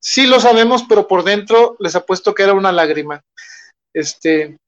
[0.00, 3.22] Sí lo sabemos, pero por dentro les apuesto que era una lágrima.
[3.94, 4.58] Este,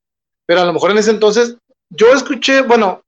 [0.46, 1.56] pero a lo mejor en ese entonces
[1.90, 3.02] yo escuché, bueno,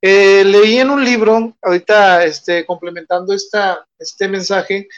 [0.00, 4.88] eh, leí en un libro, ahorita este, complementando esta, este mensaje,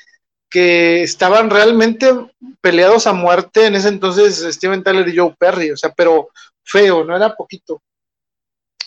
[0.48, 2.12] que estaban realmente
[2.60, 6.30] peleados a muerte en ese entonces Steven Tyler y Joe Perry, o sea, pero
[6.64, 7.80] feo, no era poquito.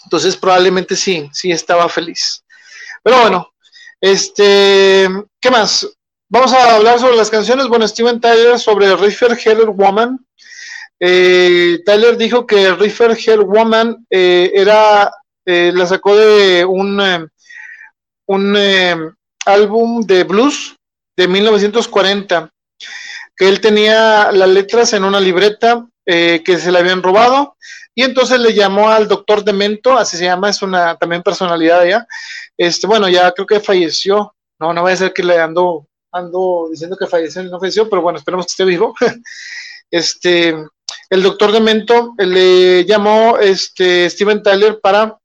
[0.04, 2.44] Entonces probablemente sí, sí estaba feliz.
[3.02, 3.53] Pero bueno,
[4.04, 5.08] este,
[5.40, 5.88] ¿qué más?
[6.28, 7.68] Vamos a hablar sobre las canciones.
[7.68, 10.20] Bueno, Steven Tyler sobre River Heller Woman.
[11.00, 15.10] Eh, Tyler dijo que River Hell Woman eh, era,
[15.46, 17.02] eh, la sacó de un,
[18.26, 19.16] un
[19.46, 20.76] álbum de blues
[21.16, 22.52] de 1940,
[23.38, 27.56] que él tenía las letras en una libreta que se le habían robado
[27.96, 32.08] y entonces le llamó al doctor Demento, así se llama, es una también personalidad allá.
[32.58, 34.34] Este, bueno, ya creo que falleció.
[34.60, 38.02] No, no voy a ser que le ando, ando diciendo que falleció, no falleció, pero
[38.02, 38.94] bueno, esperemos que esté vivo.
[39.92, 40.56] este,
[41.10, 45.18] el doctor Demento le llamó este, Steven Tyler para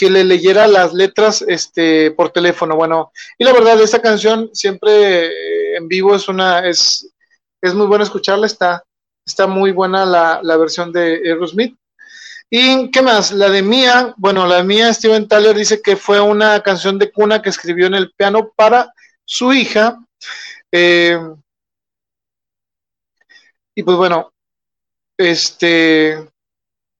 [0.00, 2.74] que le leyera las letras este, por teléfono.
[2.74, 7.12] Bueno, y la verdad, esta canción siempre eh, en vivo es una, es,
[7.60, 8.82] es muy buena escucharla, está,
[9.26, 11.76] está muy buena la, la versión de Aerosmith.
[12.52, 13.30] ¿Y qué más?
[13.30, 17.12] La de Mía, bueno, la de Mía, Steven Tyler dice que fue una canción de
[17.12, 18.92] cuna que escribió en el piano para
[19.24, 20.04] su hija.
[20.72, 21.16] Eh,
[23.72, 24.32] y pues bueno,
[25.16, 26.28] este,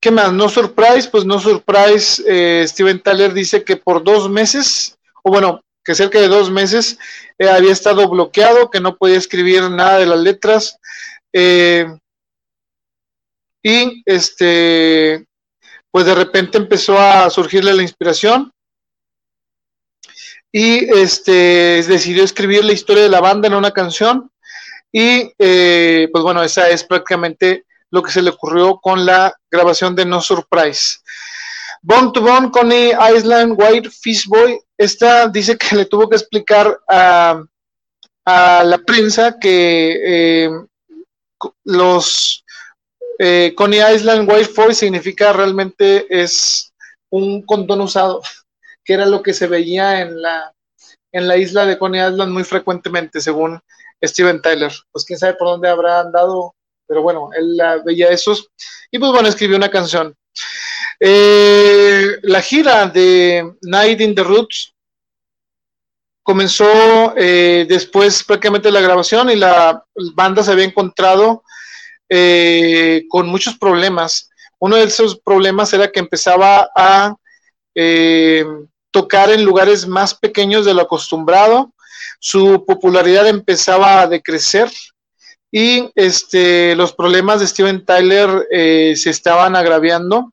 [0.01, 0.33] ¿qué más?
[0.33, 5.65] No Surprise, pues No Surprise, eh, Steven Tyler dice que por dos meses, o bueno,
[5.83, 6.97] que cerca de dos meses
[7.39, 10.79] eh, había estado bloqueado, que no podía escribir nada de las letras.
[13.63, 15.27] Y este,
[15.91, 18.53] pues de repente empezó a surgirle la inspiración
[20.53, 24.31] y este decidió escribir la historia de la banda en una canción
[24.93, 29.95] y eh, pues bueno, esa es prácticamente lo que se le ocurrió con la grabación
[29.95, 30.99] de No Surprise.
[31.83, 37.43] Bone to Bone, Connie Island, White Fishboy, esta dice que le tuvo que explicar a,
[38.25, 40.51] a la prensa que eh,
[41.65, 42.40] los
[43.19, 46.73] eh, Coney Island Boy significa realmente es
[47.11, 48.23] un condón usado,
[48.85, 50.55] que era lo que se veía en la,
[51.13, 53.61] en la isla de Coney Island muy frecuentemente, según
[54.03, 54.73] Steven Tyler.
[54.93, 56.55] Pues quién sabe por dónde habrá andado,
[56.87, 58.49] pero bueno, él veía esos.
[58.91, 60.15] Y pues bueno, escribió una canción.
[60.99, 64.75] Eh, la gira de Night in the Roots
[66.23, 69.85] comenzó eh, después prácticamente la grabación y la
[70.15, 71.43] banda se había encontrado
[72.11, 74.29] eh, con muchos problemas.
[74.59, 77.17] Uno de esos problemas era que empezaba a
[78.91, 81.73] tocar en lugares más pequeños de lo acostumbrado
[82.21, 84.71] su popularidad empezaba a decrecer
[85.51, 90.33] y este, los problemas de Steven Tyler eh, se estaban agraviando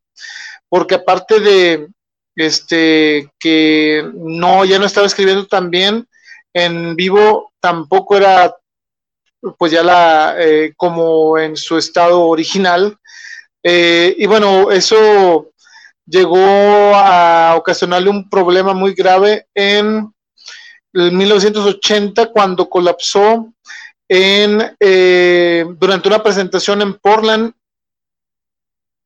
[0.67, 1.87] porque aparte de
[2.35, 6.07] este, que no, ya no estaba escribiendo tan bien,
[6.53, 8.53] en vivo tampoco era
[9.57, 12.97] pues ya la eh, como en su estado original
[13.63, 15.51] eh, y bueno eso
[16.05, 16.37] llegó
[16.95, 20.11] a ocasionarle un problema muy grave en
[20.93, 23.53] en 1980 cuando colapsó
[24.09, 27.53] en, eh, durante una presentación en Portland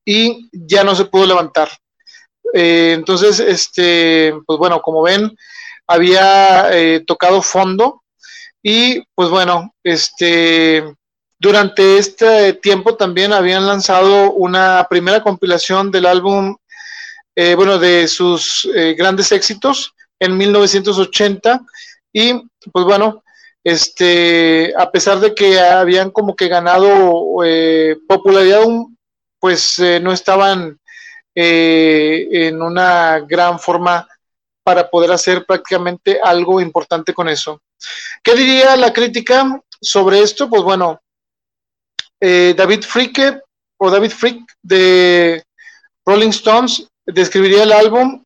[0.06, 1.70] y ya no se pudo levantar.
[2.54, 5.36] Entonces, este, pues bueno, como ven,
[5.88, 6.70] había
[7.06, 8.01] tocado fondo
[8.64, 10.84] y pues bueno, este,
[11.40, 16.56] durante este tiempo también habían lanzado una primera compilación del álbum,
[17.56, 21.62] bueno, de sus grandes éxitos en 1980
[22.14, 22.34] y
[22.72, 23.24] pues bueno,
[23.64, 28.64] este, a pesar de que habían como que ganado eh, popularidad,
[29.40, 30.80] pues eh, no estaban
[31.36, 34.08] eh, en una gran forma
[34.64, 37.62] para poder hacer prácticamente algo importante con eso.
[38.24, 40.50] ¿Qué diría la crítica sobre esto?
[40.50, 41.02] Pues bueno,
[42.20, 43.42] David Fricke
[43.78, 45.44] o David Frick de
[46.06, 48.24] Rolling Stones describiría el álbum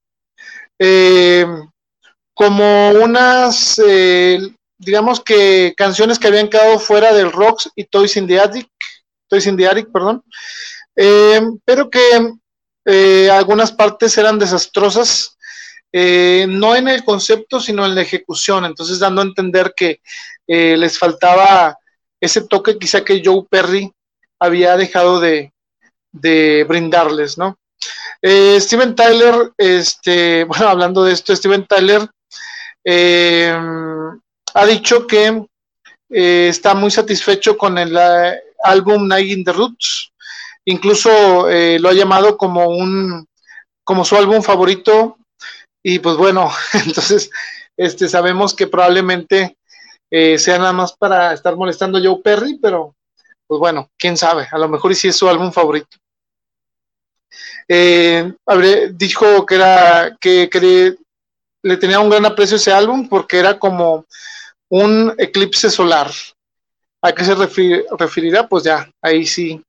[2.36, 4.40] como unas, eh,
[4.78, 8.70] digamos que canciones que habían quedado fuera del Rocks y Toys in the Attic,
[9.92, 10.22] perdón.
[10.98, 12.34] eh, pero que
[12.86, 15.35] eh, algunas partes eran desastrosas,
[15.98, 20.02] eh, no en el concepto, sino en la ejecución, entonces dando a entender que
[20.48, 21.78] les faltaba
[22.20, 23.90] ese toque quizá que Joe Perry
[24.38, 25.54] había dejado de,
[26.68, 27.58] brindarles, ¿no?
[28.22, 32.08] Steven Tyler, este, bueno, hablando de esto, Steven Tyler
[34.54, 35.46] ha dicho que
[36.10, 37.98] está muy satisfecho con el
[38.66, 40.12] álbum Night in the Roots,
[40.66, 43.26] incluso eh, lo ha llamado como un
[43.84, 45.18] como su álbum favorito
[45.88, 47.30] y pues bueno entonces
[47.78, 49.56] este sabemos que probablemente
[50.10, 52.96] eh, sea nada más para estar molestando a Joe Perry pero
[53.46, 55.98] pues bueno quién sabe a lo mejor y si es su álbum favorito.
[57.68, 58.34] Eh,
[58.94, 60.96] dijo que era que, que,
[61.64, 64.06] le tenía un gran aprecio ese álbum porque era como
[64.70, 66.12] un eclipse solar.
[67.02, 69.62] A qué se referirá pues ya ahí sí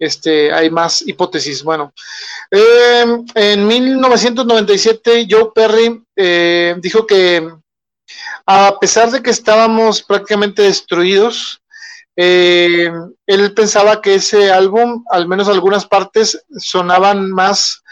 [0.00, 1.62] este, hay más hipótesis.
[1.62, 1.92] Bueno,
[2.50, 7.52] em, en 1997 Joe Perry eh, dijo que
[8.46, 11.62] a pesar de que estábamos prácticamente destruidos,
[12.16, 12.90] eh,
[13.26, 17.82] él pensaba que ese álbum, al menos algunas partes, sonaban más,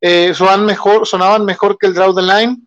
[0.00, 2.58] eh, sonaban mejor, sonaban mejor que el Draw the Line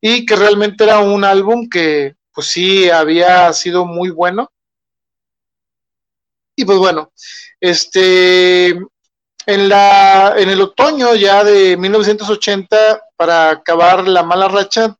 [0.00, 4.50] y que realmente era un álbum que, pues sí, había sido muy bueno.
[6.56, 7.12] Y pues bueno,
[7.60, 14.96] este, en, la, en el otoño ya de 1980, para acabar la mala racha,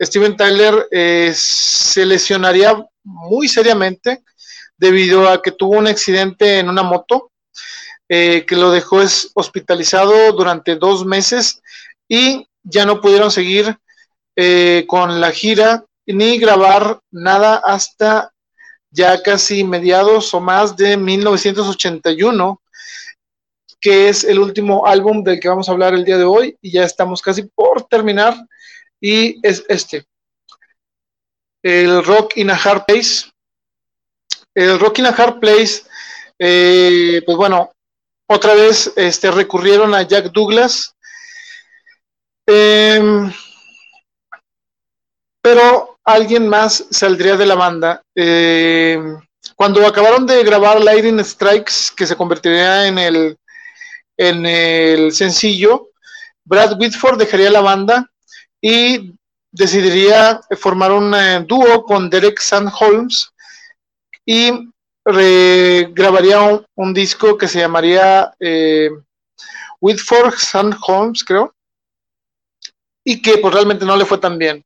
[0.00, 4.24] Steven Tyler eh, se lesionaría muy seriamente
[4.76, 7.30] debido a que tuvo un accidente en una moto
[8.08, 9.00] eh, que lo dejó
[9.34, 11.62] hospitalizado durante dos meses
[12.08, 13.78] y ya no pudieron seguir
[14.36, 18.33] eh, con la gira ni grabar nada hasta
[18.94, 22.62] ya casi mediados o más de 1981,
[23.80, 26.70] que es el último álbum del que vamos a hablar el día de hoy y
[26.70, 28.34] ya estamos casi por terminar
[29.00, 30.06] y es este,
[31.64, 33.30] el Rock in a Hard Place.
[34.54, 35.82] El Rock in a Hard Place,
[36.38, 37.72] eh, pues bueno,
[38.28, 40.94] otra vez este, recurrieron a Jack Douglas.
[42.46, 43.32] Em,
[45.42, 48.02] pero alguien más saldría de la banda.
[48.14, 48.98] Eh,
[49.56, 53.38] cuando acabaron de grabar Lightning Strikes, que se convertiría en el,
[54.16, 55.88] en el sencillo,
[56.44, 58.10] Brad Whitford dejaría la banda
[58.60, 59.14] y
[59.50, 63.30] decidiría formar un eh, dúo con Derek Sandholms
[64.26, 64.50] y
[65.04, 68.90] grabaría un, disco que se llamaría eh,
[69.80, 71.54] Whitford Sandholms, creo,
[73.04, 74.64] y que pues realmente no le fue tan bien.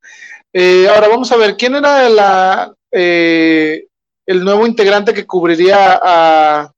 [0.61, 3.87] Eh, ahora vamos a ver, ¿quién era eh,
[4.27, 6.73] el nuevo integrante que cubriría a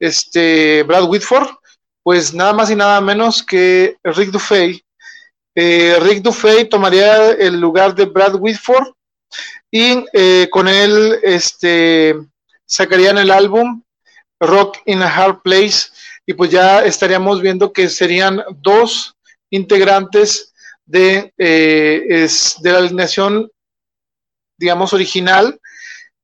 [0.00, 1.50] este Brad Whitford?
[2.02, 4.82] Pues nada más y nada menos que Rick Dufay.
[5.54, 8.88] Eh, Rick Dufay tomaría el lugar de Brad Whitford
[9.70, 10.02] y
[10.50, 12.16] con él este,
[12.66, 13.84] sacarían el álbum
[14.40, 15.90] Rock in a Hard Place
[16.26, 19.14] y pues ya estaríamos viendo que serían dos
[19.48, 20.52] integrantes
[20.86, 23.50] de, eh, es de la alineación,
[24.56, 25.60] digamos, original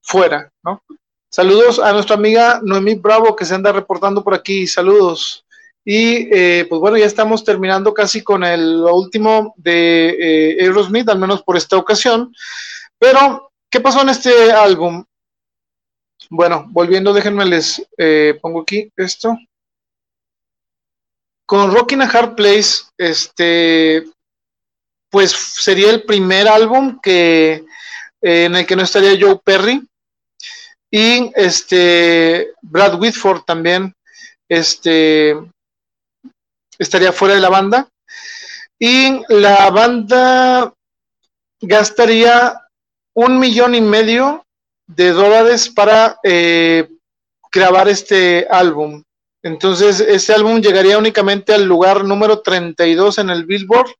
[0.00, 0.82] fuera, ¿no?
[1.28, 5.44] Saludos a nuestra amiga Noemí Bravo que se anda reportando por aquí, saludos.
[5.84, 11.18] Y eh, pues bueno, ya estamos terminando casi con el último de eh, Aerosmith, al
[11.18, 12.32] menos por esta ocasión.
[12.98, 15.04] Pero, ¿qué pasó en este álbum?
[16.30, 17.84] Bueno, volviendo, déjenme les
[18.40, 19.36] pongo aquí esto.
[21.46, 24.04] Con Rockin' a Hard Place, este,
[25.12, 27.66] pues sería el primer álbum que
[28.22, 29.86] eh, en el que no estaría Joe Perry.
[30.90, 33.94] Y este Brad Whitford también
[34.48, 35.36] este
[36.78, 37.88] estaría fuera de la banda.
[38.78, 40.72] Y la banda
[41.60, 42.58] gastaría
[43.12, 44.46] un millón y medio
[44.86, 46.88] de dólares para eh,
[47.52, 49.02] grabar este álbum.
[49.42, 53.92] Entonces, este álbum llegaría únicamente al lugar número 32 en el Billboard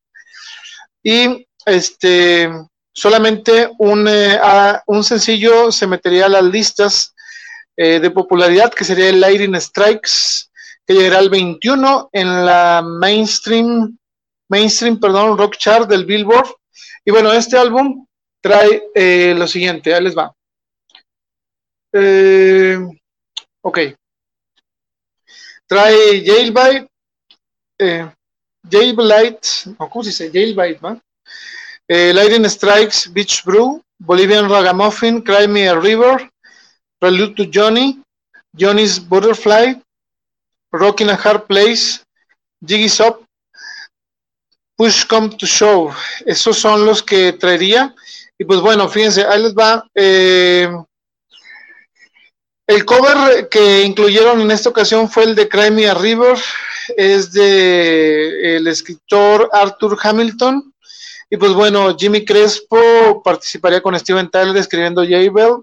[1.03, 2.51] y este
[2.93, 4.39] solamente un, eh,
[4.87, 7.15] un sencillo se metería a las listas
[7.77, 10.49] eh, de popularidad que sería el Lightning Strikes
[10.87, 13.97] que llegará al 21 en la mainstream
[14.49, 16.49] mainstream perdón rock chart del Billboard.
[17.05, 18.07] Y bueno este álbum
[18.41, 20.35] trae eh, lo siguiente ahí les va.
[23.63, 23.79] Ok.
[25.67, 26.21] Trae
[28.71, 30.31] Jailbait Jailbait, ¿cómo se dice?
[30.33, 30.99] Jailbait, ¿va?
[31.89, 36.31] Eh, Lightning Strikes, Beach Brew, Bolivian Ragamuffin, Cry Me a River,
[36.99, 38.01] Prelude to Johnny,
[38.57, 39.81] Johnny's Butterfly,
[40.73, 42.03] Rockin' a Hard Place,
[42.65, 43.25] Jiggy's Up,
[44.77, 45.93] Push Come to Show.
[46.25, 47.95] Esos son los que traería.
[48.39, 49.85] Y pues bueno, fíjense, ahí les va.
[49.95, 50.69] Eh,
[52.73, 56.39] el cover que incluyeron en esta ocasión fue el de Cry a River,
[56.97, 60.73] es de el escritor Arthur Hamilton.
[61.29, 65.63] Y pues bueno, Jimmy Crespo participaría con Steven Tyler escribiendo J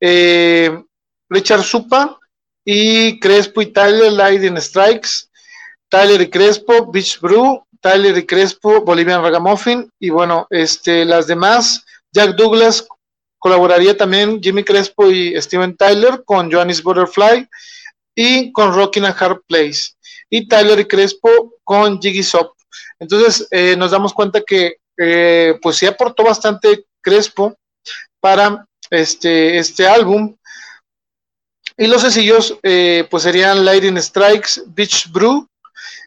[0.00, 0.82] eh,
[1.28, 2.18] Richard Supa
[2.64, 5.30] y Crespo y Tyler Lightning Strikes.
[5.88, 9.90] Tyler y Crespo, Beach Brew, Tyler y Crespo, Bolivian Ragamuffin.
[9.98, 12.86] Y bueno, este, las demás, Jack Douglas
[13.40, 17.48] colaboraría también Jimmy Crespo y Steven Tyler con Johannes Butterfly
[18.14, 19.94] y con Rockin' a Hard Place.
[20.28, 22.52] Y Tyler y Crespo con Jiggy Sop.
[23.00, 27.56] Entonces eh, nos damos cuenta que eh, pues sí aportó bastante Crespo
[28.20, 30.36] para este, este álbum.
[31.78, 35.48] Y los sencillos eh, pues serían Lightning Strikes, Beach Brew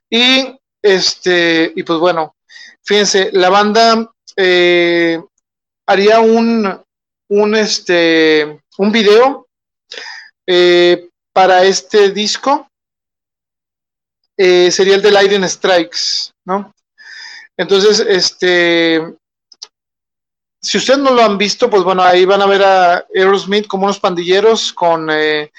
[0.08, 2.36] y este, y pues bueno,
[2.84, 4.12] fíjense, la banda
[5.88, 6.84] haría un,
[7.30, 9.48] un, este, un video
[10.48, 12.68] eh, para este disco.
[14.38, 16.74] Eh, sería el de Lightning Strikes, ¿no?
[17.56, 19.16] Entonces, este,
[20.60, 23.84] si ustedes no lo han visto, pues bueno, ahí van a ver a Aerosmith como
[23.84, 25.52] unos pandilleros con eh,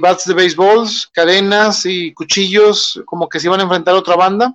[0.00, 4.54] bats de béisbol, cadenas y cuchillos, como que se iban a enfrentar a otra banda.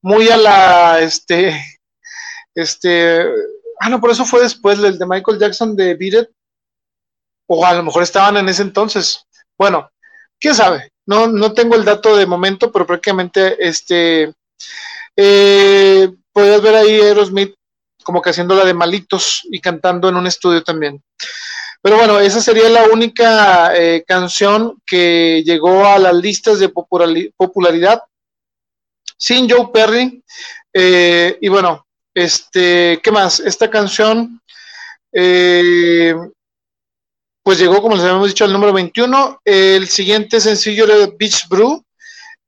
[0.00, 1.80] Muy a la, este,
[2.54, 3.26] este,
[3.80, 6.28] Ah, no, por eso fue después el de Michael Jackson de Beat
[7.46, 9.24] O a lo mejor estaban en ese entonces.
[9.56, 9.90] Bueno,
[10.38, 10.90] quién sabe.
[11.06, 14.34] No, no tengo el dato de momento, pero prácticamente este
[15.16, 17.54] eh, podías ver ahí Aerosmith
[18.04, 21.02] como que haciendo la de malitos y cantando en un estudio también.
[21.82, 28.02] Pero bueno, esa sería la única eh, canción que llegó a las listas de popularidad
[29.16, 30.22] sin Joe Perry.
[30.72, 31.86] Eh, y bueno,
[32.18, 33.38] este, ¿qué más?
[33.38, 34.40] Esta canción,
[35.12, 36.14] eh,
[37.44, 39.40] pues llegó, como les habíamos dicho, al número 21.
[39.44, 41.84] El siguiente sencillo era Beach Brew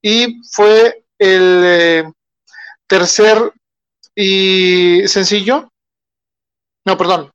[0.02, 2.12] y fue el eh,
[2.88, 3.52] tercer
[4.12, 5.70] y sencillo.
[6.84, 7.30] No, perdón.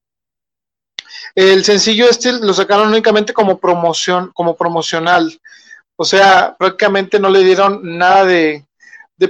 [1.36, 5.40] El sencillo este lo sacaron únicamente como promoción, como promocional.
[5.96, 8.66] O sea, prácticamente no le dieron nada de,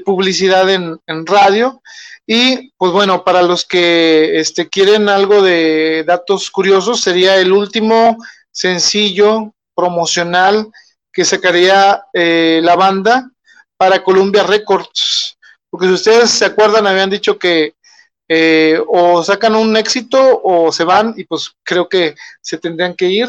[0.03, 1.81] publicidad en, en radio
[2.27, 8.17] y pues bueno, para los que este, quieren algo de datos curiosos, sería el último
[8.51, 10.71] sencillo promocional
[11.11, 13.29] que sacaría eh, la banda
[13.77, 15.37] para Columbia Records.
[15.69, 17.75] Porque si ustedes se acuerdan, habían dicho que
[18.27, 23.07] eh, o sacan un éxito o se van y pues creo que se tendrían que
[23.07, 23.27] ir.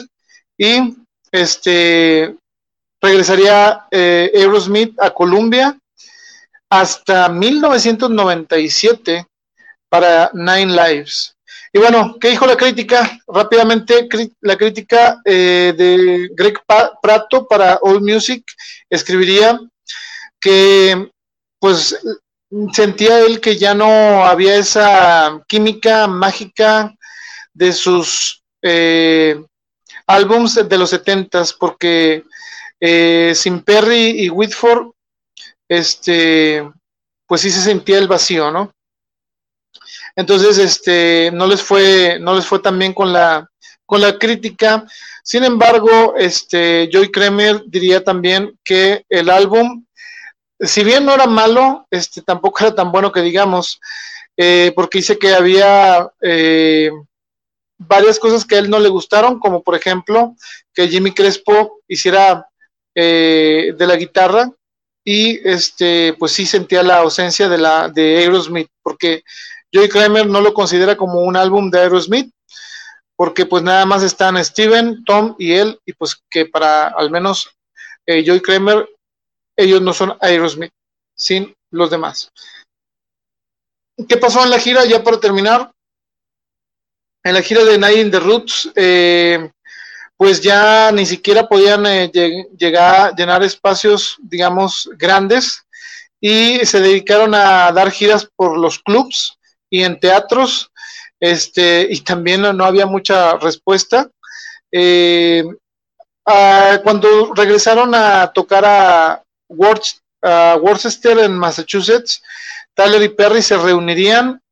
[0.57, 0.97] Y
[1.31, 2.35] este
[3.01, 5.79] regresaría eh, Aerosmith a Columbia
[6.71, 9.27] hasta 1997
[9.89, 11.37] para Nine Lives.
[11.73, 13.19] Y bueno, ¿qué dijo la crítica?
[13.27, 14.09] Rápidamente,
[14.41, 16.59] la crítica eh, de Greg
[17.03, 18.45] Prato para All Music
[18.89, 19.61] escribiría
[20.41, 21.11] que
[21.59, 21.99] pues
[22.73, 26.95] sentía él que ya no había esa química mágica
[27.53, 29.43] de sus eh,
[30.07, 32.25] álbums de los setentas, porque
[32.81, 34.93] eh, sin Perry y Whitford
[35.69, 36.69] este,
[37.27, 38.73] pues sí se sentía el vacío, ¿no?
[40.15, 43.49] Entonces, este, no les fue, no les fue tan bien con la,
[43.85, 44.87] con la crítica.
[45.23, 49.85] Sin embargo, este, Joy Kremer diría también que el álbum,
[50.59, 53.81] si bien no era malo, este, tampoco era tan bueno que digamos,
[54.37, 56.91] eh, porque dice que había eh,
[57.79, 60.35] varias cosas que a él no le gustaron, como por ejemplo
[60.75, 62.49] que Jimmy Crespo hiciera
[62.95, 64.51] eh, de la guitarra,
[65.09, 69.23] y este pues sí sentía la ausencia de la de Aerosmith porque
[69.73, 72.35] Joey Kramer no lo considera como un álbum de Aerosmith
[73.15, 77.49] porque pues nada más están Steven, Tom y él y pues que para al menos
[78.05, 78.89] eh, Joey Kramer
[79.57, 80.73] ellos no son Aerosmith
[81.15, 82.33] sin los demás.
[84.09, 84.85] ¿Qué pasó en la gira?
[84.85, 85.73] Ya para terminar,
[87.25, 89.51] en la gira de Night in the Roots, eh,
[90.17, 92.11] pues ya ni siquiera podían eh,
[92.57, 95.63] llegar a llenar espacios, digamos, grandes
[96.21, 99.39] y se dedicaron a dar giras por los clubs
[99.69, 100.71] y en teatros,
[101.21, 104.11] este, y también no, había mucha respuesta.
[104.73, 105.45] Eh,
[106.83, 112.21] cuando regresaron a tocar a, Worcester en Massachusetts,
[112.75, 114.43] Tyler y Perry se reunirían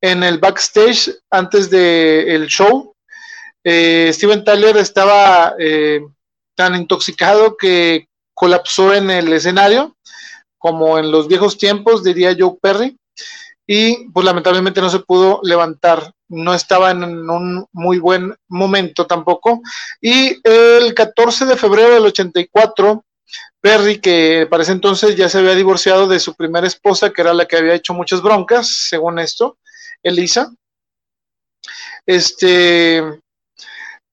[0.00, 2.91] en el backstage antes del show
[3.64, 6.00] eh, Steven Tyler estaba eh,
[6.54, 9.96] tan intoxicado que colapsó en el escenario,
[10.58, 12.96] como en los viejos tiempos, diría Joe Perry,
[13.66, 19.62] y pues lamentablemente no se pudo levantar, no estaba en un muy buen momento tampoco.
[20.00, 23.04] Y el 14 de febrero del 84,
[23.60, 27.32] Perry, que para ese entonces ya se había divorciado de su primera esposa, que era
[27.32, 29.58] la que había hecho muchas broncas, según esto,
[30.02, 30.52] Elisa,
[32.06, 33.21] este,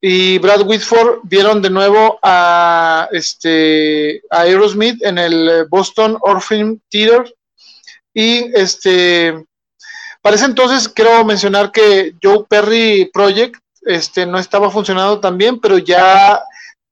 [0.01, 7.33] y Brad Whitford vieron de nuevo a, este, a Aerosmith en el Boston Orpheum Theater.
[8.13, 9.45] Y este,
[10.21, 15.59] para ese entonces quiero mencionar que Joe Perry Project este, no estaba funcionando tan bien,
[15.59, 16.41] pero ya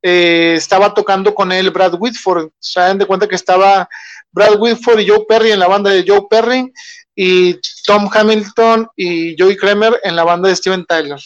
[0.02, 2.50] eh, estaba tocando con él Brad Whitford.
[2.60, 3.88] Se dan de cuenta que estaba
[4.32, 6.72] Brad Whitford y Joe Perry en la banda de Joe Perry
[7.16, 11.20] y Tom Hamilton y Joey Kramer en la banda de Steven Tyler.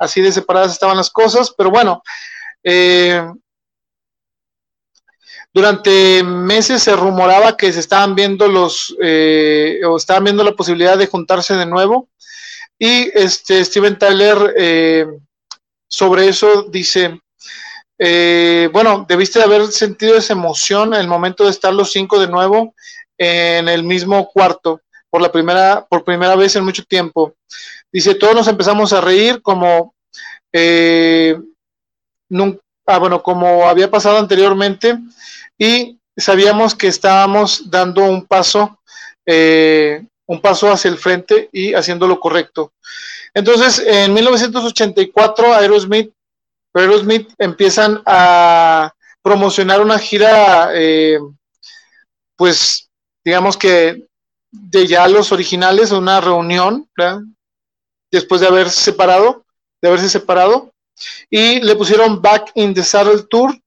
[0.00, 2.02] Así de separadas estaban las cosas, pero bueno,
[2.64, 3.22] eh,
[5.52, 10.96] durante meses se rumoraba que se estaban viendo los, eh, o estaban viendo la posibilidad
[10.96, 12.08] de juntarse de nuevo.
[12.78, 15.06] Y este Steven Tyler eh,
[15.86, 17.20] sobre eso dice,
[18.72, 22.28] bueno, debiste de haber sentido esa emoción en el momento de estar los cinco de
[22.28, 22.74] nuevo
[23.18, 27.34] en el mismo cuarto por la primera, por primera vez en mucho tiempo.
[27.92, 29.94] Dice, todos nos empezamos a reír como,
[30.52, 31.36] eh,
[32.86, 34.98] ah, bueno, como había pasado anteriormente
[35.58, 38.78] y sabíamos que estábamos dando un paso,
[39.26, 42.72] eh, un paso hacia el frente y haciendo lo correcto.
[43.34, 46.12] Entonces, en 1984, Aerosmith,
[46.74, 48.92] Aerosmith empiezan a
[49.22, 51.18] promocionar una gira, eh,
[52.36, 52.88] pues,
[53.24, 54.06] digamos que
[54.50, 56.88] de ya los originales, una reunión,
[58.10, 59.44] después de haber separado,
[59.80, 60.72] de haberse separado,
[61.30, 63.58] y le pusieron Back in the Saddle Tour,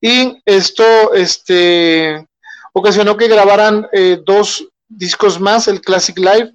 [0.00, 2.26] y esto este,
[2.72, 6.54] ocasionó que grabaran eh, dos discos más, el Classic Live,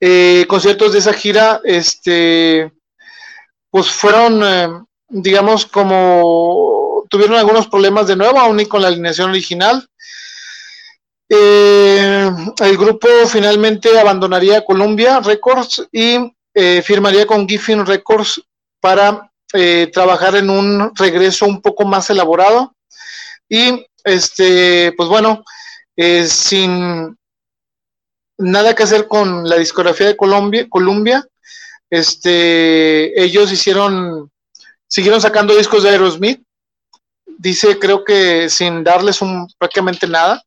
[0.00, 2.72] eh, conciertos de esa gira, este,
[3.70, 4.68] pues fueron, eh,
[5.08, 9.88] digamos, como tuvieron algunos problemas de nuevo, aún con la alineación original,
[11.28, 12.30] eh,
[12.60, 18.40] el grupo finalmente abandonaría Columbia Records y eh, firmaría con Giffin Records
[18.80, 22.74] para eh, trabajar en un regreso un poco más elaborado.
[23.48, 25.44] Y este, pues bueno,
[26.28, 27.16] sin
[28.38, 31.26] nada que hacer con la discografía de Colombia, Columbia,
[31.90, 34.30] este, ellos hicieron,
[34.88, 36.42] siguieron sacando discos de Aerosmith.
[37.38, 40.42] Dice, creo que sin darles un, prácticamente nada.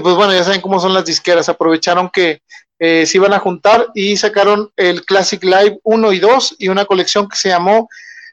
[0.00, 2.40] Y pues bueno, ya saben cómo son las disqueras, aprovecharon que
[2.78, 6.86] eh, se iban a juntar y sacaron el Classic Live 1 y 2 y una
[6.86, 7.86] colección que se llamó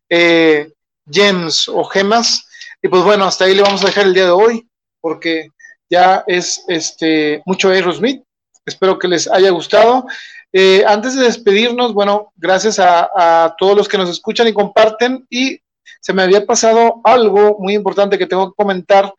[0.07, 0.71] eh,
[1.11, 2.47] Gems o Gemas.
[2.81, 4.65] Y pues bueno, hasta ahí le vamos a dejar el día de hoy,
[5.01, 5.49] porque
[5.89, 8.23] ya es este mucho Aerosmith.
[8.65, 10.05] Espero que les haya gustado.
[10.53, 15.27] Eh, antes de despedirnos, bueno, gracias a, a todos los que nos escuchan y comparten.
[15.29, 15.59] Y
[15.99, 19.13] se me había pasado algo muy importante que tengo que comentar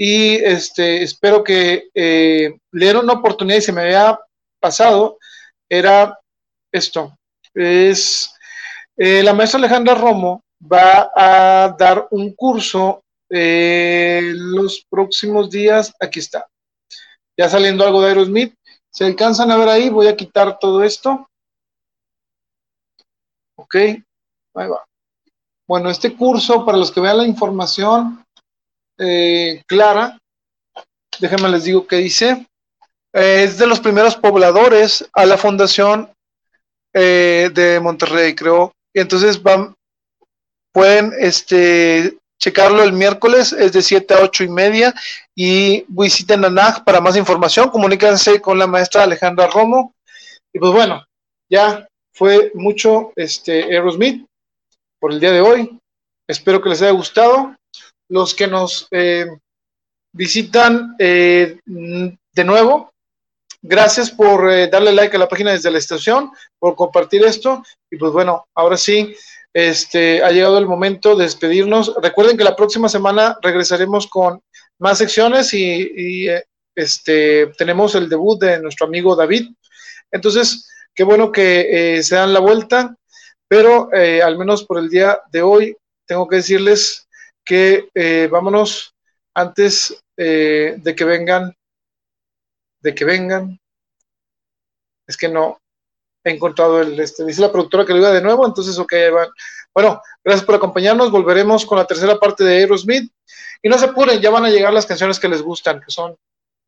[0.00, 4.18] y este, espero que eh, leer una oportunidad y se me había
[4.60, 5.18] pasado,
[5.68, 6.16] era
[6.72, 7.18] esto,
[7.52, 8.32] es
[8.96, 16.20] eh, la maestra Alejandra Romo va a dar un curso eh, los próximos días, aquí
[16.20, 16.46] está,
[17.36, 18.54] ya saliendo algo de Aerosmith,
[18.90, 21.28] se alcanzan a ver ahí, voy a quitar todo esto,
[23.56, 24.84] ok, ahí va.
[25.66, 28.24] Bueno, este curso, para los que vean la información,
[28.98, 30.18] eh, clara.
[31.20, 32.46] Déjenme les digo qué dice.
[33.12, 36.10] Eh, es de los primeros pobladores a la fundación
[36.92, 38.72] eh, de Monterrey, creo.
[38.94, 39.74] Entonces van,
[40.72, 44.94] pueden este, checarlo el miércoles, es de 7 a 8 y media.
[45.34, 47.70] Y visiten a NAG para más información.
[47.70, 49.94] Comuníquense con la maestra Alejandra Romo.
[50.52, 51.04] Y pues bueno,
[51.48, 54.26] ya fue mucho este Aerosmith
[54.98, 55.78] por el día de hoy.
[56.26, 57.54] Espero que les haya gustado
[58.08, 59.26] los que nos eh,
[60.12, 62.92] visitan eh, de nuevo.
[63.60, 67.62] Gracias por eh, darle like a la página desde la estación, por compartir esto.
[67.90, 69.14] Y pues bueno, ahora sí,
[69.52, 71.94] este, ha llegado el momento de despedirnos.
[72.00, 74.40] Recuerden que la próxima semana regresaremos con
[74.78, 76.28] más secciones y,
[76.74, 79.48] este, tenemos el debut de nuestro amigo David.
[80.12, 82.94] Entonces, qué bueno que se dan la vuelta,
[83.48, 85.76] pero al menos por el día de hoy
[86.06, 87.07] tengo que decirles
[87.48, 88.94] que eh, vámonos
[89.32, 91.56] antes eh, de que vengan,
[92.80, 93.58] de que vengan,
[95.06, 95.58] es que no,
[96.22, 99.28] encontrado el, este, dice la productora que lo iba de nuevo, entonces, ok, van.
[99.74, 103.10] Bueno, gracias por acompañarnos, volveremos con la tercera parte de Aerosmith,
[103.62, 106.16] y no se apuren, ya van a llegar las canciones que les gustan, que son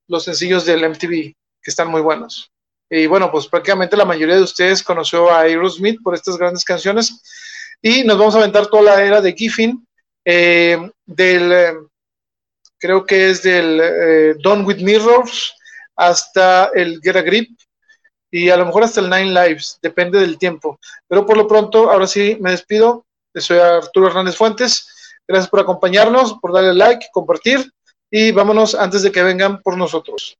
[0.09, 2.51] los sencillos del MTV, que están muy buenos.
[2.89, 7.21] Y bueno, pues prácticamente la mayoría de ustedes conoció a Aerosmith por estas grandes canciones,
[7.83, 9.87] y nos vamos a aventar toda la era de Giffin,
[10.25, 11.75] eh, del, eh,
[12.79, 15.55] creo que es del eh, Done with Mirrors
[15.97, 17.51] hasta el Get a Grip,
[18.31, 20.79] y a lo mejor hasta el Nine Lives, depende del tiempo.
[21.09, 23.05] Pero por lo pronto, ahora sí me despido.
[23.35, 24.87] Soy Arturo Hernández Fuentes.
[25.27, 27.73] Gracias por acompañarnos, por darle like, compartir
[28.11, 30.37] y vámonos antes de que vengan por nosotros.